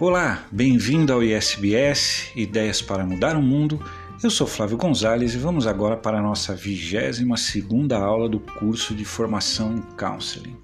Olá, 0.00 0.46
bem-vindo 0.52 1.12
ao 1.12 1.24
ISBS 1.24 2.30
Ideias 2.36 2.80
para 2.80 3.04
Mudar 3.04 3.36
o 3.36 3.42
Mundo. 3.42 3.84
Eu 4.22 4.30
sou 4.30 4.46
Flávio 4.46 4.76
Gonzalez 4.76 5.34
e 5.34 5.38
vamos 5.38 5.66
agora 5.66 5.96
para 5.96 6.20
a 6.20 6.22
nossa 6.22 6.54
22 6.54 7.40
segunda 7.40 7.98
aula 7.98 8.28
do 8.28 8.38
curso 8.38 8.94
de 8.94 9.04
formação 9.04 9.74
em 9.74 9.82
Counseling. 9.96 10.56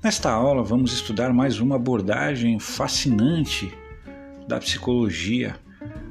Nesta 0.00 0.30
aula 0.30 0.62
vamos 0.62 0.92
estudar 0.92 1.32
mais 1.32 1.58
uma 1.58 1.74
abordagem 1.74 2.60
fascinante 2.60 3.76
da 4.46 4.60
psicologia, 4.60 5.56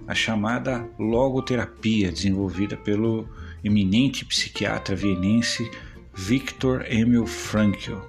a 0.05 0.13
chamada 0.13 0.85
logoterapia, 0.99 2.11
desenvolvida 2.11 2.75
pelo 2.75 3.25
eminente 3.63 4.25
psiquiatra 4.25 4.97
vienense 4.97 5.71
Viktor 6.13 6.85
Emil 6.89 7.25
Frankl. 7.25 7.99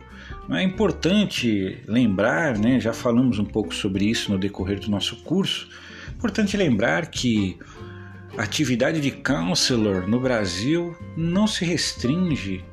É 0.52 0.62
importante 0.62 1.80
lembrar, 1.86 2.58
né, 2.58 2.80
já 2.80 2.92
falamos 2.92 3.38
um 3.38 3.45
pouco 3.45 3.74
sobre 3.74 4.04
isso 4.04 4.32
no 4.32 4.38
decorrer 4.38 4.80
do 4.80 4.91
nosso 4.91 5.16
curso, 5.22 5.68
importante 6.12 6.56
lembrar 6.56 7.06
que 7.06 7.56
a 8.36 8.42
atividade 8.42 9.00
de 9.00 9.10
counselor 9.10 10.08
no 10.08 10.20
Brasil 10.20 10.96
não 11.16 11.46
se 11.46 11.64
restringe 11.64 12.64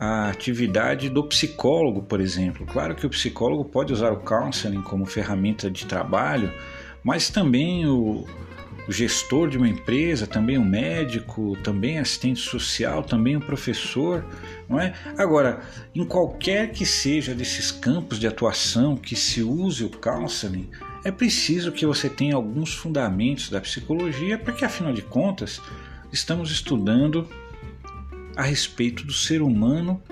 à 0.00 0.30
atividade 0.30 1.08
do 1.08 1.22
psicólogo, 1.24 2.02
por 2.02 2.20
exemplo. 2.20 2.66
Claro 2.66 2.94
que 2.94 3.06
o 3.06 3.10
psicólogo 3.10 3.64
pode 3.64 3.92
usar 3.92 4.12
o 4.12 4.20
counseling 4.20 4.82
como 4.82 5.06
ferramenta 5.06 5.70
de 5.70 5.86
trabalho, 5.86 6.52
mas 7.02 7.30
também 7.30 7.86
o, 7.86 8.26
o 8.88 8.92
gestor 8.92 9.48
de 9.48 9.56
uma 9.56 9.68
empresa, 9.68 10.26
também 10.26 10.56
o 10.58 10.64
médico, 10.64 11.56
também 11.62 11.98
assistente 11.98 12.40
social, 12.40 13.02
também 13.02 13.36
o 13.36 13.40
professor, 13.40 14.24
não 14.68 14.80
é? 14.80 14.94
Agora, 15.18 15.60
em 15.94 16.04
qualquer 16.04 16.72
que 16.72 16.86
seja 16.86 17.34
desses 17.34 17.70
campos 17.70 18.18
de 18.18 18.26
atuação 18.26 18.96
que 18.96 19.16
se 19.16 19.42
use 19.42 19.84
o 19.84 19.90
counseling, 19.90 20.70
é 21.04 21.10
preciso 21.10 21.72
que 21.72 21.86
você 21.86 22.08
tenha 22.08 22.34
alguns 22.34 22.74
fundamentos 22.74 23.48
da 23.48 23.60
psicologia, 23.60 24.38
porque 24.38 24.64
afinal 24.64 24.92
de 24.92 25.02
contas, 25.02 25.60
estamos 26.12 26.50
estudando 26.50 27.28
a 28.36 28.42
respeito 28.42 29.04
do 29.04 29.12
ser 29.12 29.40
humano 29.40 30.02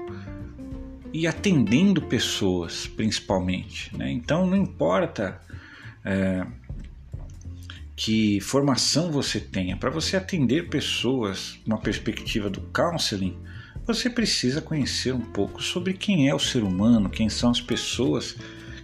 e 1.13 1.27
atendendo 1.27 2.03
pessoas, 2.03 2.87
principalmente. 2.87 3.97
Né? 3.97 4.11
Então, 4.11 4.47
não 4.47 4.57
importa 4.57 5.41
é, 6.05 6.45
que 7.97 8.41
formação 8.41 9.11
você 9.11 9.39
tenha, 9.39 9.77
para 9.77 9.91
você 9.91 10.17
atender 10.17 10.69
pessoas 10.69 11.59
numa 11.67 11.81
perspectiva 11.81 12.51
do 12.51 12.61
counseling, 12.61 13.39
você 13.87 14.11
precisa 14.11 14.61
conhecer 14.61 15.15
um 15.15 15.21
pouco 15.21 15.63
sobre 15.63 15.93
quem 15.93 16.29
é 16.29 16.35
o 16.35 16.39
ser 16.39 16.63
humano, 16.63 17.11
quem 17.11 17.29
são 17.29 17.51
as 17.51 17.61
pessoas 17.61 18.37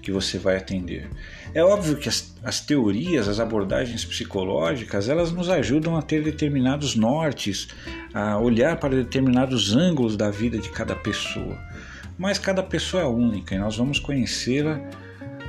que 0.03 0.13
você 0.13 0.39
vai 0.39 0.57
atender. 0.57 1.09
É 1.53 1.63
óbvio 1.65 1.97
que 1.97 2.09
as, 2.09 2.35
as, 2.45 2.61
teorias, 2.61 3.29
as 3.29 3.41
abordagens 3.41 4.05
psicológicas, 4.05 5.09
elas 5.09 5.33
nos 5.33 5.49
ajudam 5.49 5.97
a 5.97 6.03
ter 6.03 6.23
determinados 6.23 6.95
nortes, 6.95 7.69
a 8.15 8.39
olhar 8.39 8.79
para 8.79 8.95
determinados 8.95 9.75
ângulos 9.75 10.17
da 10.17 10.31
vida 10.31 10.59
de 10.59 10.71
cada 10.71 10.95
pessoa. 10.95 11.59
Mas 12.17 12.39
cada 12.39 12.63
pessoa 12.63 13.03
é 13.03 13.07
única 13.07 13.55
e 13.55 13.59
nós 13.59 13.77
vamos 13.77 13.99
conhecê-la 13.99 14.81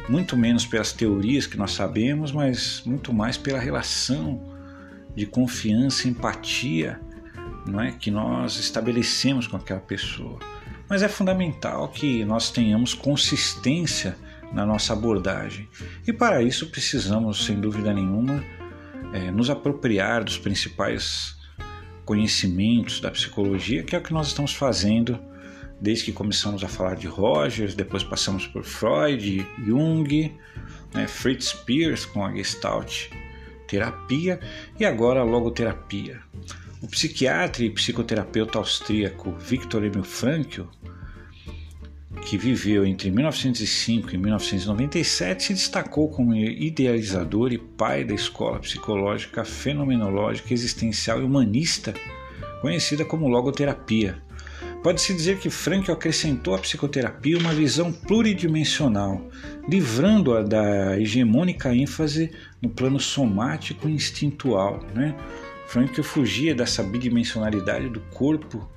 muito 0.10 0.36
menos 0.36 0.66
pelas 0.66 0.92
teorias 0.92 1.46
que 1.46 1.58
nós 1.58 1.72
sabemos, 1.72 2.32
mas 2.32 2.82
muito 2.86 3.14
mais 3.14 3.38
pela 3.38 3.60
relação 3.60 4.42
de 5.16 5.26
confiança 5.26 6.08
empatia 6.08 7.00
não 7.68 7.82
é, 7.82 7.92
que 7.92 8.10
nós 8.10 8.58
estabelecemos 8.58 9.48
com 9.48 9.56
aquela 9.56 9.80
pessoa. 9.80 10.40
Mas 10.90 11.04
é 11.04 11.08
fundamental 11.08 11.88
que 11.90 12.26
nós 12.26 12.50
tenhamos 12.50 12.94
consistência 12.94 14.18
na 14.52 14.66
nossa 14.66 14.94
abordagem. 14.94 15.70
E 16.06 16.12
para 16.12 16.42
isso 16.42 16.68
precisamos, 16.70 17.46
sem 17.46 17.60
dúvida 17.60 17.94
nenhuma, 17.94 18.44
é, 19.14 19.32
nos 19.32 19.50
apropriar 19.50 20.24
dos 20.24 20.38
principais 20.38 21.36
conhecimentos 22.04 23.00
da 23.00 23.12
psicologia, 23.12 23.84
que 23.84 23.96
é 23.96 24.00
o 24.00 24.02
que 24.02 24.14
nós 24.14 24.28
estamos 24.28 24.54
fazendo 24.54 25.20
desde 25.82 26.06
que 26.06 26.12
começamos 26.14 26.64
a 26.64 26.68
falar 26.68 26.96
de 26.96 27.08
Rogers, 27.08 27.74
depois 27.74 28.04
passamos 28.04 28.46
por 28.46 28.64
Freud, 28.64 29.46
Jung, 29.66 30.32
né, 30.94 31.08
Fritz 31.08 31.54
Perls 31.54 32.06
com 32.06 32.24
a 32.24 32.32
Gestalt 32.32 33.10
terapia 33.68 34.40
e 34.78 34.86
agora 34.86 35.22
a 35.22 35.24
logoterapia. 35.24 36.20
O 36.82 36.88
psiquiatra 36.88 37.64
e 37.64 37.70
psicoterapeuta 37.70 38.58
austríaco 38.58 39.32
Viktor 39.40 39.86
Emil 39.86 40.04
Frankl, 40.04 40.64
que 42.28 42.38
viveu 42.38 42.86
entre 42.86 43.10
1905 43.10 44.14
e 44.14 44.18
1997, 44.18 45.44
se 45.44 45.54
destacou 45.54 46.10
como 46.10 46.36
idealizador 46.36 47.54
e 47.54 47.58
pai 47.58 48.04
da 48.04 48.14
escola 48.14 48.60
psicológica 48.60 49.46
fenomenológica 49.46 50.54
existencial 50.54 51.22
e 51.22 51.24
humanista, 51.24 51.94
conhecida 52.62 53.06
como 53.06 53.30
logoterapia, 53.30 54.22
Pode-se 54.84 55.14
dizer 55.14 55.38
que 55.38 55.50
Frankl 55.50 55.92
acrescentou 55.92 56.56
à 56.56 56.58
psicoterapia 56.58 57.38
uma 57.38 57.54
visão 57.54 57.92
pluridimensional, 57.94 59.30
livrando-a 59.70 60.42
da 60.42 61.00
hegemônica 61.00 61.74
ênfase 61.74 62.32
no 62.60 62.68
plano 62.68 63.00
somático 63.00 63.88
e 63.88 63.94
instintual. 63.94 64.84
Né? 64.96 65.16
Frankl 65.68 66.02
fugia 66.02 66.56
dessa 66.56 66.82
bidimensionalidade 66.82 67.90
do 67.90 68.00
corpo, 68.12 68.68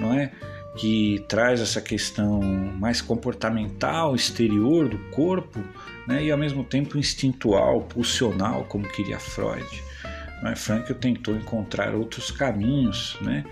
não 0.00 0.14
é? 0.14 0.32
que 0.78 1.22
traz 1.28 1.60
essa 1.60 1.82
questão 1.82 2.40
mais 2.40 3.02
comportamental, 3.02 4.16
exterior 4.16 4.88
do 4.88 4.98
corpo, 5.10 5.60
né? 6.08 6.24
e 6.24 6.30
ao 6.30 6.38
mesmo 6.38 6.64
tempo 6.64 6.96
instintual, 6.96 7.82
pulsional, 7.82 8.64
como 8.64 8.88
queria 8.88 9.18
Freud. 9.18 9.66
Né? 10.42 10.56
Frankl 10.56 10.94
tentou 10.94 11.36
encontrar 11.36 11.94
outros 11.94 12.30
caminhos, 12.30 13.18
né? 13.20 13.44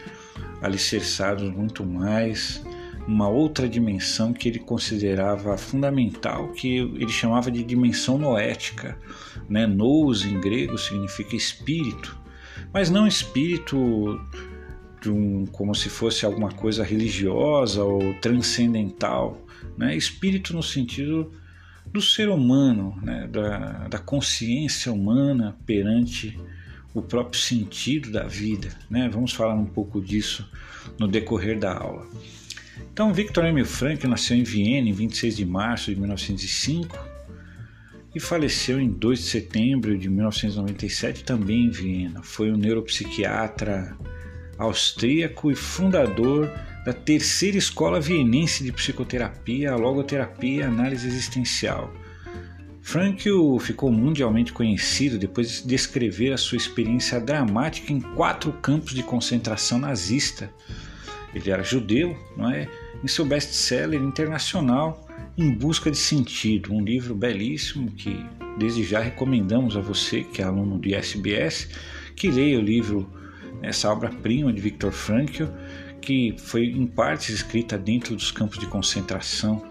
Alicerçados 0.62 1.50
muito 1.50 1.84
mais 1.84 2.62
uma 3.06 3.28
outra 3.28 3.68
dimensão 3.68 4.32
que 4.32 4.48
ele 4.48 4.58
considerava 4.58 5.56
fundamental, 5.56 6.48
que 6.52 6.78
ele 6.78 7.10
chamava 7.10 7.50
de 7.50 7.64
dimensão 7.64 8.18
noética. 8.18 8.96
Né? 9.48 9.66
Nous 9.66 10.24
em 10.24 10.40
grego 10.40 10.78
significa 10.78 11.34
espírito, 11.34 12.16
mas 12.72 12.90
não 12.90 13.06
espírito 13.06 13.76
um, 15.06 15.46
como 15.46 15.74
se 15.74 15.88
fosse 15.88 16.24
alguma 16.24 16.50
coisa 16.50 16.84
religiosa 16.84 17.82
ou 17.82 18.14
transcendental, 18.20 19.44
né? 19.76 19.96
espírito 19.96 20.54
no 20.54 20.62
sentido 20.62 21.32
do 21.86 22.00
ser 22.00 22.28
humano, 22.28 22.96
né? 23.02 23.26
da, 23.26 23.88
da 23.88 23.98
consciência 23.98 24.92
humana 24.92 25.56
perante 25.66 26.38
o 26.92 27.00
próprio 27.00 27.40
sentido 27.40 28.10
da 28.10 28.24
vida. 28.24 28.68
Né? 28.88 29.08
Vamos 29.08 29.32
falar 29.32 29.54
um 29.54 29.66
pouco 29.66 30.00
disso 30.00 30.48
no 30.98 31.06
decorrer 31.06 31.58
da 31.58 31.76
aula. 31.76 32.06
Então, 32.92 33.12
Victor 33.12 33.44
Emil 33.44 33.66
Frankl 33.66 34.08
nasceu 34.08 34.36
em 34.36 34.42
Viena 34.42 34.88
em 34.88 34.92
26 34.92 35.36
de 35.36 35.44
março 35.44 35.94
de 35.94 36.00
1905 36.00 36.98
e 38.14 38.18
faleceu 38.18 38.80
em 38.80 38.88
2 38.88 39.18
de 39.20 39.24
setembro 39.26 39.96
de 39.96 40.08
1997 40.08 41.24
também 41.24 41.66
em 41.66 41.70
Viena. 41.70 42.22
Foi 42.22 42.50
um 42.50 42.56
neuropsiquiatra 42.56 43.96
austríaco 44.58 45.50
e 45.50 45.54
fundador 45.54 46.50
da 46.84 46.92
terceira 46.92 47.56
escola 47.56 48.00
vienense 48.00 48.64
de 48.64 48.72
psicoterapia, 48.72 49.72
a 49.72 49.76
logoterapia 49.76 50.60
e 50.60 50.62
análise 50.62 51.06
existencial 51.06 51.92
Frankl 52.90 53.56
ficou 53.60 53.92
mundialmente 53.92 54.52
conhecido 54.52 55.16
depois 55.16 55.62
de 55.62 55.68
descrever 55.68 56.32
a 56.32 56.36
sua 56.36 56.56
experiência 56.56 57.20
dramática 57.20 57.92
em 57.92 58.00
quatro 58.00 58.52
campos 58.54 58.92
de 58.92 59.04
concentração 59.04 59.78
nazista. 59.78 60.52
Ele 61.32 61.53
era 61.53 61.62
judeu, 61.62 62.18
não 62.36 62.50
é? 62.50 62.68
Em 63.00 63.06
seu 63.06 63.24
best-seller 63.24 64.03
internacional 64.03 65.06
Em 65.38 65.54
Busca 65.54 65.88
de 65.88 65.97
Sentido, 65.97 66.74
um 66.74 66.82
livro 66.82 67.15
belíssimo 67.15 67.92
que 67.92 68.26
desde 68.59 68.82
já 68.82 68.98
recomendamos 68.98 69.76
a 69.76 69.80
você 69.80 70.24
que 70.24 70.42
é 70.42 70.44
aluno 70.44 70.76
do 70.76 70.88
ISBS 70.88 71.68
que 72.16 72.28
leia 72.28 72.59
o 72.59 72.60
livro, 72.60 73.09
essa 73.62 73.88
obra-prima 73.88 74.53
de 74.53 74.60
Viktor 74.60 74.91
Frankl, 74.91 75.44
que 76.00 76.34
foi 76.36 76.65
em 76.65 76.88
partes 76.88 77.28
escrita 77.28 77.78
dentro 77.78 78.16
dos 78.16 78.32
campos 78.32 78.59
de 78.59 78.66
concentração 78.66 79.69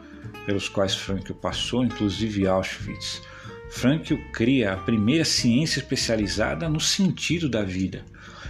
pelos 0.49 0.67
quais 0.67 0.95
Frankl 0.95 1.33
passou, 1.33 1.83
inclusive 1.83 2.47
Auschwitz. 2.47 3.21
Frankl 3.69 4.15
cria 4.33 4.73
a 4.73 4.77
primeira 4.77 5.23
ciência 5.23 5.77
especializada 5.77 6.67
no 6.67 6.79
sentido 6.79 7.47
da 7.47 7.61
vida. 7.61 8.03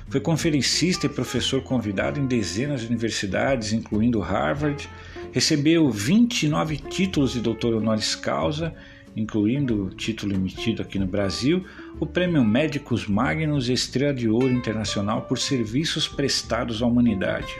Foi 0.07 0.21
conferencista 0.21 1.07
e 1.07 1.09
professor 1.09 1.61
convidado 1.61 2.17
em 2.17 2.25
dezenas 2.25 2.79
de 2.79 2.87
universidades, 2.87 3.73
incluindo 3.73 4.21
Harvard. 4.21 4.87
Recebeu 5.33 5.91
29 5.91 6.77
títulos 6.77 7.33
de 7.33 7.41
doutor 7.41 7.73
honoris 7.73 8.15
causa, 8.15 8.73
incluindo 9.13 9.87
o 9.87 9.89
título 9.89 10.33
emitido 10.33 10.81
aqui 10.81 10.97
no 10.97 11.05
Brasil, 11.05 11.65
o 11.99 12.05
Prêmio 12.05 12.45
Médicos 12.45 13.07
Magnus 13.07 13.67
e 13.67 13.73
Estrela 13.73 14.13
de 14.13 14.29
Ouro 14.29 14.53
Internacional 14.53 15.23
por 15.23 15.37
serviços 15.37 16.07
prestados 16.07 16.81
à 16.81 16.85
humanidade. 16.85 17.53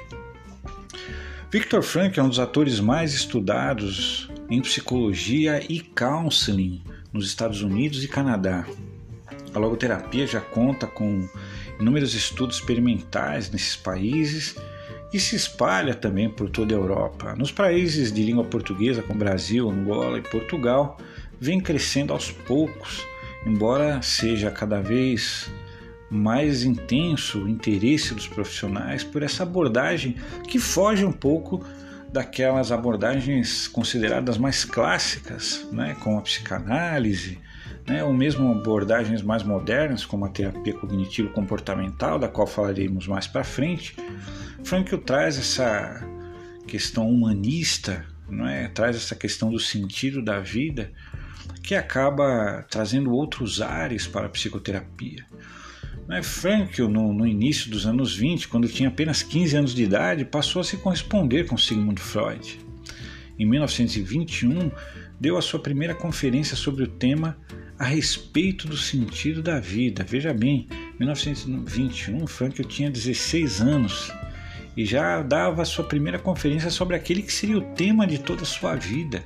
Victor 1.52 1.82
Frank 1.82 2.20
é 2.20 2.22
um 2.22 2.30
dos 2.30 2.38
atores 2.38 2.80
mais 2.80 3.12
estudados 3.12 4.30
em 4.52 4.62
psicologia 4.62 5.66
e 5.68 5.80
counseling 5.82 6.84
nos 7.12 7.26
Estados 7.26 7.64
Unidos 7.64 8.04
e 8.04 8.08
Canadá. 8.08 8.68
A 9.56 9.58
logoterapia 9.58 10.28
já 10.28 10.40
conta 10.40 10.86
com 10.86 11.28
inúmeros 11.80 12.14
estudos 12.14 12.58
experimentais 12.58 13.50
nesses 13.50 13.76
países 13.76 14.58
e 15.12 15.20
se 15.20 15.36
espalha 15.36 15.96
também 15.96 16.30
por 16.30 16.52
toda 16.52 16.76
a 16.76 16.78
Europa. 16.78 17.34
Nos 17.36 17.52
países 17.52 18.12
de 18.14 18.22
língua 18.24 18.44
portuguesa, 18.44 19.02
como 19.02 19.18
Brasil, 19.18 19.72
Angola 19.72 20.20
e 20.20 20.22
Portugal, 20.22 21.00
vem 21.40 21.60
crescendo 21.60 22.14
aos 22.14 22.30
poucos, 22.30 23.04
embora 23.44 24.04
seja 24.04 24.52
cada 24.52 24.82
vez 24.82 25.50
mais 26.10 26.64
intenso 26.64 27.48
interesse 27.48 28.14
dos 28.14 28.28
profissionais 28.28 29.04
por 29.04 29.22
essa 29.22 29.44
abordagem 29.44 30.16
que 30.48 30.60
foge 30.60 31.06
um 31.06 31.12
pouco 31.12 31.64
daquelas 32.12 32.72
abordagens 32.72 33.68
consideradas 33.68 34.38
mais 34.38 34.66
clássicas, 34.66 35.68
né, 35.72 35.96
como 36.02 36.18
a 36.18 36.22
psicanálise, 36.22 37.38
né, 37.88 38.04
ou 38.04 38.12
mesmo 38.12 38.52
abordagens 38.52 39.22
mais 39.22 39.44
modernas, 39.44 40.06
como 40.06 40.26
a 40.26 40.30
terapia 40.30 40.74
cognitivo-comportamental, 40.74 42.18
da 42.18 42.28
qual 42.28 42.48
falaremos 42.48 43.08
mais 43.08 43.28
para 43.28 43.44
frente. 43.44 43.96
Frankl 44.64 44.98
traz 44.98 45.38
essa 45.38 46.04
questão 46.68 47.10
humanista, 47.10 48.06
não 48.28 48.48
é? 48.48 48.68
traz 48.68 48.96
essa 48.96 49.16
questão 49.16 49.50
do 49.50 49.60
sentido 49.60 50.22
da 50.22 50.40
vida, 50.40 50.92
que 51.64 51.76
acaba 51.76 52.66
trazendo 52.70 53.12
outros 53.12 53.62
ares 53.62 54.08
para 54.08 54.28
a 54.28 54.30
psicoterapia. 54.30 55.26
Né, 56.10 56.24
Frankl, 56.24 56.88
no, 56.88 57.14
no, 57.14 57.28
início 57.28 57.70
dos 57.70 57.86
anos 57.86 58.16
20, 58.16 58.48
quando 58.48 58.68
tinha 58.68 58.90
apenas 58.90 59.22
15 59.22 59.56
anos 59.56 59.76
de 59.76 59.84
idade, 59.84 60.26
passou 60.26 60.60
a 60.60 60.66
se 60.66 60.76
corresponder 60.76 61.46
com 61.46 61.56
Sigmund 61.56 62.02
Freud. 62.02 62.60
Em 63.38 63.46
1921, 63.46 64.72
deu 65.20 65.38
a 65.38 65.42
sua 65.42 65.60
primeira 65.60 65.94
conferência 65.94 66.56
sobre 66.56 66.84
o 66.84 66.88
tema 66.88 67.38
a 67.78 67.84
respeito 67.84 68.68
do 68.68 68.76
sentido 68.76 69.44
da 69.44 69.60
vida. 69.60 70.04
Veja 70.04 70.34
bem, 70.34 70.68
em 70.96 70.98
1921, 70.98 72.26
Frankl 72.26 72.64
tinha 72.64 72.90
16 72.90 73.62
anos 73.62 74.12
e 74.76 74.86
já 74.86 75.22
dava 75.22 75.62
a 75.62 75.66
sua 75.66 75.86
primeira 75.86 76.18
conferência 76.18 76.72
sobre 76.72 76.96
aquele 76.96 77.22
que 77.22 77.32
seria 77.32 77.60
o 77.60 77.76
tema 77.76 78.08
de 78.08 78.18
toda 78.18 78.42
a 78.42 78.48
sua 78.48 78.76
vida. 78.76 79.24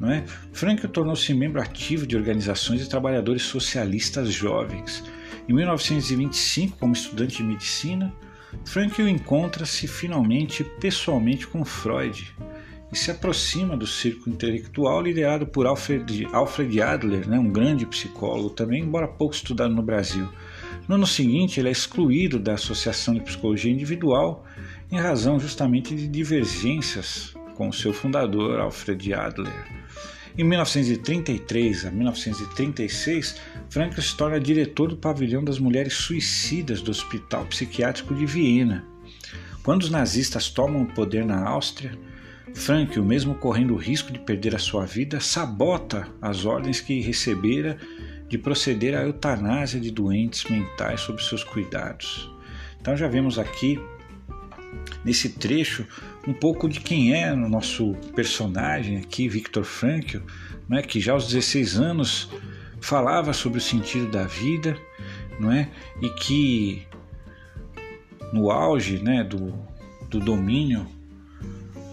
Não 0.00 0.10
é? 0.10 0.24
Frankl 0.52 0.88
tornou-se 0.88 1.32
membro 1.32 1.62
ativo 1.62 2.04
de 2.04 2.16
organizações 2.16 2.80
de 2.80 2.88
trabalhadores 2.88 3.42
socialistas 3.42 4.32
jovens 4.32 5.04
em 5.48 5.52
1925, 5.52 6.76
como 6.78 6.92
estudante 6.92 7.36
de 7.36 7.44
medicina, 7.44 8.12
Frankl 8.64 9.02
encontra-se 9.02 9.86
finalmente 9.86 10.64
pessoalmente 10.64 11.46
com 11.46 11.64
Freud 11.64 12.34
e 12.90 12.96
se 12.96 13.10
aproxima 13.10 13.76
do 13.76 13.86
círculo 13.86 14.34
intelectual 14.34 15.02
liderado 15.02 15.46
por 15.46 15.66
Alfred, 15.66 16.26
Alfred 16.32 16.80
Adler, 16.80 17.28
né, 17.28 17.38
um 17.38 17.50
grande 17.50 17.84
psicólogo 17.86 18.50
também, 18.50 18.82
embora 18.82 19.08
pouco 19.08 19.34
estudado 19.34 19.74
no 19.74 19.82
Brasil. 19.82 20.28
No 20.88 20.94
ano 20.94 21.06
seguinte, 21.06 21.58
ele 21.58 21.68
é 21.68 21.72
excluído 21.72 22.38
da 22.38 22.54
Associação 22.54 23.14
de 23.14 23.20
Psicologia 23.20 23.72
Individual 23.72 24.44
em 24.90 24.98
razão 24.98 25.38
justamente 25.38 25.94
de 25.94 26.06
divergências 26.06 27.34
com 27.56 27.68
o 27.68 27.72
seu 27.72 27.92
fundador, 27.92 28.60
Alfred 28.60 29.14
Adler. 29.14 29.85
Em 30.38 30.44
1933 30.44 31.86
a 31.86 31.90
1936, 31.90 33.36
Frankl 33.70 34.02
se 34.02 34.14
torna 34.14 34.38
diretor 34.38 34.88
do 34.88 34.96
pavilhão 34.96 35.42
das 35.42 35.58
mulheres 35.58 35.94
suicidas 35.94 36.82
do 36.82 36.90
Hospital 36.90 37.46
Psiquiátrico 37.46 38.14
de 38.14 38.26
Viena. 38.26 38.84
Quando 39.62 39.84
os 39.84 39.90
nazistas 39.90 40.50
tomam 40.50 40.82
o 40.82 40.94
poder 40.94 41.24
na 41.24 41.42
Áustria, 41.48 41.98
Frankl, 42.54 43.00
mesmo 43.00 43.34
correndo 43.34 43.72
o 43.72 43.78
risco 43.78 44.12
de 44.12 44.18
perder 44.18 44.54
a 44.54 44.58
sua 44.58 44.84
vida, 44.84 45.20
sabota 45.20 46.06
as 46.20 46.44
ordens 46.44 46.80
que 46.80 47.00
recebera 47.00 47.78
de 48.28 48.36
proceder 48.36 48.94
à 48.94 49.04
eutanásia 49.04 49.80
de 49.80 49.90
doentes 49.90 50.44
mentais 50.50 51.00
sob 51.00 51.22
seus 51.24 51.42
cuidados. 51.42 52.30
Então 52.78 52.94
já 52.94 53.08
vemos 53.08 53.38
aqui 53.38 53.80
nesse 55.04 55.30
trecho 55.30 55.86
um 56.26 56.32
pouco 56.32 56.68
de 56.68 56.80
quem 56.80 57.14
é 57.14 57.32
o 57.32 57.48
nosso 57.48 57.94
personagem 58.14 58.98
aqui, 58.98 59.28
Victor 59.28 59.64
Frankl, 59.64 60.18
né, 60.68 60.82
que 60.82 61.00
já 61.00 61.12
aos 61.12 61.26
16 61.26 61.76
anos 61.76 62.28
falava 62.80 63.32
sobre 63.32 63.58
o 63.58 63.62
sentido 63.62 64.10
da 64.10 64.24
vida, 64.24 64.76
não 65.38 65.52
é? 65.52 65.68
E 66.02 66.08
que 66.10 66.86
no 68.32 68.50
auge, 68.50 68.98
né, 68.98 69.22
do, 69.22 69.54
do 70.08 70.18
domínio 70.18 70.86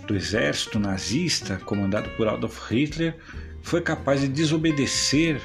do 0.07 0.15
exército 0.15 0.79
nazista 0.79 1.57
comandado 1.65 2.09
por 2.17 2.27
Adolf 2.27 2.69
Hitler, 2.69 3.15
foi 3.61 3.81
capaz 3.81 4.21
de 4.21 4.27
desobedecer 4.27 5.41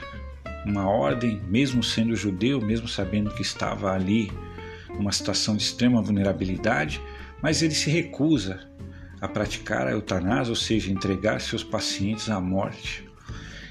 uma 0.66 0.88
ordem, 0.88 1.40
mesmo 1.48 1.82
sendo 1.82 2.16
judeu, 2.16 2.60
mesmo 2.60 2.88
sabendo 2.88 3.30
que 3.30 3.42
estava 3.42 3.92
ali 3.92 4.30
numa 4.90 5.12
situação 5.12 5.56
de 5.56 5.62
extrema 5.62 6.02
vulnerabilidade, 6.02 7.00
mas 7.43 7.62
ele 7.62 7.75
se 7.75 7.90
recusa 7.90 8.69
a 9.20 9.29
praticar 9.29 9.87
a 9.87 9.93
eutanásia, 9.93 10.50
ou 10.50 10.56
seja, 10.56 10.90
entregar 10.90 11.40
seus 11.40 11.64
pacientes 11.64 12.31
à 12.31 12.40
morte. 12.40 13.06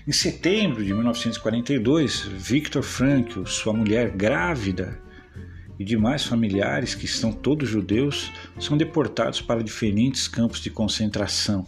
Em 0.07 0.11
setembro 0.11 0.83
de 0.83 0.93
1942, 0.93 2.21
Viktor 2.21 2.81
Frankl, 2.81 3.45
sua 3.45 3.73
mulher 3.73 4.09
grávida 4.11 4.99
e 5.77 5.83
demais 5.83 6.23
familiares, 6.23 6.95
que 6.95 7.07
são 7.07 7.31
todos 7.31 7.69
judeus, 7.69 8.31
são 8.59 8.77
deportados 8.77 9.41
para 9.41 9.63
diferentes 9.63 10.27
campos 10.27 10.59
de 10.61 10.69
concentração, 10.69 11.65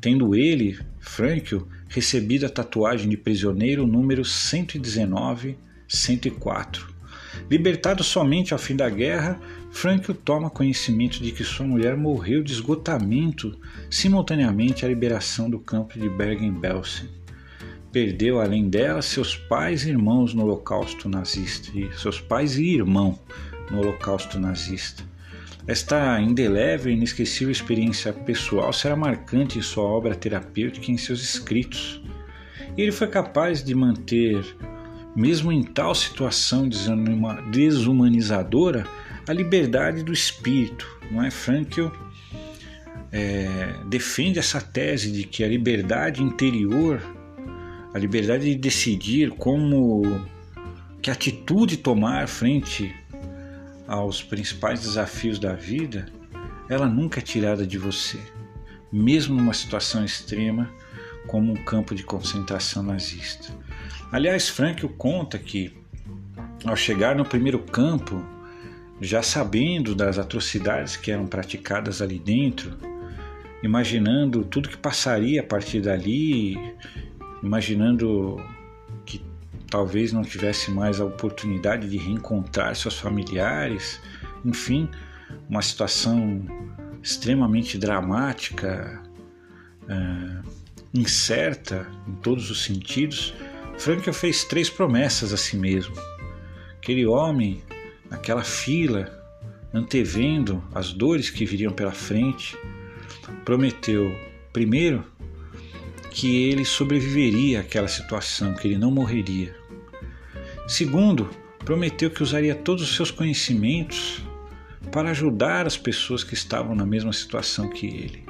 tendo 0.00 0.34
ele, 0.34 0.78
Frankl, 0.98 1.58
recebido 1.88 2.46
a 2.46 2.50
tatuagem 2.50 3.08
de 3.08 3.16
prisioneiro 3.16 3.86
número 3.86 4.22
119-104. 4.22 6.90
Libertado 7.50 8.02
somente 8.02 8.52
ao 8.52 8.58
fim 8.58 8.74
da 8.74 8.90
guerra, 8.90 9.40
Frankl 9.72 10.12
toma 10.12 10.50
conhecimento 10.50 11.20
de 11.22 11.32
que 11.32 11.42
sua 11.42 11.66
mulher 11.66 11.96
morreu 11.96 12.42
de 12.42 12.52
esgotamento 12.52 13.58
simultaneamente 13.90 14.84
à 14.84 14.88
liberação 14.88 15.50
do 15.50 15.58
campo 15.58 15.98
de 15.98 16.08
Bergen-Belsen. 16.08 17.08
Perdeu, 17.90 18.40
além 18.40 18.68
dela, 18.68 19.02
seus 19.02 19.34
pais 19.34 19.84
e 19.84 19.90
irmãos 19.90 20.34
no 20.34 20.42
Holocausto 20.42 21.08
nazista, 21.08 21.76
e 21.76 21.90
seus 21.98 22.20
pais 22.20 22.56
e 22.56 22.74
irmão 22.74 23.18
no 23.70 23.80
Holocausto 23.80 24.38
nazista. 24.38 25.02
Esta 25.66 26.20
indelével 26.20 26.92
e 26.92 26.96
inesquecível 26.96 27.50
experiência 27.50 28.12
pessoal 28.12 28.72
será 28.72 28.94
marcante 28.94 29.58
em 29.58 29.62
sua 29.62 29.84
obra 29.84 30.14
terapêutica 30.14 30.90
e 30.90 30.94
em 30.94 30.98
seus 30.98 31.22
escritos. 31.22 32.00
E 32.76 32.82
ele 32.82 32.92
foi 32.92 33.06
capaz 33.06 33.64
de 33.64 33.74
manter 33.74 34.44
mesmo 35.14 35.52
em 35.52 35.62
tal 35.62 35.94
situação 35.94 36.68
desumanizadora, 37.50 38.86
a 39.26 39.32
liberdade 39.32 40.02
do 40.02 40.12
espírito. 40.12 40.86
Não 41.10 41.22
é? 41.22 41.30
Frankl 41.30 41.88
é, 43.10 43.74
defende 43.86 44.38
essa 44.38 44.60
tese 44.60 45.12
de 45.12 45.24
que 45.24 45.44
a 45.44 45.48
liberdade 45.48 46.22
interior, 46.22 47.00
a 47.92 47.98
liberdade 47.98 48.44
de 48.44 48.54
decidir 48.54 49.30
como 49.30 50.26
que 51.00 51.10
atitude 51.10 51.76
tomar 51.76 52.26
frente 52.28 52.94
aos 53.86 54.22
principais 54.22 54.80
desafios 54.80 55.38
da 55.38 55.52
vida, 55.52 56.06
ela 56.68 56.86
nunca 56.86 57.20
é 57.20 57.22
tirada 57.22 57.66
de 57.66 57.76
você, 57.76 58.18
mesmo 58.90 59.36
numa 59.36 59.52
situação 59.52 60.04
extrema 60.04 60.70
como 61.26 61.52
um 61.52 61.56
campo 61.56 61.94
de 61.94 62.02
concentração 62.02 62.82
nazista. 62.82 63.52
Aliás, 64.10 64.48
Frankl 64.48 64.86
conta 64.88 65.38
que, 65.38 65.76
ao 66.64 66.76
chegar 66.76 67.14
no 67.14 67.24
primeiro 67.24 67.58
campo, 67.58 68.24
já 69.02 69.22
sabendo 69.22 69.94
das 69.94 70.18
atrocidades 70.18 70.96
que 70.96 71.10
eram 71.10 71.26
praticadas 71.26 72.00
ali 72.00 72.18
dentro, 72.18 72.76
imaginando 73.62 74.44
tudo 74.44 74.68
que 74.68 74.76
passaria 74.76 75.40
a 75.40 75.44
partir 75.44 75.80
dali, 75.80 76.56
imaginando 77.42 78.42
que 79.04 79.22
talvez 79.68 80.12
não 80.12 80.22
tivesse 80.22 80.70
mais 80.70 81.00
a 81.00 81.04
oportunidade 81.04 81.88
de 81.88 81.96
reencontrar 81.96 82.74
seus 82.76 82.98
familiares, 82.98 84.00
enfim, 84.44 84.88
uma 85.48 85.62
situação 85.62 86.44
extremamente 87.02 87.76
dramática, 87.76 89.02
é, 89.88 90.42
incerta 90.94 91.86
em 92.06 92.14
todos 92.16 92.50
os 92.50 92.64
sentidos 92.64 93.34
Franklin 93.78 94.12
fez 94.12 94.44
três 94.44 94.70
promessas 94.70 95.32
a 95.32 95.36
si 95.36 95.56
mesmo. 95.56 95.94
Aquele 96.76 97.06
homem, 97.06 97.62
naquela 98.12 98.44
fila, 98.44 99.10
antevendo 99.72 100.62
as 100.74 100.92
dores 100.92 101.30
que 101.30 101.46
viriam 101.46 101.72
pela 101.72 101.92
frente, 101.92 102.54
prometeu, 103.42 104.14
primeiro, 104.52 105.02
que 106.10 106.50
ele 106.50 106.62
sobreviveria 106.62 107.60
àquela 107.60 107.88
situação, 107.88 108.52
que 108.52 108.68
ele 108.68 108.76
não 108.76 108.90
morreria. 108.90 109.56
Segundo, 110.68 111.30
prometeu 111.60 112.10
que 112.10 112.22
usaria 112.22 112.54
todos 112.54 112.82
os 112.82 112.94
seus 112.94 113.10
conhecimentos 113.10 114.22
para 114.92 115.10
ajudar 115.10 115.66
as 115.66 115.78
pessoas 115.78 116.22
que 116.22 116.34
estavam 116.34 116.74
na 116.74 116.84
mesma 116.84 117.14
situação 117.14 117.70
que 117.70 117.86
ele. 117.86 118.26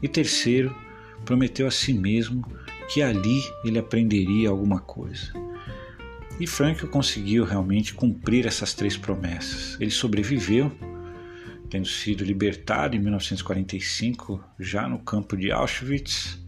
E 0.00 0.06
terceiro, 0.06 0.72
prometeu 1.24 1.66
a 1.66 1.72
si 1.72 1.92
mesmo 1.92 2.46
que 2.88 3.02
ali 3.02 3.42
ele 3.64 3.80
aprenderia 3.80 4.50
alguma 4.50 4.78
coisa. 4.78 5.32
E 6.38 6.46
Frankl 6.48 6.88
conseguiu 6.88 7.44
realmente 7.44 7.94
cumprir 7.94 8.46
essas 8.46 8.74
três 8.74 8.96
promessas. 8.96 9.80
Ele 9.80 9.90
sobreviveu, 9.90 10.72
tendo 11.70 11.86
sido 11.86 12.24
libertado 12.24 12.96
em 12.96 12.98
1945, 12.98 14.42
já 14.58 14.88
no 14.88 14.98
campo 14.98 15.36
de 15.36 15.52
Auschwitz. 15.52 16.38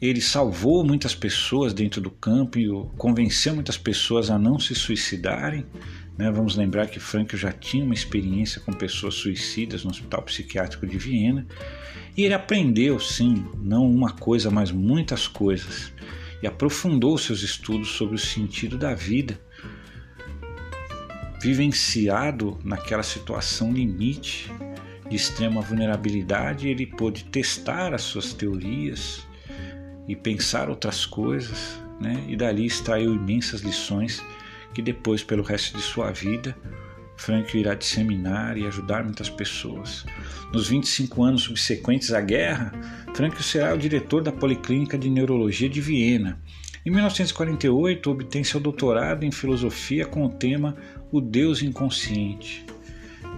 Ele 0.00 0.20
salvou 0.20 0.84
muitas 0.84 1.14
pessoas 1.14 1.72
dentro 1.72 2.00
do 2.00 2.10
campo 2.10 2.58
e 2.58 2.68
convenceu 2.96 3.54
muitas 3.54 3.76
pessoas 3.76 4.30
a 4.30 4.38
não 4.38 4.58
se 4.58 4.74
suicidarem. 4.74 5.66
Né? 6.16 6.30
Vamos 6.30 6.54
lembrar 6.54 6.86
que 6.86 7.00
Frankl 7.00 7.36
já 7.36 7.50
tinha 7.50 7.84
uma 7.84 7.94
experiência 7.94 8.60
com 8.60 8.72
pessoas 8.72 9.14
suicidas 9.14 9.82
no 9.82 9.90
Hospital 9.90 10.22
Psiquiátrico 10.22 10.86
de 10.86 10.96
Viena. 10.96 11.44
E 12.16 12.22
ele 12.22 12.34
aprendeu, 12.34 13.00
sim, 13.00 13.44
não 13.60 13.90
uma 13.90 14.12
coisa, 14.12 14.48
mas 14.48 14.70
muitas 14.70 15.26
coisas 15.26 15.92
e 16.44 16.46
aprofundou 16.46 17.16
seus 17.16 17.42
estudos 17.42 17.92
sobre 17.92 18.16
o 18.16 18.18
sentido 18.18 18.76
da 18.76 18.94
vida. 18.94 19.40
Vivenciado 21.40 22.58
naquela 22.62 23.02
situação 23.02 23.72
limite 23.72 24.52
de 25.08 25.16
extrema 25.16 25.62
vulnerabilidade, 25.62 26.68
ele 26.68 26.84
pôde 26.84 27.24
testar 27.24 27.94
as 27.94 28.02
suas 28.02 28.34
teorias 28.34 29.26
e 30.06 30.14
pensar 30.14 30.68
outras 30.68 31.06
coisas, 31.06 31.80
né? 31.98 32.22
e 32.28 32.36
dali 32.36 32.66
extraiu 32.66 33.14
imensas 33.14 33.62
lições 33.62 34.22
que 34.74 34.82
depois, 34.82 35.22
pelo 35.22 35.42
resto 35.42 35.78
de 35.78 35.82
sua 35.82 36.10
vida, 36.10 36.54
Frank 37.16 37.56
irá 37.56 37.74
disseminar 37.74 38.56
e 38.56 38.66
ajudar 38.66 39.04
muitas 39.04 39.30
pessoas. 39.30 40.04
Nos 40.52 40.68
25 40.68 41.22
anos 41.22 41.42
subsequentes 41.42 42.12
à 42.12 42.20
guerra, 42.20 42.72
Frank 43.14 43.42
será 43.42 43.74
o 43.74 43.78
diretor 43.78 44.22
da 44.22 44.32
Policlínica 44.32 44.98
de 44.98 45.08
Neurologia 45.08 45.68
de 45.68 45.80
Viena. 45.80 46.40
Em 46.84 46.90
1948, 46.90 48.10
obtém 48.10 48.44
seu 48.44 48.60
doutorado 48.60 49.24
em 49.24 49.32
filosofia 49.32 50.04
com 50.04 50.24
o 50.26 50.28
tema 50.28 50.76
O 51.10 51.20
Deus 51.20 51.62
Inconsciente. 51.62 52.66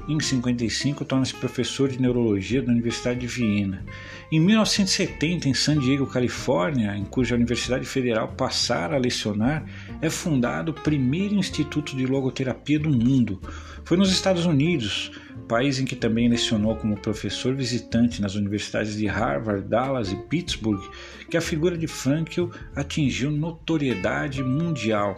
Em 0.09 0.21
55, 0.21 1.05
torna-se 1.05 1.35
professor 1.35 1.89
de 1.89 2.01
neurologia 2.01 2.63
da 2.63 2.71
Universidade 2.71 3.21
de 3.21 3.27
Viena. 3.27 3.85
Em 4.31 4.39
1970, 4.39 5.49
em 5.49 5.55
San 5.55 5.79
Diego, 5.79 6.07
Califórnia, 6.07 6.97
em 6.97 7.05
cuja 7.05 7.35
Universidade 7.35 7.85
Federal 7.85 8.29
passara 8.29 8.95
a 8.95 9.01
lecionar, 9.01 9.65
é 10.01 10.11
fundado 10.11 10.73
o 10.73 10.75
primeiro 10.75 11.35
instituto 11.35 11.97
de 11.97 12.07
logoterapia 12.07 12.79
do 12.79 12.91
mundo. 12.91 13.41
Foi 13.85 13.97
nos 13.97 14.11
Estados 14.11 14.47
Unidos, 14.47 15.11
país 15.49 15.79
em 15.79 15.85
que 15.85 15.97
também 15.97 16.29
lecionou 16.29 16.77
como 16.77 17.01
professor 17.01 17.55
visitante 17.55 18.21
nas 18.21 18.35
universidades 18.35 18.97
de 18.97 19.07
Harvard, 19.07 19.69
Dallas 19.69 20.13
e 20.13 20.17
Pittsburgh, 20.17 20.83
que 21.31 21.37
a 21.37 21.41
figura 21.41 21.77
de 21.77 21.87
Frankl 21.87 22.47
atingiu 22.75 23.31
notoriedade 23.31 24.43
mundial 24.43 25.17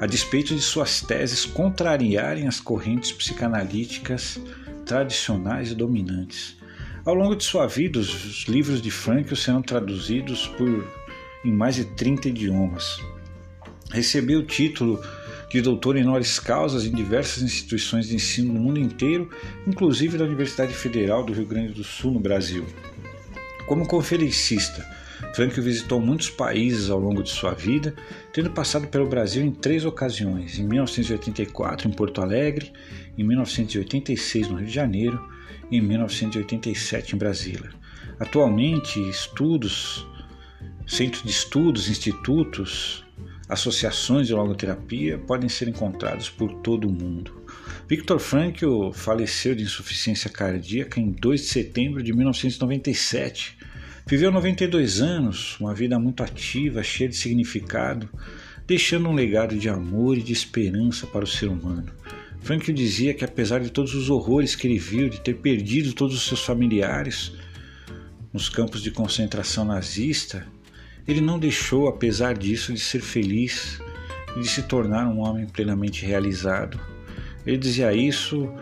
a 0.00 0.06
despeito 0.06 0.54
de 0.54 0.60
suas 0.60 1.00
teses 1.00 1.44
contrariarem 1.44 2.48
as 2.48 2.60
correntes 2.60 3.12
psicanalíticas 3.12 4.40
tradicionais 4.84 5.70
e 5.70 5.74
dominantes. 5.74 6.56
Ao 7.04 7.14
longo 7.14 7.36
de 7.36 7.44
sua 7.44 7.66
vida, 7.66 7.98
os 7.98 8.44
livros 8.48 8.80
de 8.80 8.90
Frankl 8.90 9.34
serão 9.34 9.62
traduzidos 9.62 10.48
por 10.48 10.88
em 11.44 11.52
mais 11.52 11.76
de 11.76 11.84
30 11.84 12.28
idiomas. 12.28 12.98
Recebeu 13.94 14.40
o 14.40 14.44
título 14.44 15.00
de 15.48 15.60
doutor 15.60 15.96
em 15.96 16.02
honoris 16.02 16.40
causas 16.40 16.84
em 16.84 16.90
diversas 16.90 17.44
instituições 17.44 18.08
de 18.08 18.16
ensino 18.16 18.52
no 18.52 18.58
mundo 18.58 18.80
inteiro, 18.80 19.30
inclusive 19.64 20.18
da 20.18 20.24
Universidade 20.24 20.74
Federal 20.74 21.24
do 21.24 21.32
Rio 21.32 21.46
Grande 21.46 21.74
do 21.74 21.84
Sul, 21.84 22.10
no 22.10 22.18
Brasil. 22.18 22.66
Como 23.68 23.86
conferencista, 23.86 24.84
Frank 25.32 25.60
visitou 25.60 26.00
muitos 26.00 26.28
países 26.28 26.90
ao 26.90 26.98
longo 26.98 27.22
de 27.22 27.30
sua 27.30 27.54
vida, 27.54 27.94
tendo 28.32 28.50
passado 28.50 28.88
pelo 28.88 29.06
Brasil 29.06 29.44
em 29.44 29.52
três 29.52 29.84
ocasiões: 29.84 30.58
em 30.58 30.66
1984 30.66 31.88
em 31.88 31.92
Porto 31.92 32.20
Alegre, 32.20 32.72
em 33.16 33.22
1986 33.22 34.48
no 34.48 34.56
Rio 34.56 34.66
de 34.66 34.74
Janeiro 34.74 35.24
e 35.70 35.76
em 35.76 35.80
1987 35.80 37.14
em 37.14 37.18
Brasília. 37.18 37.70
Atualmente, 38.18 38.98
estudos, 39.08 40.04
centros 40.84 41.22
de 41.22 41.30
estudos, 41.30 41.88
institutos, 41.88 43.03
associações 43.48 44.26
de 44.26 44.34
logoterapia 44.34 45.18
podem 45.18 45.48
ser 45.48 45.68
encontrados 45.68 46.30
por 46.30 46.52
todo 46.60 46.88
o 46.88 46.92
mundo. 46.92 47.44
Victor 47.88 48.18
Frankl 48.18 48.90
faleceu 48.92 49.54
de 49.54 49.62
insuficiência 49.62 50.30
cardíaca 50.30 51.00
em 51.00 51.10
2 51.10 51.40
de 51.40 51.46
setembro 51.46 52.02
de 52.02 52.12
1997 52.12 53.58
Viveu 54.06 54.30
92 54.30 55.00
anos, 55.00 55.58
uma 55.58 55.74
vida 55.74 55.98
muito 55.98 56.22
ativa, 56.22 56.82
cheia 56.82 57.08
de 57.08 57.16
significado, 57.16 58.06
deixando 58.66 59.08
um 59.08 59.14
legado 59.14 59.56
de 59.56 59.66
amor 59.66 60.18
e 60.18 60.22
de 60.22 60.30
esperança 60.30 61.06
para 61.06 61.24
o 61.24 61.26
ser 61.26 61.48
humano. 61.48 61.90
Frank 62.40 62.70
dizia 62.70 63.14
que, 63.14 63.24
apesar 63.24 63.60
de 63.60 63.70
todos 63.70 63.94
os 63.94 64.10
horrores 64.10 64.54
que 64.54 64.66
ele 64.66 64.78
viu, 64.78 65.08
de 65.08 65.22
ter 65.22 65.36
perdido 65.36 65.94
todos 65.94 66.14
os 66.14 66.26
seus 66.26 66.44
familiares 66.44 67.32
nos 68.30 68.50
campos 68.50 68.82
de 68.82 68.90
concentração 68.90 69.64
nazista, 69.64 70.46
ele 71.06 71.20
não 71.20 71.38
deixou, 71.38 71.88
apesar 71.88 72.36
disso, 72.36 72.72
de 72.72 72.80
ser 72.80 73.00
feliz 73.00 73.80
e 74.36 74.40
de 74.40 74.48
se 74.48 74.62
tornar 74.62 75.06
um 75.06 75.20
homem 75.20 75.46
plenamente 75.46 76.04
realizado. 76.04 76.80
Ele 77.46 77.58
dizia 77.58 77.92
isso 77.92 78.52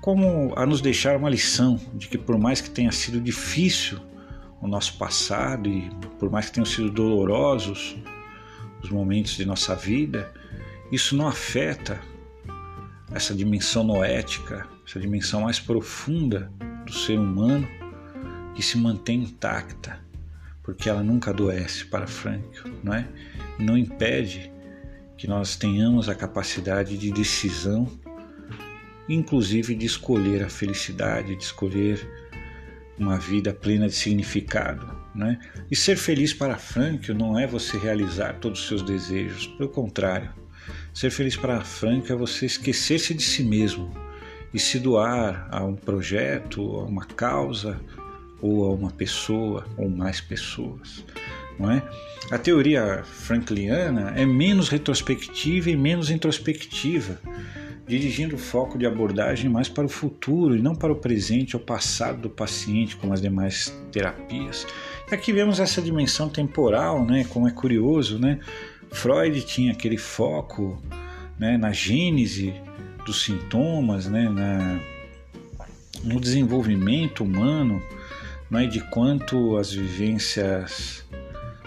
como 0.00 0.52
a 0.56 0.66
nos 0.66 0.80
deixar 0.80 1.16
uma 1.16 1.30
lição 1.30 1.80
de 1.94 2.08
que, 2.08 2.18
por 2.18 2.36
mais 2.38 2.60
que 2.60 2.68
tenha 2.68 2.92
sido 2.92 3.20
difícil 3.20 3.98
o 4.60 4.66
nosso 4.66 4.98
passado 4.98 5.68
e 5.68 5.90
por 6.18 6.30
mais 6.30 6.46
que 6.46 6.52
tenham 6.52 6.66
sido 6.66 6.90
dolorosos 6.90 7.96
os 8.82 8.90
momentos 8.90 9.36
de 9.36 9.46
nossa 9.46 9.74
vida, 9.74 10.30
isso 10.92 11.16
não 11.16 11.26
afeta 11.26 12.00
essa 13.12 13.34
dimensão 13.34 13.84
noética, 13.84 14.66
essa 14.86 15.00
dimensão 15.00 15.42
mais 15.42 15.58
profunda 15.58 16.52
do 16.84 16.92
ser 16.92 17.18
humano 17.18 17.66
que 18.54 18.62
se 18.62 18.76
mantém 18.76 19.20
intacta, 19.20 20.03
porque 20.64 20.88
ela 20.88 21.02
nunca 21.02 21.30
adoece 21.30 21.84
para 21.84 22.06
Frank, 22.06 22.42
não 22.82 22.94
é? 22.94 23.06
Não 23.58 23.76
impede 23.76 24.50
que 25.16 25.28
nós 25.28 25.54
tenhamos 25.54 26.08
a 26.08 26.14
capacidade 26.14 26.96
de 26.98 27.12
decisão, 27.12 27.86
inclusive 29.08 29.74
de 29.74 29.86
escolher 29.86 30.42
a 30.42 30.48
felicidade, 30.48 31.36
de 31.36 31.44
escolher 31.44 32.08
uma 32.98 33.18
vida 33.18 33.52
plena 33.52 33.86
de 33.86 33.94
significado. 33.94 35.04
Né? 35.14 35.38
E 35.70 35.76
ser 35.76 35.96
feliz 35.96 36.32
para 36.32 36.56
Frank 36.56 37.12
não 37.12 37.38
é 37.38 37.46
você 37.46 37.76
realizar 37.76 38.38
todos 38.40 38.60
os 38.60 38.66
seus 38.66 38.82
desejos, 38.82 39.46
pelo 39.46 39.68
contrário. 39.68 40.32
Ser 40.94 41.10
feliz 41.10 41.36
para 41.36 41.60
Frank 41.60 42.10
é 42.10 42.16
você 42.16 42.46
esquecer-se 42.46 43.12
de 43.12 43.22
si 43.22 43.44
mesmo 43.44 43.92
e 44.52 44.58
se 44.58 44.78
doar 44.78 45.46
a 45.50 45.62
um 45.62 45.76
projeto, 45.76 46.62
a 46.78 46.84
uma 46.84 47.04
causa 47.04 47.78
ou 48.44 48.66
a 48.66 48.74
uma 48.74 48.90
pessoa 48.90 49.66
ou 49.78 49.88
mais 49.88 50.20
pessoas. 50.20 51.02
Não 51.58 51.70
é? 51.70 51.82
A 52.30 52.36
teoria 52.36 53.02
frankliana 53.04 54.12
é 54.14 54.26
menos 54.26 54.68
retrospectiva 54.68 55.70
e 55.70 55.76
menos 55.76 56.10
introspectiva 56.10 57.18
dirigindo 57.86 58.36
o 58.36 58.38
foco 58.38 58.78
de 58.78 58.86
abordagem 58.86 59.50
mais 59.50 59.68
para 59.68 59.84
o 59.84 59.88
futuro 59.88 60.56
e 60.56 60.62
não 60.62 60.74
para 60.74 60.92
o 60.92 60.96
presente 60.96 61.56
ou 61.56 61.62
passado 61.62 62.22
do 62.22 62.30
paciente, 62.30 62.96
como 62.96 63.12
as 63.12 63.20
demais 63.20 63.74
terapias. 63.92 64.66
E 65.10 65.14
aqui 65.14 65.32
vemos 65.32 65.60
essa 65.60 65.82
dimensão 65.82 66.28
temporal, 66.28 67.04
né, 67.04 67.24
como 67.28 67.46
é 67.46 67.50
curioso, 67.50 68.18
né? 68.18 68.40
Freud 68.90 69.42
tinha 69.42 69.72
aquele 69.72 69.98
foco 69.98 70.82
né, 71.38 71.58
na 71.58 71.72
gênese 71.72 72.54
dos 73.04 73.22
sintomas, 73.22 74.06
né, 74.06 74.30
na, 74.30 74.80
no 76.02 76.18
desenvolvimento 76.18 77.22
humano, 77.22 77.82
né, 78.54 78.66
de 78.66 78.80
quanto 78.80 79.56
as 79.56 79.72
vivências 79.72 81.04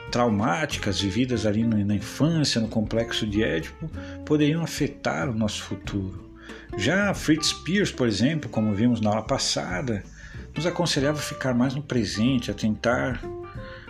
traumáticas 0.09 1.01
vividas 1.01 1.45
ali 1.45 1.63
na 1.65 1.93
infância, 1.93 2.61
no 2.61 2.69
complexo 2.69 3.27
de 3.27 3.43
Édipo, 3.43 3.89
poderiam 4.25 4.63
afetar 4.63 5.29
o 5.29 5.33
nosso 5.33 5.63
futuro. 5.63 6.31
Já 6.77 7.13
Fritz 7.13 7.47
Spears, 7.47 7.91
por 7.91 8.07
exemplo, 8.07 8.49
como 8.49 8.73
vimos 8.73 9.01
na 9.01 9.09
aula 9.09 9.21
passada, 9.21 10.01
nos 10.55 10.65
aconselhava 10.65 11.19
a 11.19 11.21
ficar 11.21 11.53
mais 11.53 11.75
no 11.75 11.83
presente, 11.83 12.49
a 12.49 12.53
tentar 12.53 13.21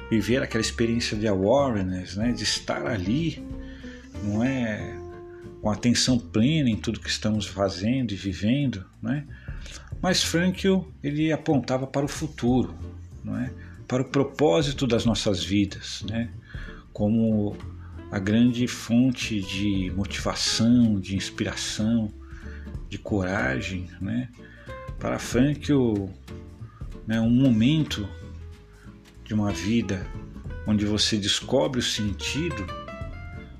viver 0.10 0.42
aquela 0.42 0.62
experiência 0.62 1.16
de 1.16 1.28
awareness, 1.28 2.16
né, 2.16 2.32
de 2.32 2.44
estar 2.44 2.88
ali, 2.88 3.46
não 4.24 4.44
é 4.44 4.98
com 5.62 5.70
atenção 5.70 6.18
plena 6.18 6.70
em 6.70 6.78
tudo 6.78 7.00
que 7.00 7.10
estamos 7.10 7.46
fazendo 7.46 8.12
e 8.12 8.16
vivendo, 8.16 8.84
não 9.02 9.14
é? 9.14 9.24
Mas 10.02 10.24
Frankl 10.24 10.82
ele 11.04 11.32
apontava 11.32 11.88
para 11.88 12.06
o 12.06 12.10
futuro, 12.10 12.74
não 13.24 13.38
é? 13.38 13.52
para 13.88 14.02
o 14.02 14.06
propósito 14.06 14.86
das 14.86 15.06
nossas 15.06 15.44
vidas, 15.44 16.04
né? 16.10 16.30
como 16.92 17.56
a 18.12 18.20
grande 18.20 18.68
fonte 18.68 19.42
de 19.42 19.92
motivação, 19.96 21.00
de 21.00 21.16
inspiração, 21.16 22.12
de 22.90 22.98
coragem. 22.98 23.90
Né? 24.02 24.30
Para 25.00 25.20
Frankl, 25.20 26.08
né, 27.06 27.20
um 27.22 27.30
momento 27.30 28.08
de 29.24 29.34
uma 29.34 29.52
vida 29.52 30.06
onde 30.66 30.86
você 30.86 31.18
descobre 31.18 31.80
o 31.80 31.84
sentido 31.84 32.66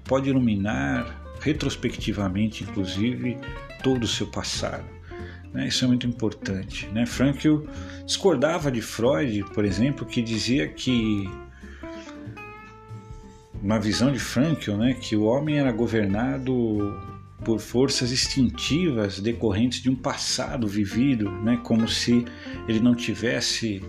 pode 0.04 0.30
iluminar 0.30 1.24
retrospectivamente, 1.42 2.64
inclusive, 2.64 3.38
todo 3.84 4.04
o 4.04 4.08
seu 4.08 4.28
passado. 4.28 4.97
Né? 5.58 5.70
Isso 5.70 5.84
é 5.84 5.88
muito 5.88 6.06
importante. 6.06 6.88
Né? 6.94 7.08
Frankl 7.08 7.64
discordava 8.06 8.72
de 8.72 8.80
Freud, 8.80 9.44
por 9.56 9.66
exemplo, 9.66 10.06
que 10.06 10.22
dizia 10.22 10.68
que 10.68 11.28
uma 13.60 13.80
visão 13.80 14.12
de 14.12 14.20
Frankl, 14.20 14.76
né, 14.76 14.94
que 14.94 15.16
o 15.16 15.24
homem 15.24 15.58
era 15.58 15.72
governado 15.72 16.96
por 17.44 17.60
forças 17.60 18.12
instintivas 18.12 19.20
decorrentes 19.20 19.82
de 19.82 19.90
um 19.90 19.96
passado 19.96 20.68
vivido, 20.68 21.32
né, 21.32 21.60
como 21.64 21.88
se 21.88 22.24
ele 22.68 22.80
não 22.80 22.94
tivesse 22.94 23.82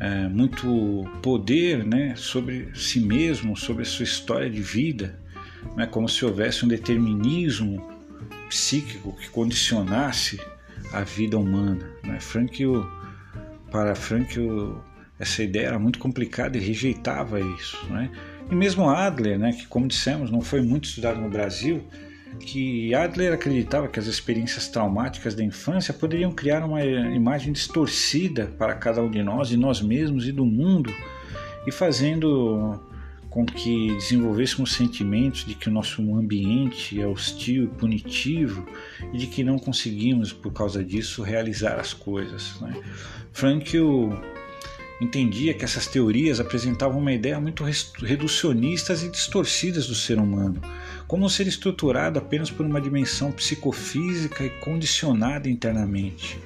é, 0.00 0.26
muito 0.26 1.08
poder 1.22 1.86
né, 1.86 2.14
sobre 2.16 2.70
si 2.74 2.98
mesmo, 2.98 3.56
sobre 3.56 3.82
a 3.82 3.86
sua 3.86 4.02
história 4.02 4.50
de 4.50 4.60
vida, 4.60 5.16
né, 5.76 5.86
como 5.86 6.08
se 6.08 6.24
houvesse 6.24 6.64
um 6.64 6.68
determinismo 6.68 7.88
psíquico 8.48 9.16
que 9.16 9.28
condicionasse 9.28 10.40
a 10.92 11.02
vida 11.02 11.38
humana. 11.38 11.90
Né? 12.04 12.18
Frankl, 12.20 12.80
para 13.70 13.94
Frankl, 13.94 14.74
essa 15.18 15.42
ideia 15.42 15.68
era 15.68 15.78
muito 15.78 15.98
complicada 15.98 16.56
e 16.56 16.60
rejeitava 16.60 17.40
isso. 17.40 17.78
Né? 17.90 18.10
E 18.50 18.54
mesmo 18.54 18.88
Adler, 18.88 19.38
né, 19.38 19.52
que 19.52 19.66
como 19.66 19.86
dissemos 19.86 20.30
não 20.30 20.40
foi 20.40 20.60
muito 20.60 20.84
estudado 20.84 21.20
no 21.20 21.28
Brasil, 21.28 21.84
que 22.40 22.94
Adler 22.94 23.32
acreditava 23.32 23.88
que 23.88 23.98
as 23.98 24.06
experiências 24.06 24.68
traumáticas 24.68 25.34
da 25.34 25.42
infância 25.42 25.92
poderiam 25.92 26.30
criar 26.30 26.64
uma 26.64 26.84
imagem 26.84 27.52
distorcida 27.52 28.46
para 28.58 28.74
cada 28.74 29.02
um 29.02 29.10
de 29.10 29.22
nós, 29.22 29.48
de 29.48 29.56
nós 29.56 29.80
mesmos 29.80 30.26
e 30.26 30.32
do 30.32 30.44
mundo, 30.44 30.94
e 31.66 31.72
fazendo 31.72 32.80
com 33.30 33.44
que 33.44 33.94
desenvolvêssemos 33.94 34.72
sentimentos 34.72 35.44
de 35.44 35.54
que 35.54 35.68
o 35.68 35.72
nosso 35.72 36.02
ambiente 36.14 37.00
é 37.00 37.06
hostil 37.06 37.64
e 37.64 37.66
punitivo 37.68 38.66
e 39.12 39.18
de 39.18 39.26
que 39.26 39.44
não 39.44 39.58
conseguimos, 39.58 40.32
por 40.32 40.52
causa 40.52 40.82
disso, 40.82 41.22
realizar 41.22 41.78
as 41.78 41.92
coisas. 41.92 42.58
Né? 42.60 42.74
Frankl 43.32 44.12
entendia 45.00 45.54
que 45.54 45.64
essas 45.64 45.86
teorias 45.86 46.40
apresentavam 46.40 46.98
uma 46.98 47.12
ideia 47.12 47.38
muito 47.40 47.64
reducionistas 48.02 49.02
e 49.02 49.10
distorcidas 49.10 49.86
do 49.86 49.94
ser 49.94 50.18
humano, 50.18 50.60
como 51.06 51.24
um 51.24 51.28
ser 51.28 51.46
estruturado 51.46 52.18
apenas 52.18 52.50
por 52.50 52.66
uma 52.66 52.80
dimensão 52.80 53.30
psicofísica 53.30 54.44
e 54.44 54.50
condicionada 54.50 55.48
internamente. 55.48 56.38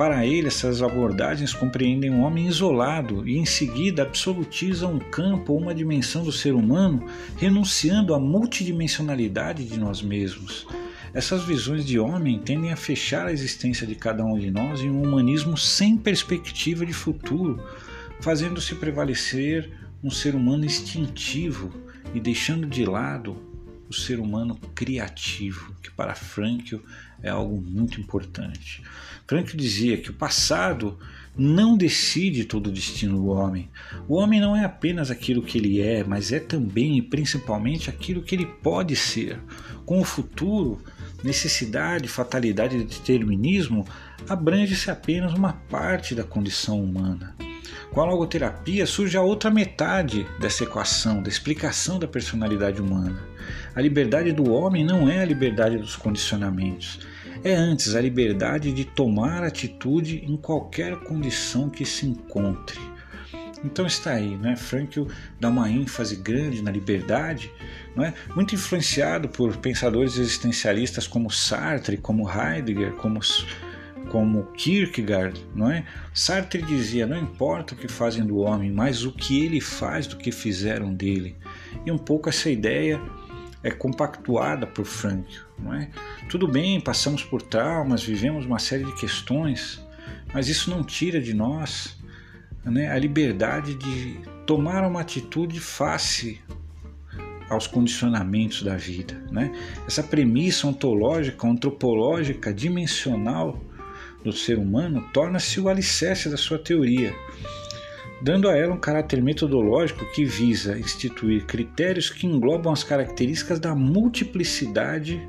Para 0.00 0.24
ele, 0.24 0.48
essas 0.48 0.80
abordagens 0.80 1.52
compreendem 1.52 2.10
um 2.10 2.22
homem 2.22 2.46
isolado 2.46 3.28
e, 3.28 3.36
em 3.36 3.44
seguida, 3.44 4.00
absolutizam 4.00 4.94
um 4.94 4.98
campo 4.98 5.52
ou 5.52 5.60
uma 5.60 5.74
dimensão 5.74 6.24
do 6.24 6.32
ser 6.32 6.54
humano, 6.54 7.04
renunciando 7.36 8.14
à 8.14 8.18
multidimensionalidade 8.18 9.62
de 9.62 9.78
nós 9.78 10.00
mesmos. 10.00 10.66
Essas 11.12 11.44
visões 11.44 11.84
de 11.84 11.98
homem 11.98 12.38
tendem 12.38 12.72
a 12.72 12.76
fechar 12.76 13.26
a 13.26 13.32
existência 13.32 13.86
de 13.86 13.94
cada 13.94 14.24
um 14.24 14.38
de 14.38 14.50
nós 14.50 14.80
em 14.80 14.88
um 14.88 15.02
humanismo 15.02 15.54
sem 15.54 15.98
perspectiva 15.98 16.86
de 16.86 16.94
futuro, 16.94 17.62
fazendo-se 18.22 18.76
prevalecer 18.76 19.70
um 20.02 20.10
ser 20.10 20.34
humano 20.34 20.64
instintivo 20.64 21.70
e 22.14 22.20
deixando 22.20 22.66
de 22.66 22.86
lado 22.86 23.36
o 23.90 23.92
ser 23.92 24.18
humano 24.18 24.56
criativo, 24.74 25.74
que 25.82 25.90
para 25.90 26.14
Frankl 26.14 26.76
é 27.22 27.28
algo 27.28 27.60
muito 27.60 28.00
importante. 28.00 28.82
Frankl 29.30 29.56
dizia 29.56 29.96
que 29.96 30.10
o 30.10 30.14
passado 30.14 30.98
não 31.38 31.76
decide 31.76 32.44
todo 32.44 32.66
o 32.66 32.72
destino 32.72 33.14
do 33.14 33.26
homem. 33.28 33.70
O 34.08 34.16
homem 34.16 34.40
não 34.40 34.56
é 34.56 34.64
apenas 34.64 35.08
aquilo 35.08 35.40
que 35.40 35.56
ele 35.56 35.80
é, 35.80 36.02
mas 36.02 36.32
é 36.32 36.40
também 36.40 36.98
e 36.98 37.02
principalmente 37.02 37.88
aquilo 37.88 38.22
que 38.22 38.34
ele 38.34 38.44
pode 38.44 38.96
ser. 38.96 39.38
Com 39.86 40.00
o 40.00 40.04
futuro, 40.04 40.82
necessidade, 41.22 42.08
fatalidade 42.08 42.76
e 42.76 42.82
determinismo 42.82 43.86
abrange-se 44.28 44.90
apenas 44.90 45.32
uma 45.32 45.52
parte 45.52 46.12
da 46.12 46.24
condição 46.24 46.82
humana. 46.82 47.32
Com 47.92 48.00
a 48.00 48.06
logoterapia 48.06 48.84
surge 48.84 49.16
a 49.16 49.22
outra 49.22 49.48
metade 49.48 50.26
dessa 50.40 50.64
equação, 50.64 51.22
da 51.22 51.28
explicação 51.28 52.00
da 52.00 52.08
personalidade 52.08 52.82
humana. 52.82 53.22
A 53.76 53.80
liberdade 53.80 54.32
do 54.32 54.50
homem 54.50 54.84
não 54.84 55.08
é 55.08 55.22
a 55.22 55.24
liberdade 55.24 55.78
dos 55.78 55.94
condicionamentos, 55.94 56.98
é 57.42 57.54
antes 57.54 57.94
a 57.94 58.00
liberdade 58.00 58.72
de 58.72 58.84
tomar 58.84 59.42
atitude 59.42 60.24
em 60.24 60.36
qualquer 60.36 60.96
condição 60.96 61.68
que 61.68 61.84
se 61.84 62.06
encontre. 62.06 62.78
Então 63.64 63.86
está 63.86 64.12
aí, 64.12 64.36
né? 64.36 64.56
Frankl 64.56 65.04
dá 65.38 65.48
uma 65.48 65.70
ênfase 65.70 66.16
grande 66.16 66.62
na 66.62 66.70
liberdade, 66.70 67.52
não 67.94 68.04
é? 68.04 68.14
muito 68.34 68.54
influenciado 68.54 69.28
por 69.28 69.56
pensadores 69.58 70.16
existencialistas 70.16 71.06
como 71.06 71.30
Sartre, 71.30 71.98
como 71.98 72.28
Heidegger, 72.28 72.92
como, 72.92 73.20
como 74.08 74.44
Kierkegaard. 74.52 75.46
Não 75.54 75.70
é? 75.70 75.84
Sartre 76.14 76.62
dizia: 76.62 77.06
não 77.06 77.18
importa 77.18 77.74
o 77.74 77.76
que 77.76 77.88
fazem 77.88 78.24
do 78.24 78.38
homem, 78.38 78.70
mas 78.70 79.04
o 79.04 79.12
que 79.12 79.44
ele 79.44 79.60
faz 79.60 80.06
do 80.06 80.16
que 80.16 80.32
fizeram 80.32 80.94
dele. 80.94 81.36
E 81.84 81.92
um 81.92 81.98
pouco 81.98 82.28
essa 82.28 82.48
ideia 82.48 83.00
é 83.62 83.70
compactuada 83.70 84.66
por 84.66 84.86
Frankl. 84.86 85.49
Não 85.62 85.74
é? 85.74 85.90
Tudo 86.28 86.46
bem, 86.48 86.80
passamos 86.80 87.24
por 87.24 87.42
traumas, 87.42 88.02
vivemos 88.02 88.46
uma 88.46 88.58
série 88.58 88.84
de 88.84 88.94
questões, 88.94 89.84
mas 90.32 90.48
isso 90.48 90.70
não 90.70 90.82
tira 90.82 91.20
de 91.20 91.34
nós 91.34 91.98
né, 92.64 92.90
a 92.90 92.98
liberdade 92.98 93.74
de 93.74 94.20
tomar 94.46 94.86
uma 94.86 95.00
atitude 95.00 95.60
face 95.60 96.40
aos 97.48 97.66
condicionamentos 97.66 98.62
da 98.62 98.76
vida. 98.76 99.20
Né? 99.30 99.52
Essa 99.86 100.02
premissa 100.02 100.66
ontológica, 100.66 101.46
antropológica, 101.46 102.54
dimensional 102.54 103.60
do 104.24 104.32
ser 104.32 104.58
humano 104.58 105.04
torna-se 105.12 105.60
o 105.60 105.68
alicerce 105.68 106.28
da 106.28 106.36
sua 106.36 106.58
teoria, 106.58 107.12
dando 108.22 108.48
a 108.48 108.56
ela 108.56 108.74
um 108.74 108.80
caráter 108.80 109.20
metodológico 109.20 110.04
que 110.12 110.24
visa 110.24 110.78
instituir 110.78 111.44
critérios 111.46 112.10
que 112.10 112.26
englobam 112.26 112.72
as 112.72 112.84
características 112.84 113.58
da 113.58 113.74
multiplicidade 113.74 115.20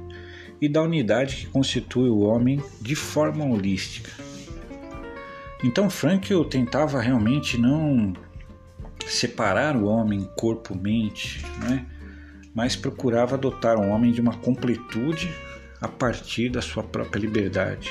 e 0.62 0.70
da 0.70 0.82
unidade 0.84 1.38
que 1.38 1.46
constitui 1.48 2.10
o 2.10 2.20
homem 2.20 2.62
de 2.80 2.96
forma 2.96 3.44
holística. 3.44 4.12
Então 5.64 5.90
Frankl 5.90 6.44
tentava 6.44 7.02
realmente 7.02 7.58
não 7.58 8.14
separar 9.08 9.76
o 9.76 9.86
homem 9.86 10.30
corpo-mente, 10.38 11.44
né? 11.60 11.86
mas 12.54 12.76
procurava 12.76 13.38
dotar 13.38 13.78
o 13.78 13.90
homem 13.90 14.12
de 14.12 14.22
uma 14.22 14.38
completude 14.38 15.32
a 15.80 15.88
partir 15.88 16.50
da 16.50 16.62
sua 16.62 16.84
própria 16.84 17.20
liberdade. 17.20 17.90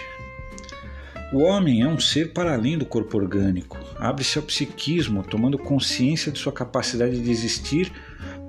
O 1.32 1.42
homem 1.42 1.82
é 1.82 1.88
um 1.88 1.98
ser 1.98 2.32
para 2.32 2.54
além 2.54 2.76
do 2.76 2.84
corpo 2.84 3.16
orgânico, 3.16 3.78
abre-se 3.98 4.38
ao 4.38 4.44
psiquismo, 4.44 5.22
tomando 5.22 5.58
consciência 5.58 6.32
de 6.32 6.38
sua 6.38 6.52
capacidade 6.52 7.20
de 7.20 7.30
existir 7.30 7.92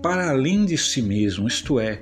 para 0.01 0.31
além 0.31 0.65
de 0.65 0.77
si 0.77 1.01
mesmo, 1.01 1.47
isto 1.47 1.79
é, 1.79 2.01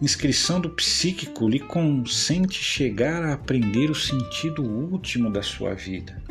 inscrição 0.00 0.60
do 0.60 0.70
psíquico 0.70 1.48
lhe 1.48 1.58
consente 1.58 2.62
chegar 2.62 3.22
a 3.24 3.32
aprender 3.32 3.90
o 3.90 3.94
sentido 3.94 4.62
último 4.62 5.30
da 5.30 5.42
sua 5.42 5.74
vida. 5.74 6.22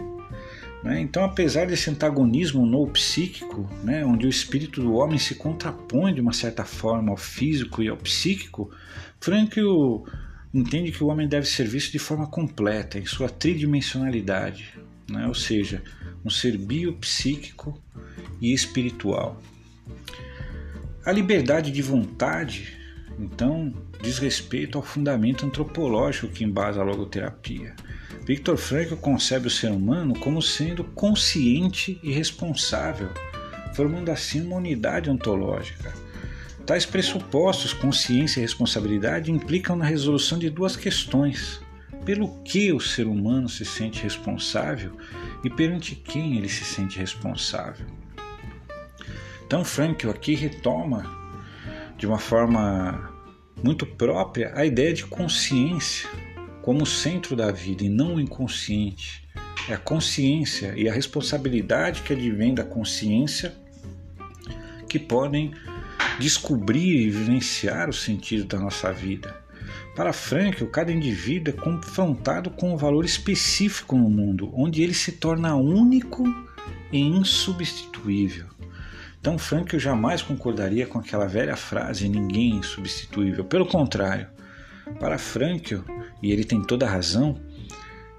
Né? 0.83 1.01
Então, 1.01 1.23
apesar 1.23 1.67
desse 1.67 1.89
antagonismo 1.89 2.65
no 2.65 2.87
psíquico, 2.87 3.69
né, 3.83 4.05
onde 4.05 4.25
o 4.25 4.29
espírito 4.29 4.81
do 4.81 4.93
homem 4.93 5.17
se 5.19 5.35
contrapõe 5.35 6.13
de 6.13 6.21
uma 6.21 6.33
certa 6.33 6.63
forma 6.63 7.11
ao 7.11 7.17
físico 7.17 7.83
e 7.83 7.89
ao 7.89 7.97
psíquico, 7.97 8.71
Frankl 9.19 10.05
entende 10.53 10.91
que 10.91 11.03
o 11.03 11.07
homem 11.07 11.27
deve 11.27 11.47
ser 11.47 11.67
visto 11.67 11.91
de 11.91 11.99
forma 11.99 12.27
completa, 12.27 12.97
em 12.97 13.05
sua 13.05 13.27
tridimensionalidade, 13.27 14.75
né? 15.09 15.27
ou 15.27 15.33
seja, 15.33 15.83
um 16.23 16.29
ser 16.29 16.57
biopsíquico 16.57 17.81
e 18.39 18.53
espiritual. 18.53 19.41
A 21.05 21.11
liberdade 21.11 21.71
de 21.71 21.81
vontade, 21.81 22.76
então, 23.19 23.73
diz 24.01 24.19
respeito 24.19 24.77
ao 24.77 24.83
fundamento 24.83 25.45
antropológico 25.45 26.27
que 26.27 26.43
embasa 26.43 26.81
a 26.81 26.83
logoterapia. 26.83 27.75
Victor 28.23 28.57
Frankl 28.57 28.95
concebe 28.95 29.47
o 29.47 29.51
ser 29.51 29.71
humano 29.71 30.17
como 30.19 30.41
sendo 30.41 30.83
consciente 30.83 31.99
e 32.03 32.11
responsável, 32.11 33.09
formando 33.73 34.11
assim 34.11 34.41
uma 34.41 34.57
unidade 34.57 35.09
ontológica. 35.09 35.93
Tais 36.65 36.85
pressupostos, 36.85 37.73
consciência 37.73 38.39
e 38.39 38.43
responsabilidade, 38.43 39.31
implicam 39.31 39.75
na 39.75 39.85
resolução 39.85 40.37
de 40.37 40.49
duas 40.49 40.75
questões: 40.75 41.61
pelo 42.05 42.43
que 42.43 42.71
o 42.71 42.79
ser 42.79 43.07
humano 43.07 43.49
se 43.49 43.65
sente 43.65 44.03
responsável 44.03 44.91
e 45.43 45.49
perante 45.49 45.95
quem 45.95 46.37
ele 46.37 46.49
se 46.49 46.65
sente 46.65 46.99
responsável. 46.99 47.87
Então, 49.45 49.63
Frankl 49.63 50.09
aqui 50.09 50.35
retoma 50.35 51.26
de 51.97 52.05
uma 52.05 52.19
forma 52.19 53.11
muito 53.63 53.85
própria 53.85 54.53
a 54.55 54.65
ideia 54.65 54.93
de 54.93 55.05
consciência 55.05 56.09
como 56.61 56.85
centro 56.85 57.35
da 57.35 57.51
vida 57.51 57.83
e 57.83 57.89
não 57.89 58.15
o 58.15 58.19
inconsciente, 58.19 59.27
é 59.69 59.73
a 59.73 59.77
consciência 59.77 60.73
e 60.75 60.87
a 60.87 60.93
responsabilidade 60.93 62.01
que 62.01 62.13
advém 62.13 62.53
da 62.53 62.63
consciência 62.63 63.55
que 64.87 64.99
podem 64.99 65.53
descobrir 66.19 67.01
e 67.01 67.09
vivenciar 67.09 67.89
o 67.89 67.93
sentido 67.93 68.45
da 68.45 68.59
nossa 68.59 68.91
vida. 68.91 69.35
Para 69.95 70.13
Frankl, 70.13 70.65
cada 70.65 70.91
indivíduo 70.91 71.53
é 71.53 71.57
confrontado 71.57 72.49
com 72.51 72.73
um 72.73 72.77
valor 72.77 73.03
específico 73.03 73.95
no 73.95 74.09
mundo, 74.09 74.51
onde 74.53 74.83
ele 74.83 74.93
se 74.93 75.13
torna 75.13 75.55
único 75.55 76.23
e 76.91 76.99
insubstituível. 76.99 78.56
Então, 79.27 79.37
Frankl 79.37 79.77
jamais 79.77 80.21
concordaria 80.21 80.87
com 80.87 80.99
aquela 80.99 81.27
velha 81.27 81.57
frase: 81.57 82.07
ninguém 82.07 82.53
é 82.53 82.55
insubstituível. 82.59 83.43
Pelo 83.43 83.65
contrário, 83.65 84.25
para 85.01 85.17
Frankl, 85.17 85.81
e 86.23 86.31
ele 86.31 86.45
tem 86.45 86.63
toda 86.63 86.85
a 86.85 86.89
razão, 86.89 87.37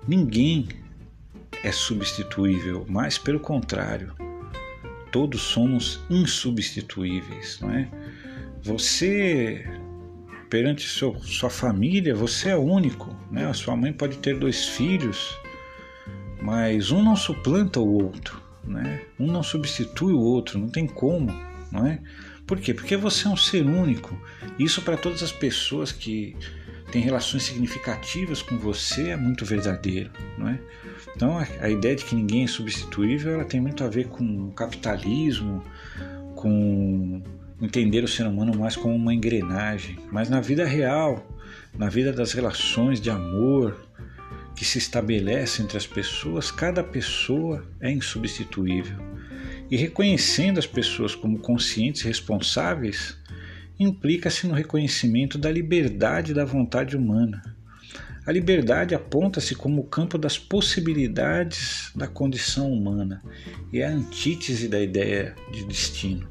ninguém 0.06 0.68
é 1.64 1.72
substituível, 1.72 2.84
mas 2.90 3.16
pelo 3.16 3.40
contrário, 3.40 4.12
todos 5.10 5.40
somos 5.40 5.98
insubstituíveis, 6.10 7.58
não 7.62 7.70
é? 7.70 7.88
Você 8.62 9.66
perante 10.50 10.86
seu, 10.86 11.18
sua 11.22 11.48
família, 11.48 12.14
você 12.14 12.50
é 12.50 12.56
único, 12.58 13.16
né? 13.30 13.46
A 13.46 13.54
sua 13.54 13.74
mãe 13.74 13.94
pode 13.94 14.18
ter 14.18 14.38
dois 14.38 14.66
filhos, 14.66 15.34
mas 16.42 16.90
um 16.90 17.02
não 17.02 17.16
suplanta 17.16 17.80
o 17.80 18.04
outro, 18.04 18.42
né? 18.68 19.02
Um 19.18 19.26
não 19.26 19.42
substitui 19.42 20.12
o 20.12 20.20
outro, 20.20 20.58
não 20.58 20.68
tem 20.68 20.86
como, 20.86 21.32
não 21.72 21.86
é? 21.86 22.00
Por 22.46 22.58
quê? 22.58 22.72
Porque 22.72 22.96
você 22.96 23.26
é 23.26 23.30
um 23.30 23.36
ser 23.36 23.64
único. 23.64 24.18
Isso 24.58 24.82
para 24.82 24.96
todas 24.96 25.22
as 25.22 25.32
pessoas 25.32 25.92
que 25.92 26.34
têm 26.90 27.02
relações 27.02 27.42
significativas 27.42 28.40
com 28.40 28.56
você 28.56 29.10
é 29.10 29.16
muito 29.16 29.44
verdadeiro, 29.44 30.10
não 30.38 30.48
é? 30.48 30.58
Então 31.14 31.38
a 31.38 31.68
ideia 31.68 31.94
de 31.94 32.04
que 32.04 32.14
ninguém 32.14 32.44
é 32.44 32.46
substituível, 32.46 33.34
ela 33.34 33.44
tem 33.44 33.60
muito 33.60 33.84
a 33.84 33.88
ver 33.88 34.08
com 34.08 34.48
o 34.48 34.52
capitalismo, 34.52 35.62
com 36.34 37.22
entender 37.60 38.04
o 38.04 38.08
ser 38.08 38.26
humano 38.26 38.56
mais 38.56 38.76
como 38.76 38.94
uma 38.94 39.12
engrenagem, 39.12 39.98
mas 40.10 40.30
na 40.30 40.40
vida 40.40 40.64
real, 40.64 41.26
na 41.76 41.88
vida 41.88 42.12
das 42.12 42.32
relações 42.32 43.00
de 43.00 43.10
amor 43.10 43.76
que 44.58 44.64
se 44.64 44.78
estabelece 44.78 45.62
entre 45.62 45.76
as 45.76 45.86
pessoas, 45.86 46.50
cada 46.50 46.82
pessoa 46.82 47.64
é 47.80 47.92
insubstituível. 47.92 48.96
E 49.70 49.76
reconhecendo 49.76 50.58
as 50.58 50.66
pessoas 50.66 51.14
como 51.14 51.38
conscientes 51.38 52.02
responsáveis, 52.02 53.16
implica-se 53.78 54.48
no 54.48 54.54
reconhecimento 54.54 55.38
da 55.38 55.48
liberdade 55.48 56.34
da 56.34 56.44
vontade 56.44 56.96
humana. 56.96 57.40
A 58.26 58.32
liberdade 58.32 58.96
aponta-se 58.96 59.54
como 59.54 59.82
o 59.82 59.86
campo 59.86 60.18
das 60.18 60.36
possibilidades 60.36 61.92
da 61.94 62.08
condição 62.08 62.72
humana 62.72 63.22
e 63.72 63.78
é 63.78 63.86
a 63.86 63.90
antítese 63.90 64.66
da 64.66 64.80
ideia 64.80 65.36
de 65.52 65.64
destino. 65.66 66.28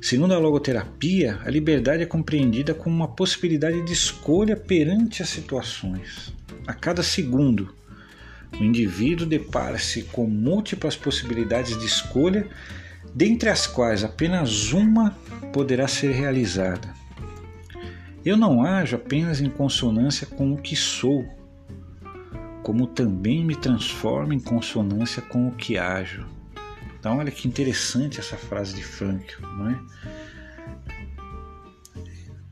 Segundo 0.00 0.32
a 0.32 0.38
logoterapia, 0.38 1.38
a 1.44 1.50
liberdade 1.50 2.02
é 2.02 2.06
compreendida 2.06 2.72
como 2.72 2.96
uma 2.96 3.14
possibilidade 3.14 3.84
de 3.84 3.92
escolha 3.92 4.56
perante 4.56 5.22
as 5.22 5.28
situações. 5.28 6.37
A 6.68 6.74
cada 6.74 7.02
segundo, 7.02 7.74
o 8.52 8.62
indivíduo 8.62 9.26
depara-se 9.26 10.02
com 10.02 10.26
múltiplas 10.26 10.94
possibilidades 10.94 11.78
de 11.78 11.86
escolha, 11.86 12.46
dentre 13.14 13.48
as 13.48 13.66
quais 13.66 14.04
apenas 14.04 14.70
uma 14.74 15.12
poderá 15.50 15.88
ser 15.88 16.12
realizada. 16.12 16.92
Eu 18.22 18.36
não 18.36 18.62
ajo 18.62 18.96
apenas 18.96 19.40
em 19.40 19.48
consonância 19.48 20.26
com 20.26 20.52
o 20.52 20.58
que 20.58 20.76
sou, 20.76 21.24
como 22.62 22.86
também 22.86 23.42
me 23.42 23.56
transformo 23.56 24.34
em 24.34 24.40
consonância 24.40 25.22
com 25.22 25.48
o 25.48 25.52
que 25.52 25.78
ajo. 25.78 26.26
Então, 27.00 27.16
olha 27.16 27.30
que 27.30 27.48
interessante 27.48 28.20
essa 28.20 28.36
frase 28.36 28.74
de 28.74 28.84
Frankl, 28.84 29.40
não 29.40 29.70
é? 29.70 29.80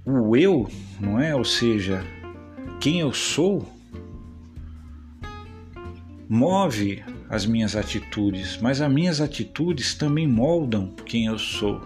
O 0.06 0.34
eu, 0.34 0.70
não 0.98 1.20
é? 1.20 1.34
Ou 1.34 1.44
seja, 1.44 2.02
quem 2.80 3.00
eu 3.00 3.12
sou, 3.12 3.75
move 6.28 7.02
as 7.28 7.46
minhas 7.46 7.76
atitudes, 7.76 8.58
mas 8.60 8.80
as 8.80 8.92
minhas 8.92 9.20
atitudes 9.20 9.94
também 9.94 10.26
moldam 10.26 10.94
quem 11.04 11.26
eu 11.26 11.38
sou, 11.38 11.80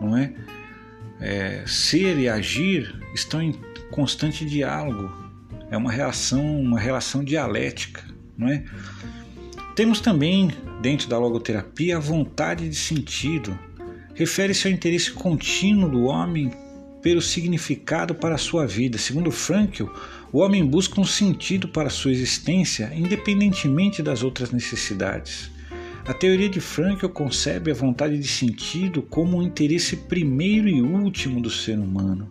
não 0.00 0.16
é? 0.16 0.32
é 1.20 1.64
ser 1.66 2.18
e 2.18 2.28
agir 2.28 2.94
estão 3.14 3.40
em 3.42 3.52
constante 3.90 4.44
diálogo, 4.44 5.10
é 5.70 5.76
uma 5.76 5.90
relação, 5.90 6.60
uma 6.60 6.78
relação 6.78 7.24
dialética, 7.24 8.04
não 8.36 8.48
é? 8.48 8.64
Temos 9.74 10.00
também, 10.00 10.50
dentro 10.82 11.08
da 11.08 11.18
logoterapia, 11.18 11.96
a 11.96 12.00
vontade 12.00 12.68
de 12.68 12.76
sentido. 12.76 13.58
Refere-se 14.14 14.68
ao 14.68 14.72
interesse 14.72 15.10
contínuo 15.12 15.88
do 15.88 16.02
homem 16.02 16.52
pelo 17.00 17.22
significado 17.22 18.14
para 18.14 18.34
a 18.34 18.38
sua 18.38 18.66
vida. 18.66 18.98
Segundo 18.98 19.30
Frankl, 19.30 19.86
o 20.32 20.38
homem 20.38 20.64
busca 20.64 21.00
um 21.00 21.04
sentido 21.04 21.68
para 21.68 21.90
sua 21.90 22.10
existência, 22.10 22.90
independentemente 22.94 24.02
das 24.02 24.22
outras 24.22 24.50
necessidades. 24.50 25.50
A 26.06 26.12
teoria 26.12 26.48
de 26.48 26.60
Frankl 26.60 27.08
concebe 27.08 27.70
a 27.70 27.74
vontade 27.74 28.18
de 28.18 28.26
sentido 28.26 29.02
como 29.02 29.38
um 29.38 29.42
interesse 29.42 29.96
primeiro 29.96 30.68
e 30.68 30.82
último 30.82 31.40
do 31.40 31.50
ser 31.50 31.78
humano. 31.78 32.28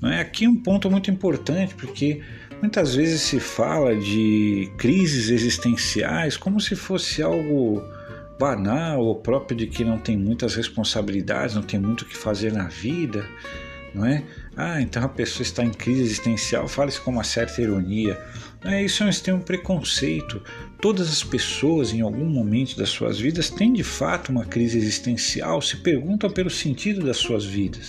Não 0.00 0.10
é? 0.10 0.20
Aqui 0.20 0.48
um 0.48 0.56
ponto 0.56 0.90
muito 0.90 1.10
importante, 1.10 1.74
porque 1.74 2.22
Muitas 2.60 2.96
vezes 2.96 3.20
se 3.20 3.38
fala 3.38 3.94
de 3.94 4.68
crises 4.76 5.30
existenciais 5.30 6.36
como 6.36 6.60
se 6.60 6.74
fosse 6.74 7.22
algo 7.22 7.80
banal 8.38 9.00
ou 9.00 9.14
próprio 9.14 9.56
de 9.56 9.66
que 9.68 9.84
não 9.84 9.96
tem 9.96 10.16
muitas 10.16 10.56
responsabilidades, 10.56 11.54
não 11.54 11.62
tem 11.62 11.78
muito 11.78 12.02
o 12.02 12.04
que 12.04 12.16
fazer 12.16 12.52
na 12.52 12.64
vida, 12.64 13.24
não 13.94 14.04
é? 14.04 14.24
Ah, 14.60 14.82
então 14.82 15.04
a 15.04 15.08
pessoa 15.08 15.44
está 15.44 15.62
em 15.62 15.70
crise 15.70 16.02
existencial, 16.02 16.66
fala-se 16.66 17.00
com 17.00 17.12
uma 17.12 17.22
certa 17.22 17.62
ironia. 17.62 18.20
É, 18.64 18.82
isso 18.82 19.04
é 19.04 19.06
um 19.06 19.08
extremo 19.08 19.40
preconceito. 19.40 20.42
Todas 20.80 21.08
as 21.08 21.22
pessoas, 21.22 21.92
em 21.92 22.00
algum 22.00 22.24
momento 22.24 22.76
das 22.76 22.88
suas 22.88 23.20
vidas, 23.20 23.50
têm 23.50 23.72
de 23.72 23.84
fato 23.84 24.30
uma 24.30 24.44
crise 24.44 24.76
existencial, 24.76 25.62
se 25.62 25.76
perguntam 25.76 26.28
pelo 26.28 26.50
sentido 26.50 27.06
das 27.06 27.18
suas 27.18 27.44
vidas. 27.44 27.88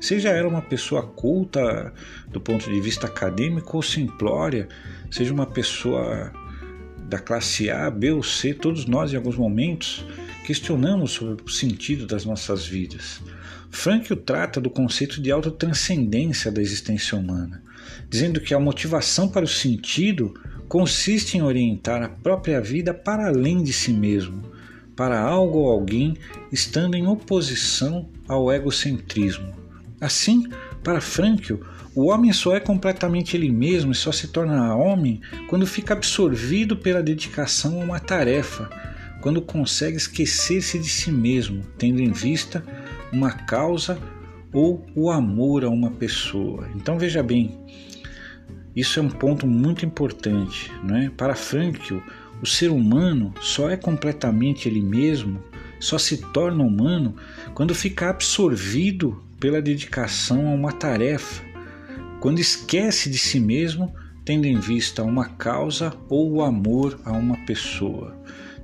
Seja 0.00 0.30
ela 0.30 0.48
uma 0.48 0.62
pessoa 0.62 1.02
culta 1.02 1.92
do 2.28 2.40
ponto 2.40 2.70
de 2.70 2.80
vista 2.80 3.06
acadêmico 3.06 3.76
ou 3.76 3.82
simplória, 3.82 4.70
seja 5.10 5.34
uma 5.34 5.44
pessoa 5.44 6.32
da 7.10 7.18
classe 7.18 7.68
A, 7.68 7.90
B 7.90 8.10
ou 8.12 8.22
C, 8.22 8.54
todos 8.54 8.86
nós 8.86 9.12
em 9.12 9.16
alguns 9.16 9.36
momentos 9.36 10.02
questionamos 10.46 11.10
sobre 11.10 11.44
o 11.44 11.48
sentido 11.50 12.06
das 12.06 12.24
nossas 12.24 12.64
vidas. 12.66 13.20
Frankl 13.70 14.14
trata 14.16 14.60
do 14.60 14.68
conceito 14.68 15.22
de 15.22 15.30
autotranscendência 15.30 16.50
da 16.50 16.60
existência 16.60 17.16
humana, 17.16 17.62
dizendo 18.08 18.40
que 18.40 18.52
a 18.52 18.60
motivação 18.60 19.28
para 19.28 19.44
o 19.44 19.48
sentido 19.48 20.34
consiste 20.68 21.38
em 21.38 21.42
orientar 21.42 22.02
a 22.02 22.08
própria 22.08 22.60
vida 22.60 22.92
para 22.92 23.28
além 23.28 23.62
de 23.62 23.72
si 23.72 23.92
mesmo, 23.92 24.42
para 24.94 25.20
algo 25.20 25.58
ou 25.58 25.70
alguém 25.70 26.16
estando 26.52 26.94
em 26.94 27.06
oposição 27.06 28.08
ao 28.28 28.52
egocentrismo. 28.52 29.54
Assim, 30.00 30.48
para 30.82 31.00
Frankl, 31.00 31.56
o 31.94 32.06
homem 32.06 32.32
só 32.32 32.54
é 32.54 32.60
completamente 32.60 33.36
ele 33.36 33.50
mesmo 33.50 33.92
e 33.92 33.96
só 33.96 34.12
se 34.12 34.28
torna 34.28 34.74
homem 34.74 35.20
quando 35.48 35.66
fica 35.66 35.94
absorvido 35.94 36.76
pela 36.76 37.02
dedicação 37.02 37.80
a 37.80 37.84
uma 37.84 38.00
tarefa, 38.00 38.68
quando 39.20 39.42
consegue 39.42 39.96
esquecer-se 39.96 40.78
de 40.78 40.88
si 40.88 41.10
mesmo, 41.10 41.62
tendo 41.76 42.00
em 42.00 42.12
vista 42.12 42.64
uma 43.12 43.32
causa 43.32 43.98
ou 44.52 44.84
o 44.94 45.10
amor 45.10 45.64
a 45.64 45.68
uma 45.68 45.90
pessoa. 45.90 46.68
Então 46.74 46.98
veja 46.98 47.22
bem, 47.22 47.58
isso 48.74 48.98
é 48.98 49.02
um 49.02 49.10
ponto 49.10 49.46
muito 49.46 49.84
importante, 49.84 50.72
não 50.82 50.96
é? 50.96 51.10
Para 51.10 51.34
Frankl, 51.34 51.98
o 52.42 52.46
ser 52.46 52.70
humano 52.70 53.34
só 53.40 53.68
é 53.68 53.76
completamente 53.76 54.68
ele 54.68 54.80
mesmo, 54.80 55.42
só 55.78 55.98
se 55.98 56.18
torna 56.18 56.62
humano 56.62 57.16
quando 57.54 57.74
fica 57.74 58.10
absorvido 58.10 59.22
pela 59.38 59.62
dedicação 59.62 60.48
a 60.48 60.54
uma 60.54 60.72
tarefa, 60.72 61.42
quando 62.20 62.38
esquece 62.38 63.10
de 63.10 63.18
si 63.18 63.40
mesmo, 63.40 63.92
tendo 64.24 64.46
em 64.46 64.58
vista 64.58 65.02
uma 65.02 65.24
causa 65.30 65.92
ou 66.08 66.30
o 66.32 66.42
amor 66.42 67.00
a 67.04 67.12
uma 67.12 67.36
pessoa. 67.46 68.19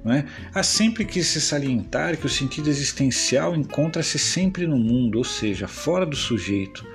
É? 0.09 0.25
Há 0.55 0.63
sempre 0.63 1.05
que 1.05 1.23
se 1.25 1.41
salientar 1.41 2.17
que 2.17 2.27
o 2.27 2.29
sentido 2.29 2.69
existencial 2.71 3.57
encontra-se 3.57 4.19
sempre 4.19 4.67
no 4.67 4.79
mundo, 4.79 5.19
ou 5.19 5.25
seja, 5.25 5.67
fora 5.67 6.07
do 6.07 6.15
sujeito, 6.15 6.87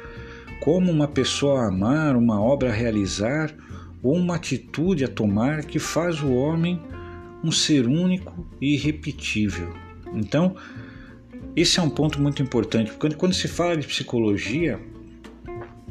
como 0.62 0.90
uma 0.90 1.08
pessoa 1.08 1.62
a 1.62 1.68
amar, 1.68 2.16
uma 2.16 2.42
obra 2.42 2.70
a 2.70 2.74
realizar 2.74 3.54
ou 4.02 4.16
uma 4.16 4.36
atitude 4.36 5.04
a 5.04 5.08
tomar 5.08 5.66
que 5.66 5.78
faz 5.78 6.22
o 6.22 6.32
homem 6.32 6.82
um 7.44 7.52
ser 7.52 7.88
único 7.88 8.48
e 8.62 8.76
irrepetível. 8.76 9.74
Então, 10.14 10.56
esse 11.56 11.80
é 11.80 11.84
um 11.84 11.90
ponto 11.90 12.22
muito 12.22 12.42
importante, 12.42 12.92
porque 12.92 13.16
quando 13.16 13.34
se 13.34 13.48
fala 13.48 13.76
de 13.76 13.86
psicologia, 13.86 14.80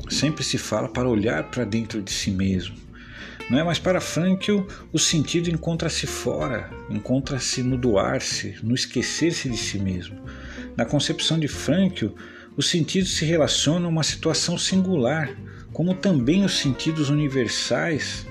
sempre 0.08 0.42
se 0.42 0.56
fala 0.56 0.88
para 0.88 1.08
olhar 1.08 1.50
para 1.50 1.64
dentro 1.64 2.00
de 2.00 2.10
si 2.10 2.30
mesmo. 2.30 2.76
Não 3.50 3.58
é? 3.58 3.64
Mas 3.64 3.80
para 3.80 4.00
Frankl, 4.00 4.60
o 4.92 4.98
sentido 4.98 5.50
encontra-se 5.50 6.06
fora, 6.06 6.70
encontra-se 6.88 7.64
no 7.64 7.76
doar-se, 7.76 8.56
no 8.62 8.76
esquecer-se 8.76 9.50
de 9.50 9.56
si 9.56 9.78
mesmo. 9.78 10.16
Na 10.76 10.84
concepção 10.84 11.36
de 11.36 11.48
Frankl, 11.48 12.06
o 12.56 12.62
sentido 12.62 13.06
se 13.06 13.24
relaciona 13.24 13.86
a 13.86 13.88
uma 13.88 14.04
situação 14.04 14.56
singular, 14.56 15.36
como 15.72 15.94
também 15.94 16.44
os 16.44 16.58
sentidos 16.58 17.10
universais, 17.10 18.24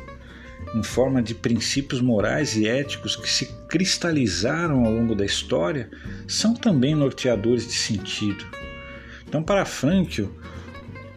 em 0.73 0.83
forma 0.83 1.21
de 1.21 1.35
princípios 1.35 1.99
morais 1.99 2.55
e 2.55 2.67
éticos 2.67 3.15
que 3.17 3.29
se 3.29 3.47
cristalizaram 3.67 4.85
ao 4.85 4.91
longo 4.91 5.15
da 5.15 5.25
história, 5.25 5.89
são 6.27 6.53
também 6.53 6.95
norteadores 6.95 7.67
de 7.67 7.73
sentido. 7.73 8.45
Então, 9.27 9.43
para 9.43 9.65
Frankl, 9.65 10.27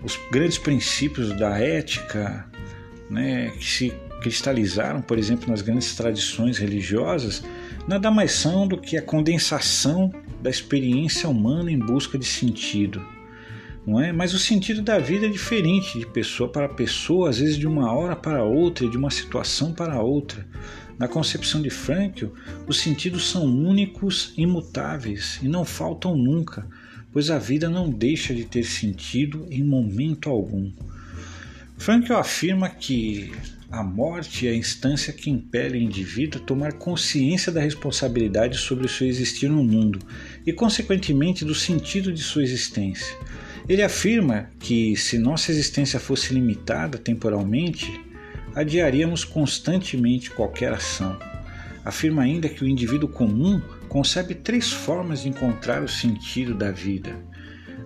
os 0.02 0.18
grandes 0.30 0.58
princípios 0.58 1.38
da 1.38 1.58
ética, 1.58 2.50
né, 3.12 3.50
que 3.58 3.64
se 3.64 3.92
cristalizaram, 4.22 5.02
por 5.02 5.18
exemplo, 5.18 5.50
nas 5.50 5.60
grandes 5.60 5.94
tradições 5.94 6.56
religiosas, 6.56 7.44
nada 7.86 8.10
mais 8.10 8.32
são 8.32 8.66
do 8.66 8.78
que 8.78 8.96
a 8.96 9.02
condensação 9.02 10.10
da 10.40 10.48
experiência 10.48 11.28
humana 11.28 11.70
em 11.70 11.78
busca 11.78 12.16
de 12.16 12.24
sentido. 12.24 13.04
Não 13.86 14.00
é? 14.00 14.12
Mas 14.12 14.32
o 14.32 14.38
sentido 14.38 14.80
da 14.80 14.98
vida 14.98 15.26
é 15.26 15.28
diferente 15.28 15.98
de 15.98 16.06
pessoa 16.06 16.48
para 16.48 16.68
pessoa, 16.68 17.28
às 17.28 17.38
vezes 17.38 17.58
de 17.58 17.66
uma 17.66 17.92
hora 17.92 18.16
para 18.16 18.44
outra, 18.44 18.88
de 18.88 18.96
uma 18.96 19.10
situação 19.10 19.74
para 19.74 20.00
outra. 20.00 20.46
Na 20.98 21.06
concepção 21.06 21.60
de 21.60 21.68
Frankl, 21.68 22.26
os 22.66 22.80
sentidos 22.80 23.28
são 23.28 23.44
únicos, 23.44 24.32
imutáveis 24.38 25.38
e 25.42 25.48
não 25.48 25.66
faltam 25.66 26.16
nunca, 26.16 26.66
pois 27.12 27.28
a 27.28 27.38
vida 27.38 27.68
não 27.68 27.90
deixa 27.90 28.32
de 28.32 28.44
ter 28.44 28.62
sentido 28.62 29.46
em 29.50 29.62
momento 29.62 30.30
algum. 30.30 30.72
Frankl 31.82 32.12
afirma 32.12 32.68
que 32.68 33.32
a 33.68 33.82
morte 33.82 34.46
é 34.46 34.52
a 34.52 34.54
instância 34.54 35.12
que 35.12 35.28
impele 35.28 35.78
o 35.78 35.82
indivíduo 35.82 36.40
a 36.40 36.44
tomar 36.44 36.74
consciência 36.74 37.50
da 37.50 37.60
responsabilidade 37.60 38.56
sobre 38.56 38.86
o 38.86 38.88
seu 38.88 39.04
existir 39.08 39.48
no 39.48 39.64
mundo 39.64 39.98
e, 40.46 40.52
consequentemente, 40.52 41.44
do 41.44 41.56
sentido 41.56 42.12
de 42.12 42.22
sua 42.22 42.44
existência. 42.44 43.16
Ele 43.68 43.82
afirma 43.82 44.48
que, 44.60 44.94
se 44.94 45.18
nossa 45.18 45.50
existência 45.50 45.98
fosse 45.98 46.32
limitada 46.32 46.98
temporalmente, 46.98 48.00
adiaríamos 48.54 49.24
constantemente 49.24 50.30
qualquer 50.30 50.72
ação. 50.72 51.18
Afirma 51.84 52.22
ainda 52.22 52.48
que 52.48 52.62
o 52.62 52.68
indivíduo 52.68 53.08
comum 53.08 53.60
concebe 53.88 54.36
três 54.36 54.70
formas 54.70 55.22
de 55.22 55.30
encontrar 55.30 55.82
o 55.82 55.88
sentido 55.88 56.54
da 56.54 56.70
vida: 56.70 57.16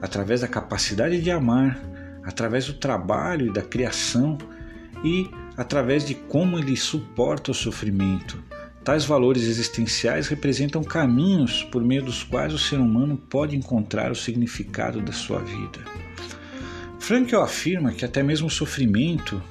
através 0.02 0.42
da 0.42 0.48
capacidade 0.48 1.18
de 1.22 1.30
amar, 1.30 1.95
através 2.26 2.66
do 2.66 2.74
trabalho 2.74 3.46
e 3.46 3.52
da 3.52 3.62
criação 3.62 4.36
e 5.04 5.30
através 5.56 6.04
de 6.04 6.14
como 6.14 6.58
ele 6.58 6.76
suporta 6.76 7.52
o 7.52 7.54
sofrimento. 7.54 8.42
Tais 8.84 9.04
valores 9.04 9.44
existenciais 9.44 10.28
representam 10.28 10.82
caminhos 10.84 11.64
por 11.64 11.82
meio 11.82 12.02
dos 12.02 12.22
quais 12.22 12.52
o 12.52 12.58
ser 12.58 12.78
humano 12.78 13.16
pode 13.16 13.56
encontrar 13.56 14.10
o 14.10 14.16
significado 14.16 15.00
da 15.00 15.12
sua 15.12 15.38
vida. 15.38 15.80
Frankl 16.98 17.36
afirma 17.36 17.92
que 17.92 18.04
até 18.04 18.22
mesmo 18.22 18.48
o 18.48 18.50
sofrimento 18.50 19.42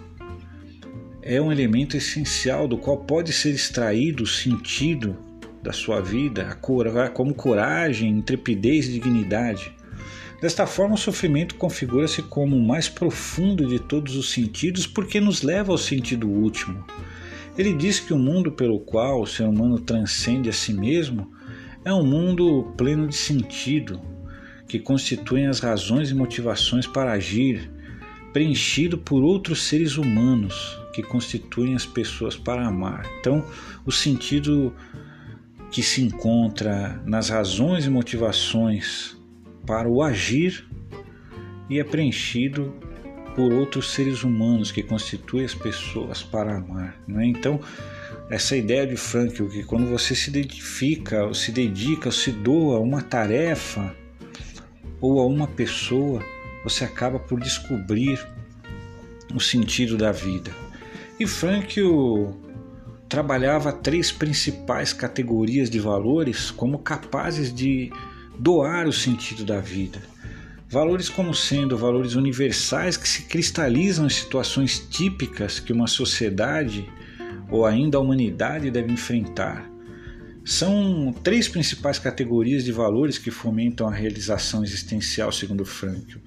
é 1.21 1.41
um 1.41 1.51
elemento 1.51 1.97
essencial 1.97 2.67
do 2.67 2.77
qual 2.77 2.97
pode 2.99 3.33
ser 3.33 3.51
extraído 3.51 4.23
o 4.23 4.27
sentido 4.27 5.17
da 5.61 5.73
sua 5.73 5.99
vida, 5.99 6.55
como 7.13 7.33
coragem, 7.33 8.09
intrepidez 8.11 8.87
e 8.87 8.93
dignidade. 8.93 9.74
Desta 10.45 10.67
forma, 10.67 10.93
o 10.93 10.97
sofrimento 10.99 11.55
configura-se 11.55 12.21
como 12.21 12.55
o 12.55 12.63
mais 12.63 12.87
profundo 12.87 13.67
de 13.67 13.79
todos 13.79 14.15
os 14.15 14.29
sentidos 14.29 14.85
porque 14.85 15.19
nos 15.19 15.41
leva 15.41 15.71
ao 15.71 15.77
sentido 15.79 16.29
último. 16.29 16.85
Ele 17.57 17.73
diz 17.73 17.99
que 17.99 18.13
o 18.13 18.19
mundo 18.19 18.51
pelo 18.51 18.79
qual 18.79 19.23
o 19.23 19.25
ser 19.25 19.47
humano 19.47 19.79
transcende 19.79 20.47
a 20.47 20.53
si 20.53 20.71
mesmo 20.71 21.31
é 21.83 21.91
um 21.91 22.05
mundo 22.05 22.71
pleno 22.77 23.07
de 23.07 23.15
sentido, 23.15 23.99
que 24.67 24.77
constitui 24.77 25.47
as 25.47 25.61
razões 25.61 26.11
e 26.11 26.13
motivações 26.13 26.85
para 26.85 27.13
agir, 27.13 27.71
preenchido 28.31 28.99
por 28.99 29.23
outros 29.23 29.63
seres 29.63 29.97
humanos 29.97 30.79
que 30.93 31.01
constituem 31.01 31.73
as 31.73 31.87
pessoas 31.87 32.35
para 32.35 32.67
amar. 32.67 33.09
Então, 33.19 33.43
o 33.83 33.91
sentido 33.91 34.75
que 35.71 35.81
se 35.81 36.03
encontra 36.03 37.01
nas 37.03 37.29
razões 37.29 37.87
e 37.87 37.89
motivações 37.89 39.14
para 39.65 39.89
o 39.89 40.01
agir 40.01 40.67
e 41.69 41.79
é 41.79 41.83
preenchido 41.83 42.73
por 43.35 43.51
outros 43.51 43.91
seres 43.91 44.23
humanos 44.23 44.71
que 44.71 44.81
constituem 44.81 45.45
as 45.45 45.53
pessoas 45.53 46.23
para 46.23 46.57
amar. 46.57 46.97
Né? 47.07 47.25
Então, 47.25 47.59
essa 48.29 48.55
ideia 48.55 48.87
de 48.87 48.95
Frankl 48.95 49.45
que 49.45 49.63
quando 49.63 49.87
você 49.87 50.15
se 50.15 50.29
identifica, 50.29 51.25
ou 51.25 51.33
se 51.33 51.51
dedica, 51.51 52.07
ou 52.07 52.11
se 52.11 52.31
doa 52.31 52.77
a 52.77 52.79
uma 52.79 53.01
tarefa 53.01 53.93
ou 55.01 55.19
a 55.19 55.25
uma 55.25 55.47
pessoa, 55.47 56.23
você 56.63 56.85
acaba 56.85 57.19
por 57.19 57.39
descobrir 57.39 58.25
o 59.33 59.39
sentido 59.39 59.97
da 59.97 60.11
vida. 60.11 60.51
E 61.19 61.27
Frankl 61.27 62.31
trabalhava 63.07 63.71
três 63.71 64.11
principais 64.11 64.93
categorias 64.93 65.69
de 65.69 65.79
valores 65.79 66.49
como 66.49 66.79
capazes 66.79 67.53
de 67.53 67.91
doar 68.39 68.87
o 68.87 68.93
sentido 68.93 69.43
da 69.43 69.59
vida. 69.59 70.01
Valores 70.69 71.09
como 71.09 71.33
sendo 71.33 71.77
valores 71.77 72.15
universais 72.15 72.97
que 72.97 73.07
se 73.07 73.23
cristalizam 73.23 74.07
em 74.07 74.09
situações 74.09 74.79
típicas 74.79 75.59
que 75.59 75.71
uma 75.71 75.87
sociedade 75.87 76.85
ou 77.49 77.65
ainda 77.65 77.97
a 77.97 78.01
humanidade 78.01 78.71
deve 78.71 78.91
enfrentar. 78.91 79.69
São 80.43 81.13
três 81.23 81.47
principais 81.47 81.97
categorias 81.97 82.63
de 82.63 82.71
valores 82.71 83.17
que 83.17 83.31
fomentam 83.31 83.87
a 83.87 83.93
realização 83.93 84.63
existencial, 84.63 85.31
segundo 85.31 85.65
Frankl: 85.65 86.19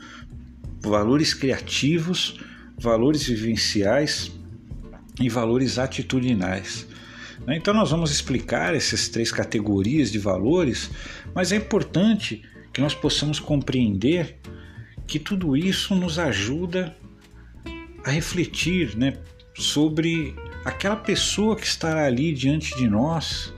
valores 0.80 1.34
criativos, 1.34 2.40
valores 2.76 3.24
vivenciais 3.24 4.32
e 5.20 5.28
valores 5.28 5.78
atitudinais. 5.78 6.86
Então, 7.46 7.72
nós 7.72 7.90
vamos 7.90 8.10
explicar 8.10 8.74
essas 8.74 9.08
três 9.08 9.32
categorias 9.32 10.10
de 10.10 10.18
valores, 10.18 10.90
mas 11.38 11.52
é 11.52 11.56
importante 11.56 12.42
que 12.72 12.80
nós 12.80 12.96
possamos 12.96 13.38
compreender 13.38 14.40
que 15.06 15.20
tudo 15.20 15.56
isso 15.56 15.94
nos 15.94 16.18
ajuda 16.18 16.96
a 18.04 18.10
refletir 18.10 18.96
né, 18.96 19.16
sobre 19.54 20.34
aquela 20.64 20.96
pessoa 20.96 21.54
que 21.54 21.64
estará 21.64 22.06
ali 22.06 22.32
diante 22.32 22.76
de 22.76 22.88
nós 22.88 23.54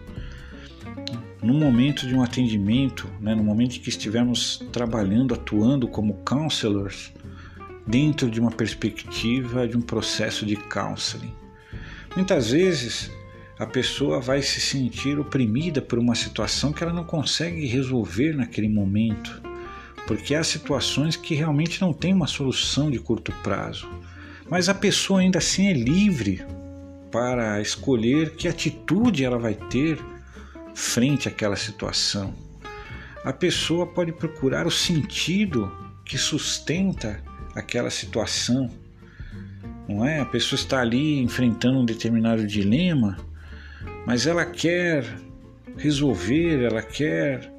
no 1.43 1.55
momento 1.55 2.07
de 2.07 2.15
um 2.15 2.23
atendimento, 2.23 3.09
né, 3.19 3.35
no 3.35 3.43
momento 3.43 3.77
em 3.77 3.81
que 3.81 3.89
estivermos 3.89 4.63
trabalhando, 4.71 5.33
atuando 5.33 5.89
como 5.89 6.23
counselors, 6.23 7.15
dentro 7.87 8.31
de 8.31 8.39
uma 8.39 8.51
perspectiva 8.51 9.67
de 9.67 9.75
um 9.75 9.81
processo 9.81 10.45
de 10.45 10.55
counseling. 10.55 11.33
Muitas 12.15 12.51
vezes 12.51 13.11
a 13.61 13.67
pessoa 13.67 14.23
vai 14.23 14.41
se 14.41 14.59
sentir 14.59 15.19
oprimida 15.19 15.83
por 15.83 15.99
uma 15.99 16.15
situação 16.15 16.73
que 16.73 16.83
ela 16.83 16.95
não 16.95 17.05
consegue 17.05 17.67
resolver 17.67 18.35
naquele 18.35 18.71
momento, 18.71 19.43
porque 20.07 20.35
há 20.35 20.43
situações 20.43 21.15
que 21.15 21.35
realmente 21.35 21.79
não 21.79 21.93
têm 21.93 22.15
uma 22.15 22.27
solução 22.27 22.91
de 22.91 22.99
curto 22.99 23.31
prazo. 23.43 23.87
Mas 24.49 24.71
a 24.71 24.75
pessoa 24.75 25.21
ainda 25.21 25.37
assim 25.37 25.67
é 25.67 25.75
livre 25.75 26.43
para 27.13 27.61
escolher 27.61 28.35
que 28.35 28.49
atitude 28.49 29.27
ela 29.27 29.39
vai 29.39 29.53
ter 29.53 29.99
frente 30.75 31.29
àquela 31.29 31.55
situação. 31.55 32.33
A 33.23 33.33
pessoa 33.33 33.87
pode 33.87 34.11
procurar 34.11 34.67
o 34.67 34.71
sentido 34.71 35.71
que 36.03 36.17
sustenta 36.17 37.23
aquela 37.55 37.91
situação. 37.91 38.71
Não 39.87 40.03
é? 40.03 40.19
A 40.19 40.25
pessoa 40.25 40.59
está 40.59 40.81
ali 40.81 41.21
enfrentando 41.21 41.81
um 41.81 41.85
determinado 41.85 42.47
dilema 42.47 43.29
mas 44.07 44.27
ela 44.27 44.45
quer 44.45 45.05
resolver, 45.77 46.63
ela 46.63 46.83
quer 46.83 47.53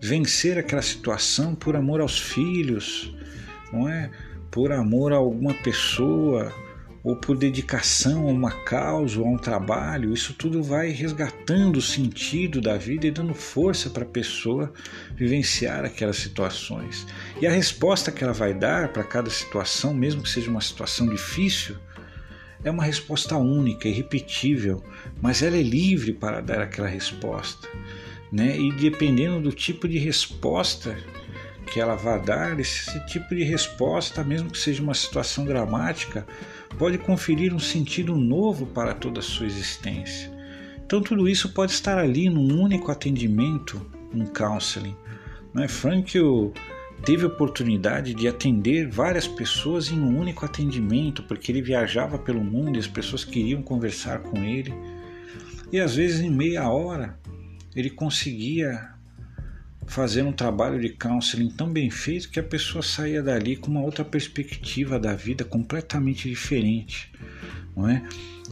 vencer 0.00 0.58
aquela 0.58 0.82
situação 0.82 1.54
por 1.54 1.76
amor 1.76 2.00
aos 2.00 2.18
filhos, 2.18 3.14
não 3.72 3.88
é? 3.88 4.10
Por 4.50 4.70
amor 4.70 5.12
a 5.12 5.16
alguma 5.16 5.54
pessoa 5.54 6.52
ou 7.02 7.14
por 7.14 7.36
dedicação 7.36 8.28
a 8.28 8.32
uma 8.32 8.50
causa 8.50 9.20
ou 9.20 9.26
a 9.26 9.30
um 9.30 9.36
trabalho, 9.36 10.14
isso 10.14 10.32
tudo 10.32 10.62
vai 10.62 10.88
resgatando 10.88 11.76
o 11.76 11.82
sentido 11.82 12.62
da 12.62 12.78
vida 12.78 13.06
e 13.06 13.10
dando 13.10 13.34
força 13.34 13.90
para 13.90 14.04
a 14.04 14.08
pessoa 14.08 14.72
vivenciar 15.14 15.84
aquelas 15.84 16.16
situações. 16.16 17.06
E 17.42 17.46
a 17.46 17.50
resposta 17.50 18.10
que 18.10 18.24
ela 18.24 18.32
vai 18.32 18.54
dar 18.54 18.88
para 18.88 19.04
cada 19.04 19.28
situação, 19.28 19.92
mesmo 19.92 20.22
que 20.22 20.30
seja 20.30 20.50
uma 20.50 20.62
situação 20.62 21.06
difícil, 21.06 21.76
é 22.64 22.70
uma 22.70 22.82
resposta 22.82 23.36
única, 23.36 23.86
irrepetível, 23.86 24.82
mas 25.20 25.42
ela 25.42 25.56
é 25.56 25.62
livre 25.62 26.12
para 26.12 26.40
dar 26.40 26.62
aquela 26.62 26.88
resposta. 26.88 27.68
Né? 28.32 28.58
E 28.58 28.72
dependendo 28.72 29.40
do 29.40 29.52
tipo 29.52 29.86
de 29.86 29.98
resposta 29.98 30.96
que 31.66 31.78
ela 31.78 31.94
vá 31.94 32.18
dar, 32.18 32.58
esse 32.58 32.98
tipo 33.06 33.34
de 33.34 33.44
resposta, 33.44 34.24
mesmo 34.24 34.50
que 34.50 34.58
seja 34.58 34.82
uma 34.82 34.94
situação 34.94 35.44
dramática, 35.44 36.26
pode 36.78 36.98
conferir 36.98 37.54
um 37.54 37.58
sentido 37.58 38.16
novo 38.16 38.66
para 38.66 38.94
toda 38.94 39.20
a 39.20 39.22
sua 39.22 39.46
existência. 39.46 40.32
Então 40.84 41.02
tudo 41.02 41.28
isso 41.28 41.50
pode 41.50 41.72
estar 41.72 41.98
ali 41.98 42.28
num 42.28 42.60
único 42.60 42.90
atendimento, 42.90 43.80
um 44.12 44.26
counseling. 44.26 44.96
Né? 45.52 45.68
Frankl 45.68 46.50
teve 47.04 47.26
oportunidade 47.26 48.14
de 48.14 48.28
atender 48.28 48.88
várias 48.88 49.26
pessoas 49.26 49.90
em 49.90 49.98
um 49.98 50.18
único 50.18 50.44
atendimento, 50.44 51.22
porque 51.22 51.52
ele 51.52 51.62
viajava 51.62 52.18
pelo 52.18 52.42
mundo 52.42 52.76
e 52.76 52.80
as 52.80 52.86
pessoas 52.86 53.24
queriam 53.24 53.62
conversar 53.62 54.20
com 54.20 54.42
ele. 54.42 54.72
E 55.72 55.80
às 55.80 55.96
vezes 55.96 56.20
em 56.20 56.30
meia 56.30 56.68
hora 56.68 57.18
ele 57.74 57.90
conseguia 57.90 58.94
fazer 59.86 60.22
um 60.22 60.32
trabalho 60.32 60.80
de 60.80 60.90
counseling 60.90 61.50
tão 61.50 61.70
bem 61.70 61.90
feito 61.90 62.30
que 62.30 62.40
a 62.40 62.42
pessoa 62.42 62.82
saía 62.82 63.22
dali 63.22 63.56
com 63.56 63.70
uma 63.70 63.82
outra 63.82 64.04
perspectiva 64.04 64.98
da 64.98 65.14
vida 65.14 65.44
completamente 65.44 66.28
diferente, 66.28 67.12
não 67.76 67.88
é? 67.88 68.02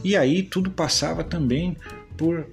E 0.03 0.15
aí 0.15 0.43
tudo 0.43 0.69
passava 0.69 1.23
também 1.23 1.75
por 2.17 2.47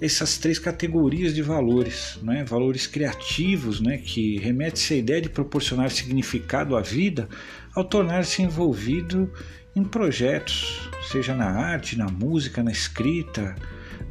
essas 0.00 0.36
três 0.36 0.58
categorias 0.58 1.34
de 1.34 1.42
valores, 1.42 2.18
né? 2.22 2.44
valores 2.44 2.86
criativos, 2.86 3.80
né? 3.80 3.98
que 3.98 4.38
remete 4.38 4.92
à 4.92 4.96
ideia 4.96 5.20
de 5.22 5.28
proporcionar 5.28 5.90
significado 5.90 6.76
à 6.76 6.82
vida 6.82 7.28
ao 7.74 7.84
tornar-se 7.84 8.42
envolvido 8.42 9.32
em 9.74 9.84
projetos, 9.84 10.90
seja 11.10 11.34
na 11.34 11.50
arte, 11.50 11.96
na 11.96 12.06
música, 12.06 12.62
na 12.62 12.70
escrita, 12.70 13.54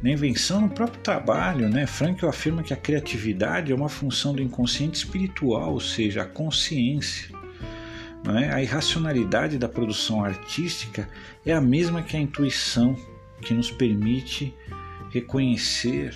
na 0.02 0.10
invenção, 0.10 0.60
no 0.60 0.68
próprio 0.68 1.00
trabalho. 1.02 1.68
Né? 1.68 1.86
Frankl 1.86 2.26
afirma 2.26 2.62
que 2.62 2.72
a 2.72 2.76
criatividade 2.76 3.72
é 3.72 3.74
uma 3.74 3.88
função 3.88 4.34
do 4.34 4.42
inconsciente 4.42 4.98
espiritual, 4.98 5.72
ou 5.72 5.80
seja, 5.80 6.22
a 6.22 6.26
consciência. 6.26 7.34
É? 8.40 8.52
A 8.52 8.62
irracionalidade 8.62 9.56
da 9.56 9.68
produção 9.68 10.24
artística 10.24 11.08
é 11.44 11.52
a 11.52 11.60
mesma 11.60 12.02
que 12.02 12.16
a 12.16 12.20
intuição, 12.20 12.96
que 13.40 13.54
nos 13.54 13.70
permite 13.70 14.54
reconhecer 15.10 16.14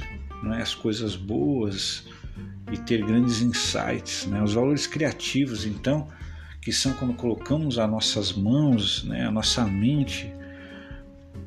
é, 0.53 0.63
as 0.63 0.75
coisas 0.75 1.17
boas 1.17 2.05
e 2.73 2.79
ter 2.79 3.05
grandes 3.05 3.41
insights. 3.41 4.27
Né? 4.27 4.43
Os 4.43 4.55
valores 4.55 4.87
criativos, 4.87 5.65
então, 5.65 6.09
que 6.61 6.73
são 6.73 6.93
quando 6.95 7.15
colocamos 7.15 7.79
as 7.79 7.91
nossas 7.91 8.33
mãos, 8.33 9.05
né, 9.05 9.27
a 9.27 9.31
nossa 9.31 9.65
mente 9.65 10.33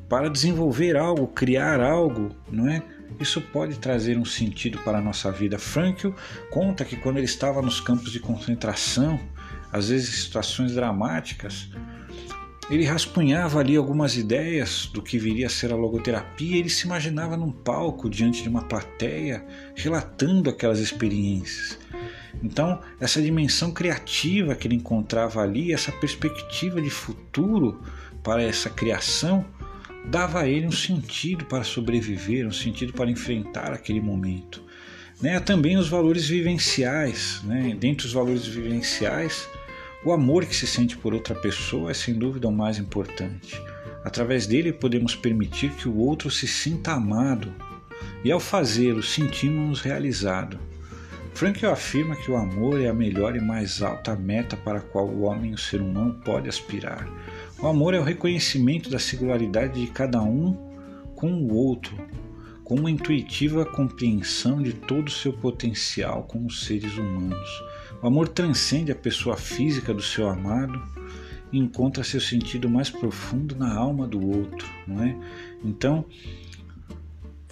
para 0.08 0.28
desenvolver 0.28 0.96
algo, 0.96 1.26
criar 1.28 1.80
algo, 1.80 2.30
não 2.50 2.68
é? 2.68 2.82
Isso 3.20 3.40
pode 3.40 3.78
trazer 3.78 4.18
um 4.18 4.24
sentido 4.24 4.78
para 4.78 4.98
a 4.98 5.00
nossa 5.00 5.30
vida. 5.30 5.58
Frankl 5.58 6.10
conta 6.50 6.84
que 6.84 6.96
quando 6.96 7.16
ele 7.16 7.26
estava 7.26 7.62
nos 7.62 7.80
campos 7.80 8.10
de 8.10 8.18
concentração, 8.18 9.20
às 9.72 9.88
vezes 9.88 10.24
situações 10.24 10.74
dramáticas, 10.74 11.68
ele 12.70 12.84
rascunhava 12.84 13.60
ali 13.60 13.76
algumas 13.76 14.16
ideias 14.16 14.86
do 14.92 15.02
que 15.02 15.18
viria 15.18 15.46
a 15.46 15.50
ser 15.50 15.72
a 15.72 15.76
logoterapia, 15.76 16.56
ele 16.56 16.70
se 16.70 16.86
imaginava 16.86 17.36
num 17.36 17.52
palco 17.52 18.08
diante 18.08 18.42
de 18.42 18.48
uma 18.48 18.62
plateia, 18.62 19.44
relatando 19.74 20.48
aquelas 20.48 20.78
experiências. 20.78 21.78
Então, 22.42 22.80
essa 23.00 23.20
dimensão 23.20 23.70
criativa 23.70 24.54
que 24.54 24.66
ele 24.66 24.76
encontrava 24.76 25.42
ali, 25.42 25.72
essa 25.72 25.92
perspectiva 25.92 26.80
de 26.80 26.90
futuro 26.90 27.80
para 28.22 28.42
essa 28.42 28.70
criação, 28.70 29.44
dava 30.06 30.40
a 30.40 30.48
ele 30.48 30.66
um 30.66 30.72
sentido 30.72 31.44
para 31.44 31.64
sobreviver, 31.64 32.46
um 32.46 32.52
sentido 32.52 32.92
para 32.92 33.10
enfrentar 33.10 33.72
aquele 33.72 34.00
momento. 34.00 34.62
Né? 35.20 35.38
Também 35.40 35.76
os 35.76 35.88
valores 35.88 36.26
vivenciais, 36.26 37.40
né? 37.44 37.76
dentre 37.78 38.06
os 38.06 38.12
valores 38.12 38.46
vivenciais, 38.46 39.48
o 40.04 40.12
amor 40.12 40.44
que 40.44 40.54
se 40.54 40.66
sente 40.66 40.96
por 40.96 41.14
outra 41.14 41.34
pessoa 41.34 41.90
é 41.90 41.94
sem 41.94 42.14
dúvida 42.14 42.46
o 42.46 42.52
mais 42.52 42.78
importante. 42.78 43.60
Através 44.04 44.46
dele 44.46 44.70
podemos 44.70 45.16
permitir 45.16 45.70
que 45.70 45.88
o 45.88 45.96
outro 45.96 46.30
se 46.30 46.46
sinta 46.46 46.92
amado 46.92 47.50
e 48.22 48.30
ao 48.30 48.38
fazê-lo 48.38 49.02
sentimos-nos 49.02 49.80
realizados. 49.80 50.60
Frankl 51.32 51.66
afirma 51.66 52.14
que 52.14 52.30
o 52.30 52.36
amor 52.36 52.80
é 52.80 52.88
a 52.88 52.94
melhor 52.94 53.34
e 53.34 53.40
mais 53.40 53.82
alta 53.82 54.14
meta 54.14 54.56
para 54.56 54.78
a 54.78 54.82
qual 54.82 55.08
o 55.08 55.22
homem, 55.22 55.52
o 55.52 55.58
ser 55.58 55.80
humano, 55.80 56.20
pode 56.24 56.48
aspirar. 56.48 57.08
O 57.58 57.66
amor 57.66 57.94
é 57.94 57.98
o 57.98 58.04
reconhecimento 58.04 58.90
da 58.90 58.98
singularidade 58.98 59.80
de 59.80 59.90
cada 59.90 60.22
um 60.22 60.52
com 61.16 61.32
o 61.32 61.54
outro, 61.54 61.96
com 62.62 62.76
uma 62.76 62.90
intuitiva 62.90 63.64
compreensão 63.64 64.62
de 64.62 64.74
todo 64.74 65.08
o 65.08 65.10
seu 65.10 65.32
potencial 65.32 66.24
como 66.24 66.50
seres 66.50 66.96
humanos. 66.96 67.48
O 68.02 68.06
amor 68.06 68.28
transcende 68.28 68.92
a 68.92 68.96
pessoa 68.96 69.36
física 69.36 69.92
do 69.94 70.02
seu 70.02 70.28
amado 70.28 70.80
e 71.52 71.58
encontra 71.58 72.02
seu 72.02 72.20
sentido 72.20 72.68
mais 72.68 72.90
profundo 72.90 73.56
na 73.56 73.74
alma 73.74 74.06
do 74.06 74.20
outro, 74.20 74.68
não 74.86 75.02
é? 75.02 75.16
Então, 75.64 76.04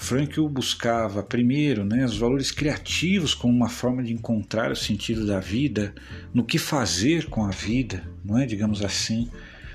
Frankl 0.02 0.48
buscava 0.48 1.22
primeiro 1.22 1.84
né, 1.84 2.04
os 2.04 2.18
valores 2.18 2.50
criativos 2.50 3.34
como 3.34 3.54
uma 3.54 3.68
forma 3.68 4.02
de 4.02 4.12
encontrar 4.12 4.72
o 4.72 4.76
sentido 4.76 5.24
da 5.24 5.38
vida, 5.38 5.94
no 6.34 6.44
que 6.44 6.58
fazer 6.58 7.26
com 7.26 7.44
a 7.44 7.50
vida, 7.50 8.02
não 8.24 8.36
é, 8.36 8.44
digamos 8.44 8.84
assim, 8.84 9.30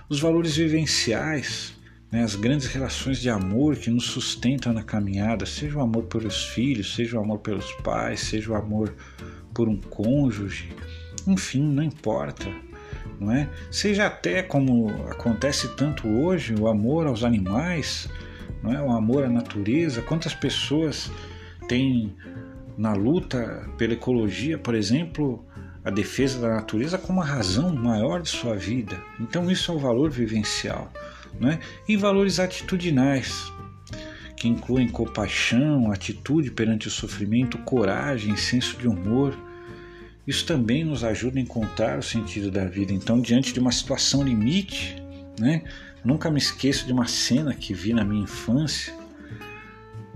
os 0.09 0.19
valores 0.19 0.57
vivenciais, 0.57 1.73
né, 2.11 2.23
as 2.23 2.35
grandes 2.35 2.67
relações 2.67 3.21
de 3.21 3.29
amor 3.29 3.77
que 3.77 3.89
nos 3.89 4.07
sustentam 4.07 4.73
na 4.73 4.83
caminhada, 4.83 5.45
seja 5.45 5.77
o 5.77 5.81
amor 5.81 6.03
pelos 6.03 6.43
filhos, 6.43 6.93
seja 6.93 7.17
o 7.17 7.23
amor 7.23 7.39
pelos 7.39 7.71
pais, 7.81 8.19
seja 8.19 8.51
o 8.51 8.55
amor 8.55 8.93
por 9.57 9.67
um 9.67 9.75
cônjuge, 9.75 10.69
enfim, 11.25 11.63
não 11.63 11.81
importa, 11.81 12.45
não 13.19 13.31
é? 13.31 13.49
Seja 13.71 14.05
até 14.05 14.43
como 14.43 14.87
acontece 15.09 15.67
tanto 15.69 16.07
hoje, 16.07 16.53
o 16.53 16.67
amor 16.67 17.07
aos 17.07 17.23
animais, 17.23 18.07
não 18.61 18.71
é? 18.71 18.79
O 18.79 18.91
amor 18.91 19.23
à 19.23 19.29
natureza, 19.29 20.03
quantas 20.03 20.35
pessoas 20.35 21.11
têm 21.67 22.15
na 22.77 22.93
luta 22.93 23.67
pela 23.79 23.93
ecologia, 23.93 24.59
por 24.59 24.75
exemplo, 24.75 25.43
a 25.83 25.89
defesa 25.89 26.39
da 26.39 26.49
natureza 26.49 26.99
como 26.99 27.19
a 27.19 27.25
razão 27.25 27.73
maior 27.73 28.21
de 28.21 28.29
sua 28.29 28.55
vida. 28.55 28.95
Então 29.19 29.49
isso 29.49 29.71
é 29.71 29.75
o 29.75 29.79
valor 29.79 30.11
vivencial, 30.11 30.93
é? 31.41 31.57
E 31.87 31.97
valores 31.97 32.39
atitudinais, 32.39 33.51
que 34.35 34.47
incluem 34.47 34.87
compaixão, 34.87 35.91
atitude 35.91 36.51
perante 36.51 36.87
o 36.87 36.91
sofrimento, 36.91 37.57
coragem, 37.57 38.35
senso 38.35 38.77
de 38.77 38.87
humor, 38.87 39.46
isso 40.27 40.45
também 40.45 40.83
nos 40.83 41.05
ajuda 41.05 41.39
a 41.39 41.41
encontrar 41.41 41.97
o 41.97 42.03
sentido 42.03 42.51
da 42.51 42.65
vida. 42.65 42.91
Então, 42.91 43.21
diante 43.21 43.53
de 43.53 43.59
uma 43.59 43.71
situação 43.71 44.21
limite, 44.21 45.01
né? 45.39 45.63
Nunca 46.03 46.29
me 46.29 46.37
esqueço 46.37 46.85
de 46.85 46.91
uma 46.91 47.07
cena 47.07 47.53
que 47.53 47.73
vi 47.73 47.93
na 47.93 48.03
minha 48.03 48.23
infância, 48.23 48.93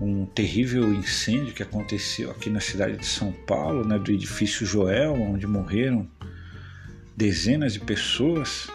um 0.00 0.26
terrível 0.26 0.92
incêndio 0.92 1.54
que 1.54 1.62
aconteceu 1.62 2.30
aqui 2.30 2.50
na 2.50 2.60
cidade 2.60 2.96
de 2.96 3.06
São 3.06 3.32
Paulo, 3.32 3.86
né, 3.86 3.98
do 3.98 4.10
edifício 4.10 4.66
Joel, 4.66 5.14
onde 5.14 5.46
morreram 5.46 6.08
dezenas 7.16 7.74
de 7.74 7.80
pessoas, 7.80 8.68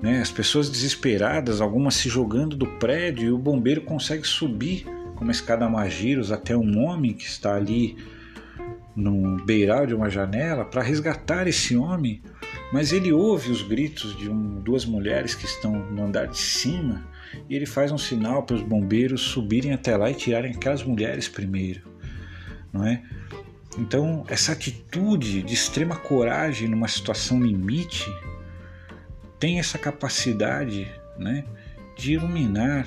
né, 0.00 0.20
as 0.20 0.30
pessoas 0.30 0.70
desesperadas, 0.70 1.60
algumas 1.60 1.94
se 1.94 2.08
jogando 2.08 2.54
do 2.54 2.66
prédio 2.78 3.28
e 3.28 3.32
o 3.32 3.38
bombeiro 3.38 3.80
consegue 3.80 4.26
subir 4.26 4.84
com 5.16 5.24
uma 5.24 5.32
escada 5.32 5.68
Magiros 5.68 6.30
até 6.30 6.56
um 6.56 6.78
homem 6.84 7.12
que 7.12 7.24
está 7.24 7.56
ali 7.56 7.96
no 8.94 9.42
beiral 9.44 9.86
de 9.86 9.94
uma 9.94 10.10
janela 10.10 10.64
para 10.64 10.82
resgatar 10.82 11.46
esse 11.46 11.76
homem, 11.76 12.22
mas 12.72 12.92
ele 12.92 13.12
ouve 13.12 13.50
os 13.50 13.62
gritos 13.62 14.16
de 14.16 14.28
um, 14.30 14.60
duas 14.60 14.84
mulheres 14.84 15.34
que 15.34 15.44
estão 15.44 15.72
no 15.72 16.04
andar 16.04 16.26
de 16.26 16.38
cima 16.38 17.04
e 17.48 17.56
ele 17.56 17.66
faz 17.66 17.90
um 17.90 17.98
sinal 17.98 18.42
para 18.42 18.56
os 18.56 18.62
bombeiros 18.62 19.22
subirem 19.22 19.72
até 19.72 19.96
lá 19.96 20.10
e 20.10 20.14
tirarem 20.14 20.52
aquelas 20.52 20.82
mulheres 20.82 21.28
primeiro, 21.28 21.82
não 22.72 22.86
é? 22.86 23.02
Então, 23.78 24.24
essa 24.28 24.52
atitude 24.52 25.42
de 25.42 25.54
extrema 25.54 25.96
coragem 25.96 26.68
numa 26.68 26.88
situação 26.88 27.42
limite 27.42 28.10
tem 29.38 29.58
essa 29.58 29.78
capacidade, 29.78 30.90
né, 31.18 31.44
de 31.96 32.12
iluminar, 32.12 32.86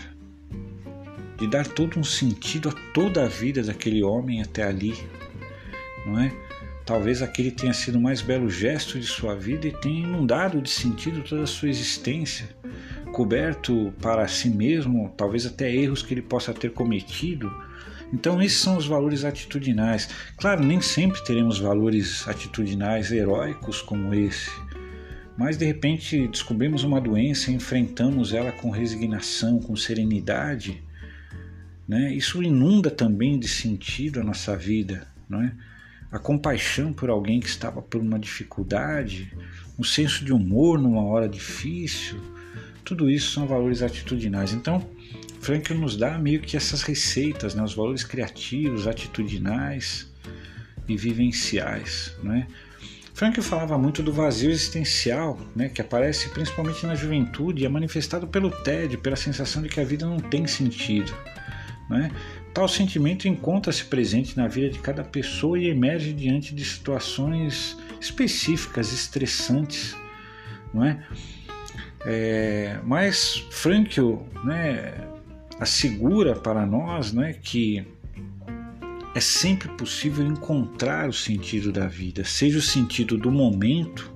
de 1.38 1.48
dar 1.48 1.68
todo 1.68 2.00
um 2.00 2.04
sentido 2.04 2.70
a 2.70 2.72
toda 2.94 3.26
a 3.26 3.28
vida 3.28 3.64
daquele 3.64 4.04
homem 4.04 4.42
até 4.42 4.64
ali, 4.64 4.96
não 6.06 6.20
é? 6.20 6.32
Talvez 6.86 7.22
aquele 7.24 7.50
tenha 7.50 7.74
sido 7.74 7.98
o 7.98 8.02
mais 8.02 8.22
belo 8.22 8.48
gesto 8.48 9.00
de 9.00 9.08
sua 9.08 9.36
vida 9.36 9.68
e 9.68 9.72
tenha 9.72 10.08
inundado 10.08 10.62
de 10.62 10.70
sentido 10.70 11.24
toda 11.24 11.42
a 11.44 11.48
sua 11.48 11.68
existência, 11.68 12.48
coberto 13.12 13.92
para 14.00 14.28
si 14.28 14.50
mesmo, 14.50 15.12
talvez 15.18 15.48
até 15.48 15.74
erros 15.74 16.04
que 16.04 16.14
ele 16.14 16.22
possa 16.22 16.54
ter 16.54 16.72
cometido. 16.74 17.52
Então, 18.14 18.40
esses 18.40 18.60
são 18.60 18.78
os 18.78 18.86
valores 18.86 19.26
atitudinais. 19.26 20.10
Claro, 20.38 20.64
nem 20.64 20.80
sempre 20.80 21.24
teremos 21.24 21.58
valores 21.58 22.28
atitudinais 22.28 23.12
heróicos 23.12 23.82
como 23.82 24.14
esse, 24.14 24.52
mas 25.36 25.58
de 25.58 25.66
repente 25.66 26.28
descobrimos 26.28 26.84
uma 26.84 27.02
doença 27.02 27.50
e 27.50 27.56
enfrentamos 27.56 28.32
ela 28.32 28.52
com 28.52 28.70
resignação, 28.70 29.60
com 29.60 29.76
serenidade. 29.76 30.84
Né? 31.88 32.14
Isso 32.14 32.44
inunda 32.44 32.92
também 32.92 33.40
de 33.40 33.48
sentido 33.48 34.20
a 34.20 34.24
nossa 34.24 34.56
vida. 34.56 35.08
Não 35.28 35.42
é? 35.42 35.52
A 36.16 36.20
compaixão 36.20 36.94
por 36.94 37.10
alguém 37.10 37.42
que 37.42 37.48
estava 37.48 37.82
por 37.82 38.00
uma 38.00 38.18
dificuldade, 38.18 39.34
um 39.78 39.84
senso 39.84 40.24
de 40.24 40.32
humor 40.32 40.80
numa 40.80 41.04
hora 41.04 41.28
difícil, 41.28 42.18
tudo 42.86 43.10
isso 43.10 43.34
são 43.34 43.46
valores 43.46 43.82
atitudinais. 43.82 44.54
Então, 44.54 44.82
Frank 45.42 45.74
nos 45.74 45.98
dá 45.98 46.18
meio 46.18 46.40
que 46.40 46.56
essas 46.56 46.84
receitas, 46.84 47.54
né? 47.54 47.62
os 47.62 47.74
valores 47.74 48.06
criativos, 48.06 48.88
atitudinais 48.88 50.10
e 50.88 50.96
vivenciais. 50.96 52.16
Né? 52.24 52.48
Frank 53.14 53.42
falava 53.42 53.78
muito 53.78 54.02
do 54.02 54.14
vazio 54.14 54.50
existencial, 54.50 55.38
né? 55.54 55.68
que 55.68 55.82
aparece 55.82 56.30
principalmente 56.30 56.86
na 56.86 56.96
juventude 56.96 57.64
e 57.64 57.66
é 57.66 57.70
manifestado 57.70 58.26
pelo 58.26 58.50
tédio, 58.50 59.00
pela 59.00 59.18
sensação 59.18 59.62
de 59.62 59.68
que 59.68 59.82
a 59.82 59.84
vida 59.84 60.06
não 60.06 60.20
tem 60.20 60.48
sentido. 60.48 61.14
Né? 61.90 62.10
Tal 62.56 62.70
sentimento 62.70 63.28
encontra-se 63.28 63.84
presente 63.84 64.38
na 64.38 64.48
vida 64.48 64.70
de 64.70 64.80
cada 64.80 65.04
pessoa 65.04 65.60
e 65.60 65.68
emerge 65.68 66.14
diante 66.14 66.56
de 66.56 66.64
situações 66.64 67.78
específicas, 68.00 68.94
estressantes, 68.94 69.94
não 70.74 70.86
é? 70.86 71.06
é 72.06 72.80
mas 72.82 73.46
Frankl 73.52 74.20
né, 74.46 74.94
assegura 75.60 76.34
para 76.34 76.66
nós 76.66 77.12
né, 77.12 77.34
que 77.34 77.86
é 79.14 79.20
sempre 79.20 79.68
possível 79.68 80.26
encontrar 80.26 81.10
o 81.10 81.14
sentido 81.14 81.74
da 81.74 81.88
vida, 81.88 82.24
seja 82.24 82.60
o 82.60 82.62
sentido 82.62 83.18
do 83.18 83.34
momento 83.34 84.10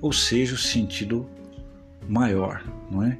ou 0.00 0.12
seja 0.12 0.54
o 0.54 0.58
sentido 0.58 1.28
maior, 2.08 2.62
não 2.88 3.02
é? 3.02 3.18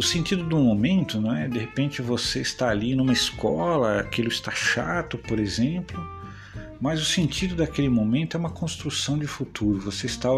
O 0.00 0.02
sentido 0.02 0.42
do 0.42 0.56
momento, 0.56 1.20
não 1.20 1.36
é? 1.36 1.46
De 1.46 1.58
repente 1.58 2.00
você 2.00 2.40
está 2.40 2.70
ali 2.70 2.94
numa 2.96 3.12
escola, 3.12 4.00
aquilo 4.00 4.28
está 4.28 4.50
chato, 4.50 5.18
por 5.18 5.38
exemplo, 5.38 6.02
mas 6.80 7.02
o 7.02 7.04
sentido 7.04 7.54
daquele 7.54 7.90
momento 7.90 8.34
é 8.34 8.40
uma 8.40 8.48
construção 8.48 9.18
de 9.18 9.26
futuro. 9.26 9.78
Você 9.80 10.06
está 10.06 10.30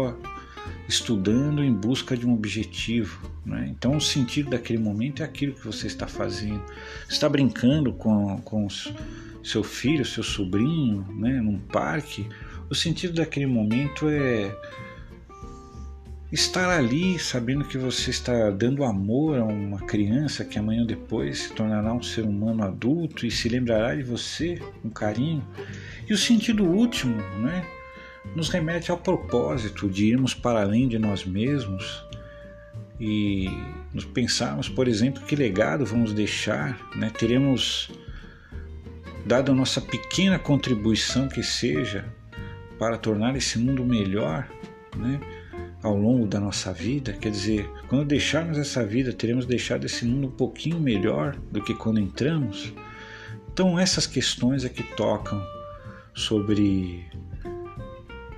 estudando 0.85 1.63
em 1.63 1.73
busca 1.73 2.17
de 2.17 2.27
um 2.27 2.33
objetivo, 2.33 3.31
né? 3.45 3.65
Então 3.69 3.95
o 3.95 4.01
sentido 4.01 4.49
daquele 4.49 4.79
momento 4.79 5.23
é 5.23 5.25
aquilo 5.25 5.53
que 5.53 5.65
você 5.65 5.87
está 5.87 6.07
fazendo. 6.07 6.61
Você 7.07 7.13
está 7.13 7.29
brincando 7.29 7.93
com, 7.93 8.41
com 8.41 8.67
seu 9.41 9.63
filho, 9.63 10.03
seu 10.03 10.23
sobrinho, 10.23 11.07
né? 11.09 11.39
Num 11.39 11.57
parque. 11.57 12.27
O 12.69 12.75
sentido 12.75 13.13
daquele 13.13 13.47
momento 13.47 14.09
é 14.09 14.53
estar 16.33 16.67
ali 16.67 17.19
sabendo 17.19 17.63
que 17.63 17.77
você 17.77 18.09
está 18.09 18.49
dando 18.49 18.83
amor 18.83 19.37
a 19.37 19.43
uma 19.43 19.77
criança 19.81 20.43
que 20.43 20.57
amanhã 20.57 20.81
ou 20.81 20.87
depois 20.87 21.43
se 21.43 21.53
tornará 21.53 21.93
um 21.93 22.01
ser 22.01 22.23
humano 22.23 22.63
adulto 22.63 23.27
e 23.27 23.29
se 23.29 23.47
lembrará 23.47 23.93
de 23.93 24.01
você 24.01 24.59
com 24.81 24.89
carinho. 24.89 25.47
E 26.09 26.11
o 26.11 26.17
sentido 26.17 26.65
último, 26.65 27.15
né, 27.39 27.63
nos 28.35 28.49
remete 28.49 28.89
ao 28.89 28.97
propósito 28.97 29.87
de 29.87 30.07
irmos 30.07 30.33
para 30.33 30.63
além 30.63 30.87
de 30.87 30.97
nós 30.97 31.23
mesmos 31.23 32.03
e 32.99 33.47
nos 33.93 34.05
pensarmos, 34.05 34.67
por 34.67 34.87
exemplo, 34.87 35.21
que 35.23 35.35
legado 35.35 35.85
vamos 35.85 36.13
deixar, 36.13 36.79
né? 36.95 37.11
Teremos 37.15 37.91
dado 39.23 39.51
a 39.51 39.55
nossa 39.55 39.79
pequena 39.79 40.39
contribuição 40.39 41.27
que 41.27 41.43
seja 41.43 42.05
para 42.79 42.97
tornar 42.97 43.35
esse 43.35 43.59
mundo 43.59 43.85
melhor, 43.85 44.47
né? 44.95 45.19
Ao 45.83 45.97
longo 45.97 46.25
da 46.25 46.39
nossa 46.39 46.71
vida, 46.71 47.11
quer 47.11 47.29
dizer, 47.29 47.69
quando 47.89 48.07
deixarmos 48.07 48.57
essa 48.57 48.85
vida, 48.85 49.11
teremos 49.11 49.45
deixado 49.45 49.85
esse 49.85 50.05
mundo 50.05 50.27
um 50.27 50.31
pouquinho 50.31 50.79
melhor 50.79 51.35
do 51.51 51.61
que 51.61 51.73
quando 51.73 51.99
entramos. 51.99 52.73
Então, 53.51 53.77
essas 53.77 54.07
questões 54.07 54.63
é 54.63 54.69
que 54.69 54.81
tocam 54.81 55.45
sobre 56.15 57.05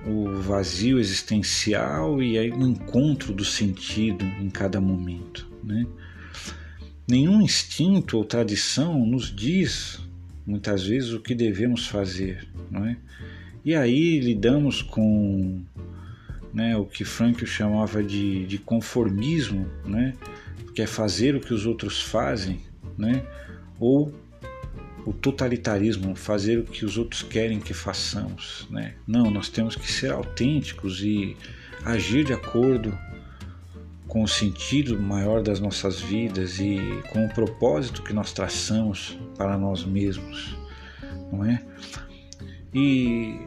o 0.04 0.40
vazio 0.42 0.98
existencial 0.98 2.20
e 2.20 2.36
aí 2.36 2.50
o 2.50 2.62
encontro 2.62 3.32
do 3.32 3.44
sentido 3.44 4.24
em 4.24 4.50
cada 4.50 4.80
momento. 4.80 5.48
Né? 5.62 5.86
Nenhum 7.08 7.40
instinto 7.40 8.18
ou 8.18 8.24
tradição 8.24 9.06
nos 9.06 9.34
diz 9.34 10.00
muitas 10.44 10.84
vezes 10.84 11.12
o 11.12 11.20
que 11.20 11.34
devemos 11.34 11.86
fazer, 11.86 12.46
não 12.70 12.84
é? 12.86 12.96
E 13.64 13.74
aí 13.74 14.20
lidamos 14.20 14.80
com 14.80 15.64
né, 16.56 16.74
o 16.74 16.86
que 16.86 17.04
Frankl 17.04 17.44
chamava 17.44 18.02
de, 18.02 18.46
de 18.46 18.56
conformismo, 18.56 19.70
né, 19.84 20.14
que 20.74 20.80
é 20.80 20.86
fazer 20.86 21.36
o 21.36 21.40
que 21.40 21.52
os 21.52 21.66
outros 21.66 22.00
fazem, 22.00 22.62
né, 22.96 23.22
ou 23.78 24.10
o 25.04 25.12
totalitarismo, 25.12 26.16
fazer 26.16 26.58
o 26.58 26.64
que 26.64 26.86
os 26.86 26.96
outros 26.96 27.22
querem 27.22 27.60
que 27.60 27.74
façamos. 27.74 28.66
Né? 28.70 28.94
Não, 29.06 29.30
nós 29.30 29.50
temos 29.50 29.76
que 29.76 29.92
ser 29.92 30.10
autênticos 30.10 31.02
e 31.02 31.36
agir 31.84 32.24
de 32.24 32.32
acordo 32.32 32.98
com 34.08 34.22
o 34.22 34.28
sentido 34.28 34.98
maior 34.98 35.42
das 35.42 35.60
nossas 35.60 36.00
vidas 36.00 36.58
e 36.58 36.78
com 37.12 37.26
o 37.26 37.28
propósito 37.28 38.02
que 38.02 38.14
nós 38.14 38.32
traçamos 38.32 39.18
para 39.36 39.58
nós 39.58 39.84
mesmos, 39.84 40.56
não 41.30 41.44
é? 41.44 41.62
E 42.72 43.38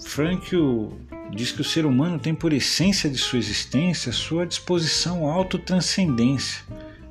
Frankl 0.00 0.88
diz 1.34 1.52
que 1.52 1.60
o 1.60 1.64
ser 1.64 1.86
humano 1.86 2.18
tem 2.18 2.34
por 2.34 2.52
essência 2.52 3.08
de 3.08 3.18
sua 3.18 3.38
existência 3.38 4.12
sua 4.12 4.46
disposição 4.46 5.28
à 5.28 5.32
autotranscendência, 5.32 6.64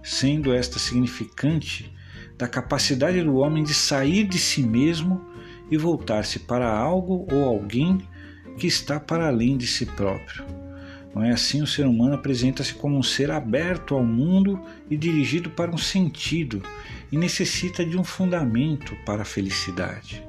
sendo 0.04 0.54
esta 0.54 0.80
significante 0.80 1.92
da 2.38 2.48
capacidade 2.48 3.22
do 3.22 3.36
homem 3.36 3.64
de 3.64 3.74
sair 3.74 4.24
de 4.26 4.38
si 4.38 4.62
mesmo 4.62 5.26
e 5.70 5.78
voltar-se 5.78 6.40
para 6.40 6.70
algo 6.70 7.28
ou 7.32 7.44
alguém 7.46 8.00
que 8.58 8.68
está 8.68 9.00
para 9.00 9.28
além 9.28 9.58
de 9.58 9.68
si 9.68 9.86
próprio. 9.86 10.46
Não 11.14 11.24
é 11.24 11.32
assim 11.32 11.62
o 11.62 11.68
ser 11.68 11.86
humano 11.86 12.16
apresenta-se 12.16 12.74
como 12.74 12.98
um 12.98 13.04
ser 13.04 13.32
aberto 13.32 13.96
ao 13.96 14.04
mundo 14.04 14.62
e 14.90 14.96
dirigido 14.96 15.50
para 15.50 15.72
um 15.72 15.78
sentido 15.78 16.62
e 17.12 17.18
necessita 17.18 17.84
de 17.84 17.98
um 17.98 18.04
fundamento 18.04 18.96
para 19.06 19.24
a 19.24 19.26
felicidade. 19.26 20.24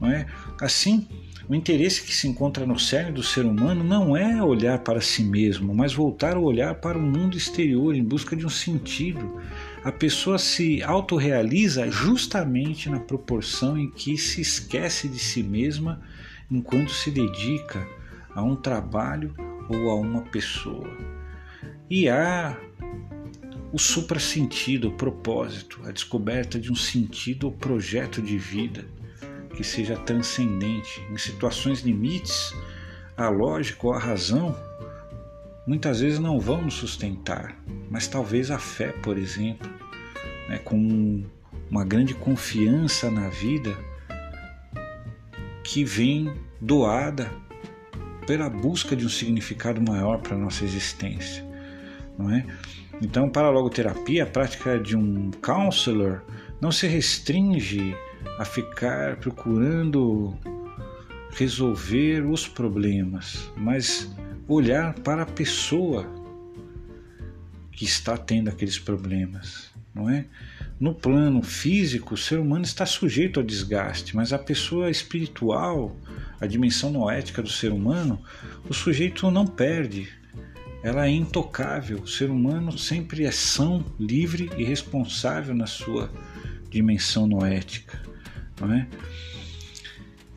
Não 0.00 0.10
é? 0.10 0.26
Assim, 0.60 1.06
o 1.48 1.54
interesse 1.54 2.02
que 2.02 2.12
se 2.12 2.26
encontra 2.26 2.66
no 2.66 2.78
cerne 2.78 3.12
do 3.12 3.22
ser 3.22 3.44
humano 3.44 3.84
não 3.84 4.16
é 4.16 4.42
olhar 4.42 4.80
para 4.80 5.00
si 5.00 5.22
mesmo, 5.22 5.72
mas 5.72 5.94
voltar 5.94 6.36
o 6.36 6.42
olhar 6.42 6.74
para 6.74 6.98
o 6.98 7.02
mundo 7.02 7.36
exterior 7.36 7.94
em 7.94 8.02
busca 8.02 8.34
de 8.34 8.44
um 8.44 8.48
sentido. 8.50 9.40
A 9.84 9.92
pessoa 9.92 10.38
se 10.38 10.82
autorrealiza 10.82 11.88
justamente 11.88 12.90
na 12.90 12.98
proporção 12.98 13.78
em 13.78 13.88
que 13.88 14.18
se 14.18 14.40
esquece 14.40 15.06
de 15.08 15.20
si 15.20 15.42
mesma 15.42 16.02
enquanto 16.50 16.90
se 16.90 17.12
dedica 17.12 17.86
a 18.34 18.42
um 18.42 18.56
trabalho 18.56 19.32
ou 19.68 19.90
a 19.90 19.94
uma 19.94 20.22
pessoa. 20.22 20.90
E 21.88 22.08
há 22.08 22.58
o 23.72 23.78
suprasentido, 23.78 24.88
o 24.88 24.92
propósito, 24.92 25.80
a 25.84 25.92
descoberta 25.92 26.58
de 26.58 26.72
um 26.72 26.76
sentido 26.76 27.44
ou 27.44 27.52
projeto 27.52 28.20
de 28.20 28.36
vida 28.36 28.95
que 29.56 29.64
seja 29.64 29.96
transcendente. 29.96 31.02
Em 31.10 31.16
situações 31.16 31.80
limites, 31.80 32.54
a 33.16 33.28
lógica 33.28 33.86
ou 33.86 33.92
a 33.92 33.98
razão 33.98 34.54
muitas 35.66 36.00
vezes 36.00 36.18
não 36.18 36.38
vão 36.38 36.62
nos 36.62 36.74
sustentar, 36.74 37.56
mas 37.90 38.06
talvez 38.06 38.50
a 38.50 38.58
fé, 38.58 38.92
por 39.02 39.18
exemplo, 39.18 39.68
né, 40.48 40.58
com 40.58 41.24
uma 41.68 41.84
grande 41.84 42.14
confiança 42.14 43.10
na 43.10 43.28
vida 43.28 43.76
que 45.64 45.82
vem 45.82 46.32
doada 46.60 47.32
pela 48.26 48.48
busca 48.48 48.94
de 48.94 49.04
um 49.04 49.08
significado 49.08 49.80
maior 49.80 50.18
para 50.18 50.36
a 50.36 50.38
nossa 50.38 50.64
existência, 50.64 51.44
não 52.16 52.30
é? 52.30 52.46
Então, 53.02 53.28
para 53.28 53.48
a 53.48 53.50
logoterapia, 53.50 54.22
a 54.22 54.26
prática 54.26 54.78
de 54.78 54.96
um 54.96 55.30
counselor 55.42 56.22
não 56.60 56.72
se 56.72 56.86
restringe 56.86 57.94
a 58.38 58.44
ficar 58.44 59.16
procurando 59.16 60.36
resolver 61.36 62.24
os 62.26 62.48
problemas, 62.48 63.50
mas 63.56 64.10
olhar 64.48 64.94
para 64.94 65.22
a 65.22 65.26
pessoa 65.26 66.06
que 67.70 67.84
está 67.84 68.16
tendo 68.16 68.48
aqueles 68.48 68.78
problemas, 68.78 69.70
não 69.94 70.08
é? 70.08 70.24
No 70.80 70.94
plano 70.94 71.42
físico, 71.42 72.14
o 72.14 72.16
ser 72.16 72.38
humano 72.38 72.64
está 72.64 72.86
sujeito 72.86 73.38
ao 73.38 73.44
desgaste, 73.44 74.16
mas 74.16 74.32
a 74.32 74.38
pessoa 74.38 74.90
espiritual, 74.90 75.94
a 76.40 76.46
dimensão 76.46 76.90
noética 76.90 77.42
do 77.42 77.50
ser 77.50 77.70
humano, 77.70 78.18
o 78.68 78.72
sujeito 78.72 79.30
não 79.30 79.46
perde. 79.46 80.08
Ela 80.82 81.06
é 81.06 81.10
intocável. 81.10 82.00
O 82.00 82.06
ser 82.06 82.30
humano 82.30 82.78
sempre 82.78 83.24
é 83.24 83.30
são, 83.30 83.84
livre 83.98 84.50
e 84.56 84.64
responsável 84.64 85.54
na 85.54 85.66
sua 85.66 86.10
dimensão 86.70 87.26
noética 87.26 88.05
é? 88.62 88.86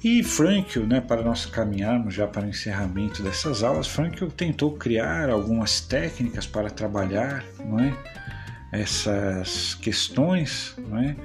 E 0.02 0.24
Frankl, 0.24 0.82
né, 0.82 1.02
para 1.02 1.22
nós 1.22 1.46
caminharmos 1.46 2.14
já 2.14 2.26
para 2.26 2.46
o 2.46 2.50
encerramento 2.50 3.22
dessas 3.22 3.64
aulas, 3.64 3.88
Frankl 3.88 4.28
tentou 4.28 4.78
criar 4.78 5.30
algumas 5.30 5.82
técnicas 5.82 6.48
para 6.48 6.70
trabalhar 6.70 7.44
não 7.60 7.80
é, 7.80 7.94
essas 8.72 9.74
questões 9.76 10.74
não 10.78 10.98
é, 11.00 11.16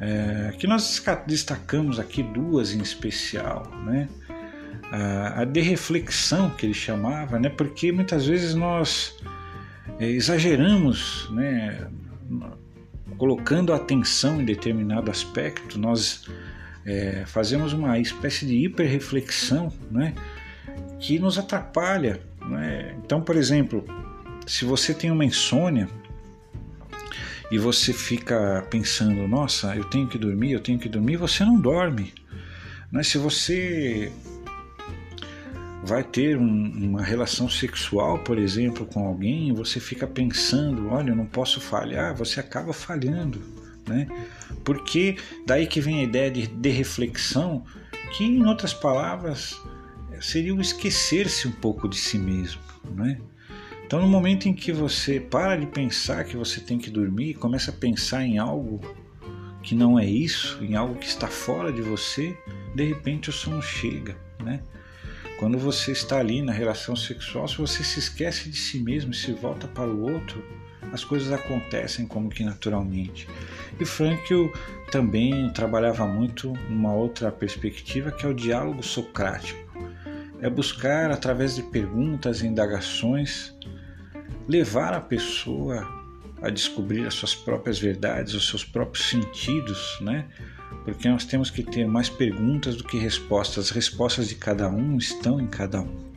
é, 0.00 0.52
que 0.58 0.66
nós 0.66 1.02
destacamos 1.26 2.00
aqui 2.00 2.22
duas 2.22 2.72
em 2.72 2.80
especial, 2.80 3.70
né? 3.84 4.08
A, 4.90 5.42
a 5.42 5.44
de 5.44 5.60
reflexão 5.60 6.50
que 6.50 6.66
ele 6.66 6.74
chamava, 6.74 7.38
né? 7.38 7.48
Porque 7.48 7.92
muitas 7.92 8.26
vezes 8.26 8.54
nós 8.54 9.14
é, 10.00 10.06
exageramos, 10.06 11.28
né? 11.30 11.86
Colocando 13.20 13.74
atenção 13.74 14.40
em 14.40 14.46
determinado 14.46 15.10
aspecto, 15.10 15.78
nós 15.78 16.24
é, 16.86 17.24
fazemos 17.26 17.74
uma 17.74 17.98
espécie 17.98 18.46
de 18.46 18.64
hiperreflexão, 18.64 19.70
né? 19.90 20.14
Que 20.98 21.18
nos 21.18 21.38
atrapalha, 21.38 22.18
né? 22.46 22.96
Então, 23.04 23.20
por 23.20 23.36
exemplo, 23.36 23.84
se 24.46 24.64
você 24.64 24.94
tem 24.94 25.10
uma 25.10 25.26
insônia, 25.26 25.86
e 27.50 27.58
você 27.58 27.92
fica 27.92 28.66
pensando, 28.70 29.28
nossa, 29.28 29.76
eu 29.76 29.84
tenho 29.84 30.06
que 30.06 30.16
dormir, 30.16 30.52
eu 30.52 30.60
tenho 30.60 30.78
que 30.78 30.88
dormir, 30.88 31.16
você 31.16 31.44
não 31.44 31.60
dorme. 31.60 32.14
Mas 32.90 33.08
se 33.08 33.18
você 33.18 34.10
vai 35.90 36.04
ter 36.04 36.38
um, 36.38 36.70
uma 36.72 37.02
relação 37.02 37.48
sexual, 37.48 38.20
por 38.20 38.38
exemplo, 38.38 38.86
com 38.86 39.04
alguém, 39.04 39.52
você 39.52 39.80
fica 39.80 40.06
pensando, 40.06 40.88
olha, 40.88 41.10
eu 41.10 41.16
não 41.16 41.26
posso 41.26 41.60
falhar, 41.60 42.14
você 42.14 42.38
acaba 42.38 42.72
falhando, 42.72 43.42
né? 43.88 44.06
Porque 44.64 45.16
daí 45.44 45.66
que 45.66 45.80
vem 45.80 45.98
a 45.98 46.02
ideia 46.04 46.30
de, 46.30 46.46
de 46.46 46.68
reflexão, 46.70 47.64
que 48.16 48.24
em 48.24 48.46
outras 48.46 48.72
palavras 48.72 49.60
seria 50.20 50.54
o 50.54 50.60
esquecer-se 50.60 51.48
um 51.48 51.52
pouco 51.52 51.88
de 51.88 51.96
si 51.96 52.18
mesmo, 52.18 52.62
né? 52.94 53.20
Então, 53.84 54.00
no 54.00 54.06
momento 54.06 54.48
em 54.48 54.54
que 54.54 54.70
você 54.70 55.18
para 55.18 55.56
de 55.56 55.66
pensar 55.66 56.22
que 56.22 56.36
você 56.36 56.60
tem 56.60 56.78
que 56.78 56.88
dormir 56.88 57.34
começa 57.34 57.72
a 57.72 57.74
pensar 57.74 58.22
em 58.22 58.38
algo 58.38 58.80
que 59.60 59.74
não 59.74 59.98
é 59.98 60.06
isso, 60.06 60.62
em 60.62 60.76
algo 60.76 60.94
que 60.94 61.06
está 61.06 61.26
fora 61.26 61.72
de 61.72 61.82
você, 61.82 62.38
de 62.76 62.84
repente 62.84 63.28
o 63.28 63.32
sono 63.32 63.60
chega, 63.60 64.16
né? 64.38 64.60
Quando 65.40 65.56
você 65.56 65.92
está 65.92 66.18
ali 66.18 66.42
na 66.42 66.52
relação 66.52 66.94
sexual, 66.94 67.48
se 67.48 67.56
você 67.56 67.82
se 67.82 67.98
esquece 67.98 68.50
de 68.50 68.58
si 68.58 68.78
mesmo 68.78 69.12
e 69.12 69.16
se 69.16 69.32
volta 69.32 69.66
para 69.66 69.88
o 69.88 70.02
outro, 70.02 70.44
as 70.92 71.02
coisas 71.02 71.32
acontecem 71.32 72.06
como 72.06 72.28
que 72.28 72.44
naturalmente. 72.44 73.26
E 73.80 73.86
Frankl 73.86 74.48
também 74.92 75.50
trabalhava 75.54 76.06
muito 76.06 76.52
numa 76.68 76.92
outra 76.92 77.32
perspectiva 77.32 78.12
que 78.12 78.26
é 78.26 78.28
o 78.28 78.34
diálogo 78.34 78.82
socrático. 78.82 79.58
É 80.42 80.50
buscar 80.50 81.10
através 81.10 81.56
de 81.56 81.62
perguntas 81.62 82.42
e 82.42 82.46
indagações 82.46 83.56
levar 84.46 84.92
a 84.92 85.00
pessoa 85.00 85.88
a 86.42 86.50
descobrir 86.50 87.06
as 87.06 87.14
suas 87.14 87.34
próprias 87.34 87.78
verdades, 87.78 88.34
os 88.34 88.46
seus 88.46 88.62
próprios 88.62 89.08
sentidos, 89.08 89.98
né? 90.02 90.26
Porque 90.84 91.08
nós 91.08 91.24
temos 91.24 91.50
que 91.50 91.62
ter 91.62 91.86
mais 91.86 92.08
perguntas 92.08 92.76
do 92.76 92.84
que 92.84 92.98
respostas. 92.98 93.66
As 93.66 93.70
respostas 93.70 94.28
de 94.28 94.34
cada 94.34 94.68
um 94.68 94.96
estão 94.96 95.40
em 95.40 95.46
cada 95.46 95.80
um, 95.80 96.10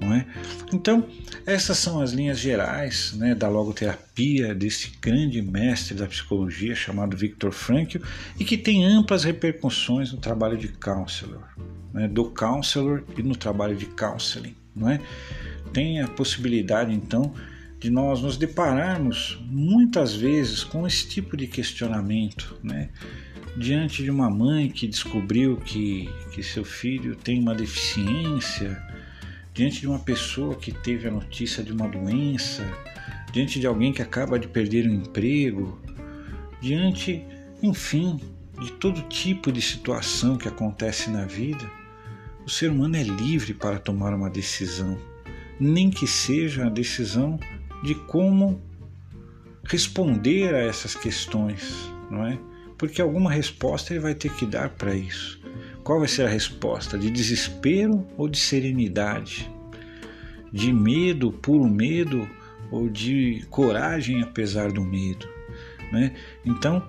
não 0.00 0.14
é? 0.14 0.26
Então, 0.72 1.06
essas 1.46 1.78
são 1.78 2.00
as 2.00 2.12
linhas 2.12 2.38
gerais, 2.38 3.12
né, 3.14 3.34
da 3.34 3.48
logoterapia 3.48 4.54
desse 4.54 4.92
grande 5.00 5.40
mestre 5.40 5.94
da 5.94 6.06
psicologia 6.06 6.74
chamado 6.74 7.16
Viktor 7.16 7.52
Frankl 7.52 7.98
e 8.38 8.44
que 8.44 8.56
tem 8.56 8.84
amplas 8.84 9.24
repercussões 9.24 10.12
no 10.12 10.18
trabalho 10.18 10.56
de 10.56 10.68
counselor, 10.68 11.44
né, 11.92 12.08
do 12.08 12.30
counselor 12.30 13.04
e 13.16 13.22
no 13.22 13.36
trabalho 13.36 13.76
de 13.76 13.86
counseling, 13.86 14.56
não 14.74 14.88
é? 14.88 15.00
Tem 15.72 16.00
a 16.00 16.08
possibilidade 16.08 16.92
então 16.92 17.32
de 17.82 17.90
nós 17.90 18.22
nos 18.22 18.36
depararmos 18.36 19.42
muitas 19.50 20.14
vezes 20.14 20.62
com 20.62 20.86
esse 20.86 21.08
tipo 21.08 21.36
de 21.36 21.48
questionamento, 21.48 22.56
né? 22.62 22.90
Diante 23.56 24.02
de 24.02 24.10
uma 24.10 24.30
mãe 24.30 24.70
que 24.70 24.86
descobriu 24.86 25.56
que, 25.58 26.08
que 26.32 26.42
seu 26.42 26.64
filho 26.64 27.14
tem 27.14 27.38
uma 27.38 27.54
deficiência, 27.54 28.82
diante 29.52 29.80
de 29.80 29.86
uma 29.86 29.98
pessoa 29.98 30.54
que 30.54 30.72
teve 30.72 31.06
a 31.06 31.10
notícia 31.10 31.62
de 31.62 31.70
uma 31.70 31.86
doença, 31.86 32.64
diante 33.30 33.60
de 33.60 33.66
alguém 33.66 33.92
que 33.92 34.00
acaba 34.00 34.38
de 34.38 34.48
perder 34.48 34.88
um 34.88 34.94
emprego, 34.94 35.78
diante, 36.62 37.24
enfim, 37.62 38.18
de 38.58 38.72
todo 38.72 39.02
tipo 39.08 39.52
de 39.52 39.60
situação 39.60 40.38
que 40.38 40.48
acontece 40.48 41.10
na 41.10 41.26
vida, 41.26 41.70
o 42.46 42.50
ser 42.50 42.70
humano 42.70 42.96
é 42.96 43.02
livre 43.02 43.52
para 43.52 43.78
tomar 43.78 44.14
uma 44.14 44.30
decisão, 44.30 44.98
nem 45.60 45.90
que 45.90 46.06
seja 46.06 46.66
a 46.66 46.70
decisão 46.70 47.38
de 47.82 47.94
como 47.94 48.60
responder 49.64 50.54
a 50.54 50.58
essas 50.58 50.94
questões, 50.94 51.90
não 52.10 52.26
é? 52.26 52.38
Porque 52.82 53.00
alguma 53.00 53.30
resposta 53.30 53.92
ele 53.92 54.00
vai 54.00 54.12
ter 54.12 54.34
que 54.34 54.44
dar 54.44 54.70
para 54.70 54.92
isso. 54.92 55.40
Qual 55.84 56.00
vai 56.00 56.08
ser 56.08 56.26
a 56.26 56.28
resposta? 56.28 56.98
De 56.98 57.12
desespero 57.12 58.04
ou 58.16 58.26
de 58.26 58.36
serenidade? 58.36 59.48
De 60.52 60.72
medo, 60.72 61.30
puro 61.30 61.68
medo, 61.68 62.28
ou 62.72 62.88
de 62.88 63.46
coragem 63.48 64.20
apesar 64.20 64.72
do 64.72 64.82
medo? 64.82 65.28
Né? 65.92 66.12
Então, 66.44 66.84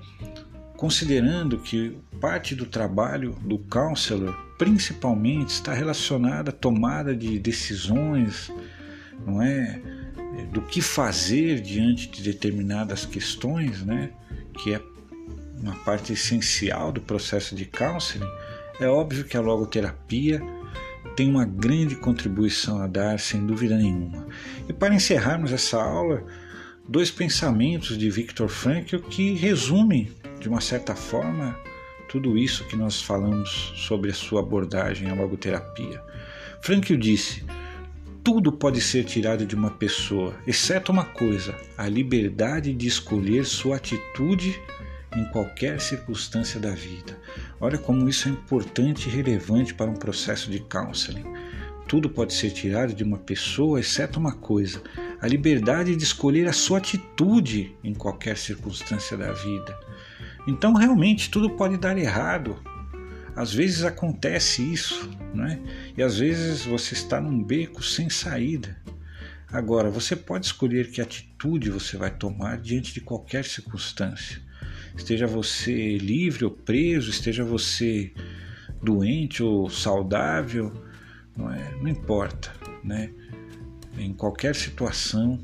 considerando 0.76 1.60
que 1.60 1.96
parte 2.20 2.56
do 2.56 2.66
trabalho 2.66 3.38
do 3.44 3.60
counselor 3.60 4.36
principalmente 4.58 5.50
está 5.50 5.76
relacionada 5.76 6.50
à 6.50 6.54
tomada 6.54 7.16
de 7.16 7.38
decisões, 7.38 8.52
não 9.28 9.44
é? 9.44 9.80
do 10.52 10.64
que 10.64 10.82
fazer 10.82 11.62
diante 11.62 12.10
de 12.10 12.24
determinadas 12.24 13.06
questões, 13.06 13.84
né, 13.84 14.10
que 14.58 14.74
é 14.74 14.82
uma 15.64 15.76
parte 15.76 16.14
essencial 16.14 16.92
do 16.92 17.02
processo 17.02 17.56
de 17.56 17.66
counseling, 17.66 18.28
é 18.80 18.88
óbvio 18.88 19.24
que 19.24 19.38
a 19.38 19.42
logoterapia 19.42 20.42
tem 21.16 21.30
uma 21.30 21.46
grande 21.46 21.96
contribuição 21.96 22.82
a 22.82 22.88
dar, 22.88 23.20
sem 23.20 23.46
dúvida 23.46 23.78
nenhuma. 23.78 24.28
E 24.68 24.74
para 24.74 24.94
encerrarmos 24.94 25.54
essa 25.54 25.82
aula, 25.82 26.24
dois 26.88 27.10
pensamentos 27.10 27.98
de 27.98 28.10
Viktor 28.10 28.50
Frankl 28.50 28.98
que 28.98 29.34
resumem, 29.34 30.12
de 30.40 30.50
uma 30.50 30.60
certa 30.60 30.96
forma, 30.96 31.58
tudo 32.10 32.38
isso 32.38 32.66
que 32.66 32.76
nós 32.76 33.02
falamos 33.02 33.74
sobre 33.76 34.12
a 34.12 34.14
sua 34.14 34.42
abordagem 34.42 35.10
à 35.10 35.14
logoterapia. 35.14 36.02
Frankl 36.62 36.96
disse: 36.96 37.46
tudo 38.24 38.54
pode 38.54 38.80
ser 38.80 39.04
tirado 39.04 39.46
de 39.46 39.54
uma 39.54 39.70
pessoa, 39.70 40.34
exceto 40.48 40.92
uma 40.92 41.04
coisa: 41.04 41.56
a 41.78 41.88
liberdade 41.88 42.74
de 42.74 42.88
escolher 42.88 43.46
sua 43.46 43.76
atitude 43.76 44.58
em 45.16 45.26
qualquer 45.26 45.80
circunstância 45.80 46.60
da 46.60 46.72
vida. 46.72 47.18
Olha 47.60 47.78
como 47.78 48.08
isso 48.10 48.28
é 48.28 48.32
importante 48.32 49.08
e 49.08 49.12
relevante 49.12 49.74
para 49.74 49.90
um 49.90 49.96
processo 49.96 50.50
de 50.50 50.60
counseling. 50.60 51.26
Tudo 51.88 52.10
pode 52.10 52.34
ser 52.34 52.52
tirado 52.52 52.94
de 52.94 53.04
uma 53.04 53.18
pessoa, 53.18 53.80
exceto 53.80 54.20
uma 54.20 54.34
coisa: 54.34 54.82
a 55.22 55.28
liberdade 55.28 55.96
de 55.96 56.04
escolher 56.04 56.48
a 56.48 56.54
sua 56.54 56.78
atitude 56.78 57.76
em 57.84 57.94
qualquer 57.94 58.38
circunstância 58.38 59.18
da 59.18 59.32
vida. 59.32 59.78
Então, 60.48 60.74
realmente, 60.74 61.30
tudo 61.30 61.50
pode 61.52 61.78
dar 61.78 61.98
errado, 61.98 62.58
às 63.36 63.54
vezes 63.54 63.84
acontece 63.84 64.62
isso, 64.62 65.10
né? 65.34 65.60
E 65.98 66.04
às 66.04 66.20
vezes 66.20 66.66
você 66.66 66.94
está 66.94 67.20
num 67.20 67.44
beco 67.44 67.82
sem 67.82 68.10
saída. 68.10 68.78
Agora, 69.52 69.90
você 69.90 70.16
pode 70.16 70.48
escolher 70.48 70.92
que 70.92 71.02
atitude 71.02 71.70
você 71.70 71.98
vai 71.98 72.12
tomar 72.12 72.58
diante 72.58 72.94
de 72.94 73.02
qualquer 73.02 73.46
circunstância. 73.46 74.42
Esteja 74.96 75.28
você 75.28 75.98
livre 75.98 76.46
ou 76.46 76.52
preso, 76.52 77.10
esteja 77.10 77.44
você 77.44 78.12
doente 78.82 79.42
ou 79.42 79.70
saudável, 79.70 80.72
não, 81.36 81.52
é? 81.52 81.72
não 81.82 81.88
importa, 81.88 82.52
né? 82.84 83.10
Em 83.98 84.14
qualquer 84.14 84.56
situação, 84.56 85.40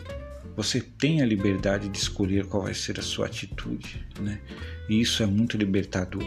você 0.55 0.81
tem 0.81 1.21
a 1.21 1.25
liberdade 1.25 1.87
de 1.87 1.97
escolher 1.97 2.45
qual 2.45 2.63
vai 2.63 2.73
ser 2.73 2.99
a 2.99 3.03
sua 3.03 3.27
atitude, 3.27 4.05
né? 4.19 4.39
E 4.89 4.99
isso 4.99 5.23
é 5.23 5.25
muito 5.25 5.57
libertador. 5.57 6.23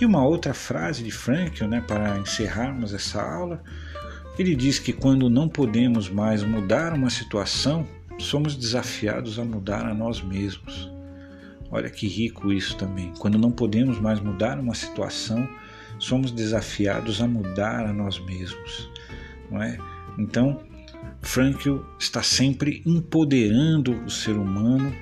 E 0.00 0.06
uma 0.06 0.24
outra 0.24 0.54
frase 0.54 1.02
de 1.02 1.10
Frankl, 1.10 1.66
né, 1.66 1.80
para 1.80 2.18
encerrarmos 2.18 2.94
essa 2.94 3.20
aula, 3.20 3.62
ele 4.38 4.54
diz 4.54 4.78
que 4.78 4.92
quando 4.92 5.28
não 5.28 5.48
podemos 5.48 6.08
mais 6.08 6.44
mudar 6.44 6.92
uma 6.92 7.10
situação, 7.10 7.86
somos 8.18 8.54
desafiados 8.54 9.38
a 9.38 9.44
mudar 9.44 9.84
a 9.84 9.92
nós 9.92 10.22
mesmos. 10.22 10.88
Olha 11.70 11.90
que 11.90 12.06
rico 12.06 12.52
isso 12.52 12.76
também. 12.76 13.12
Quando 13.18 13.38
não 13.38 13.50
podemos 13.50 14.00
mais 14.00 14.20
mudar 14.20 14.58
uma 14.58 14.74
situação, 14.74 15.48
somos 15.98 16.30
desafiados 16.30 17.20
a 17.20 17.26
mudar 17.26 17.86
a 17.86 17.92
nós 17.92 18.18
mesmos, 18.18 18.90
não 19.50 19.62
é? 19.62 19.78
Então, 20.18 20.60
Frankl 21.20 21.78
está 21.98 22.22
sempre 22.22 22.82
empoderando 22.86 23.92
o 24.04 24.10
ser 24.10 24.36
humano 24.36 24.94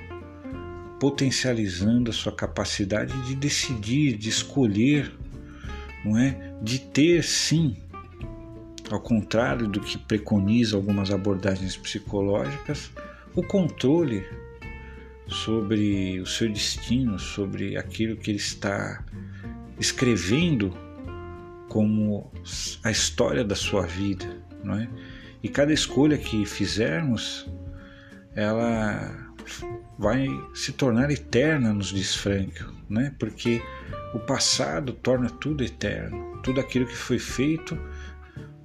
potencializando 0.99 2.09
a 2.09 2.13
sua 2.13 2.31
capacidade 2.31 3.13
de 3.27 3.35
decidir, 3.35 4.17
de 4.17 4.29
escolher, 4.29 5.11
não 6.03 6.17
é? 6.17 6.55
De 6.61 6.79
ter 6.79 7.23
sim, 7.23 7.77
ao 8.89 8.99
contrário 8.99 9.67
do 9.67 9.79
que 9.79 9.97
preconiza 9.97 10.75
algumas 10.75 11.11
abordagens 11.11 11.77
psicológicas, 11.77 12.91
o 13.35 13.43
controle 13.43 14.25
sobre 15.27 16.19
o 16.19 16.25
seu 16.25 16.51
destino, 16.51 17.19
sobre 17.19 17.77
aquilo 17.77 18.15
que 18.15 18.31
ele 18.31 18.37
está 18.37 19.03
escrevendo 19.79 20.75
como 21.69 22.31
a 22.83 22.91
história 22.91 23.43
da 23.43 23.55
sua 23.55 23.85
vida, 23.85 24.25
não 24.63 24.75
é? 24.75 24.89
E 25.43 25.49
cada 25.49 25.71
escolha 25.71 26.17
que 26.17 26.45
fizermos, 26.45 27.47
ela 28.35 29.27
vai 29.97 30.27
se 30.53 30.71
tornar 30.71 31.11
eterna, 31.11 31.73
nos 31.73 31.87
diz 31.87 32.15
Frank, 32.15 32.63
né? 32.89 33.13
Porque 33.19 33.61
o 34.13 34.19
passado 34.19 34.93
torna 34.93 35.29
tudo 35.29 35.63
eterno. 35.63 36.39
Tudo 36.41 36.59
aquilo 36.59 36.85
que 36.85 36.95
foi 36.95 37.19
feito 37.19 37.77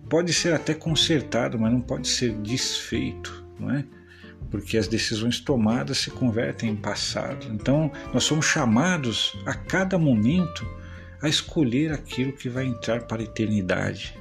pode 0.08 0.32
ser 0.32 0.52
até 0.54 0.74
consertado, 0.74 1.58
mas 1.58 1.72
não 1.72 1.80
pode 1.80 2.06
ser 2.06 2.34
desfeito, 2.38 3.44
não 3.58 3.70
é? 3.70 3.84
Porque 4.52 4.78
as 4.78 4.86
decisões 4.86 5.40
tomadas 5.40 5.98
se 5.98 6.10
convertem 6.10 6.70
em 6.70 6.76
passado. 6.76 7.48
Então, 7.50 7.90
nós 8.14 8.22
somos 8.22 8.46
chamados 8.46 9.36
a 9.44 9.54
cada 9.54 9.98
momento 9.98 10.64
a 11.20 11.28
escolher 11.28 11.92
aquilo 11.92 12.32
que 12.32 12.48
vai 12.48 12.66
entrar 12.66 13.02
para 13.02 13.22
a 13.22 13.24
eternidade. 13.24 14.14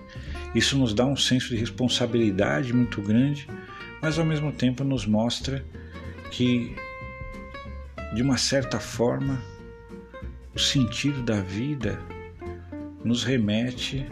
Isso 0.56 0.78
nos 0.78 0.94
dá 0.94 1.06
um 1.06 1.16
senso 1.16 1.50
de 1.50 1.58
responsabilidade 1.58 2.74
muito 2.74 3.02
grande, 3.02 3.48
mas 4.02 4.18
ao 4.18 4.26
mesmo 4.26 4.52
tempo 4.52 4.84
nos 4.84 5.06
mostra 5.06 5.64
que, 6.32 6.76
de 8.16 8.22
uma 8.22 8.38
certa 8.38 8.80
forma, 8.80 9.42
o 10.56 10.60
sentido 10.60 11.22
da 11.24 11.42
vida 11.42 12.00
nos 13.04 13.24
remete 13.24 14.06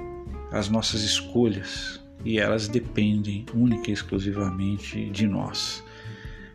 às 0.51 0.69
nossas 0.69 1.01
escolhas 1.01 1.99
e 2.23 2.39
elas 2.39 2.67
dependem 2.67 3.45
única 3.53 3.89
e 3.89 3.93
exclusivamente 3.93 5.09
de 5.09 5.27
nós. 5.27 5.83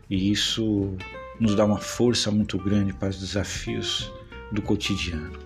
E 0.09 0.31
isso 0.31 0.95
nos 1.39 1.55
dá 1.55 1.65
uma 1.65 1.79
força 1.79 2.31
muito 2.31 2.57
grande 2.57 2.93
para 2.93 3.09
os 3.09 3.19
desafios 3.19 4.11
do 4.51 4.61
cotidiano. 4.61 5.39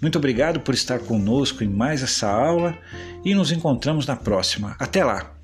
Muito 0.00 0.18
obrigado 0.18 0.60
por 0.60 0.74
estar 0.74 0.98
conosco 0.98 1.64
em 1.64 1.68
mais 1.68 2.02
essa 2.02 2.28
aula 2.28 2.76
e 3.24 3.34
nos 3.34 3.52
encontramos 3.52 4.06
na 4.06 4.16
próxima. 4.16 4.76
Até 4.78 5.04
lá! 5.04 5.34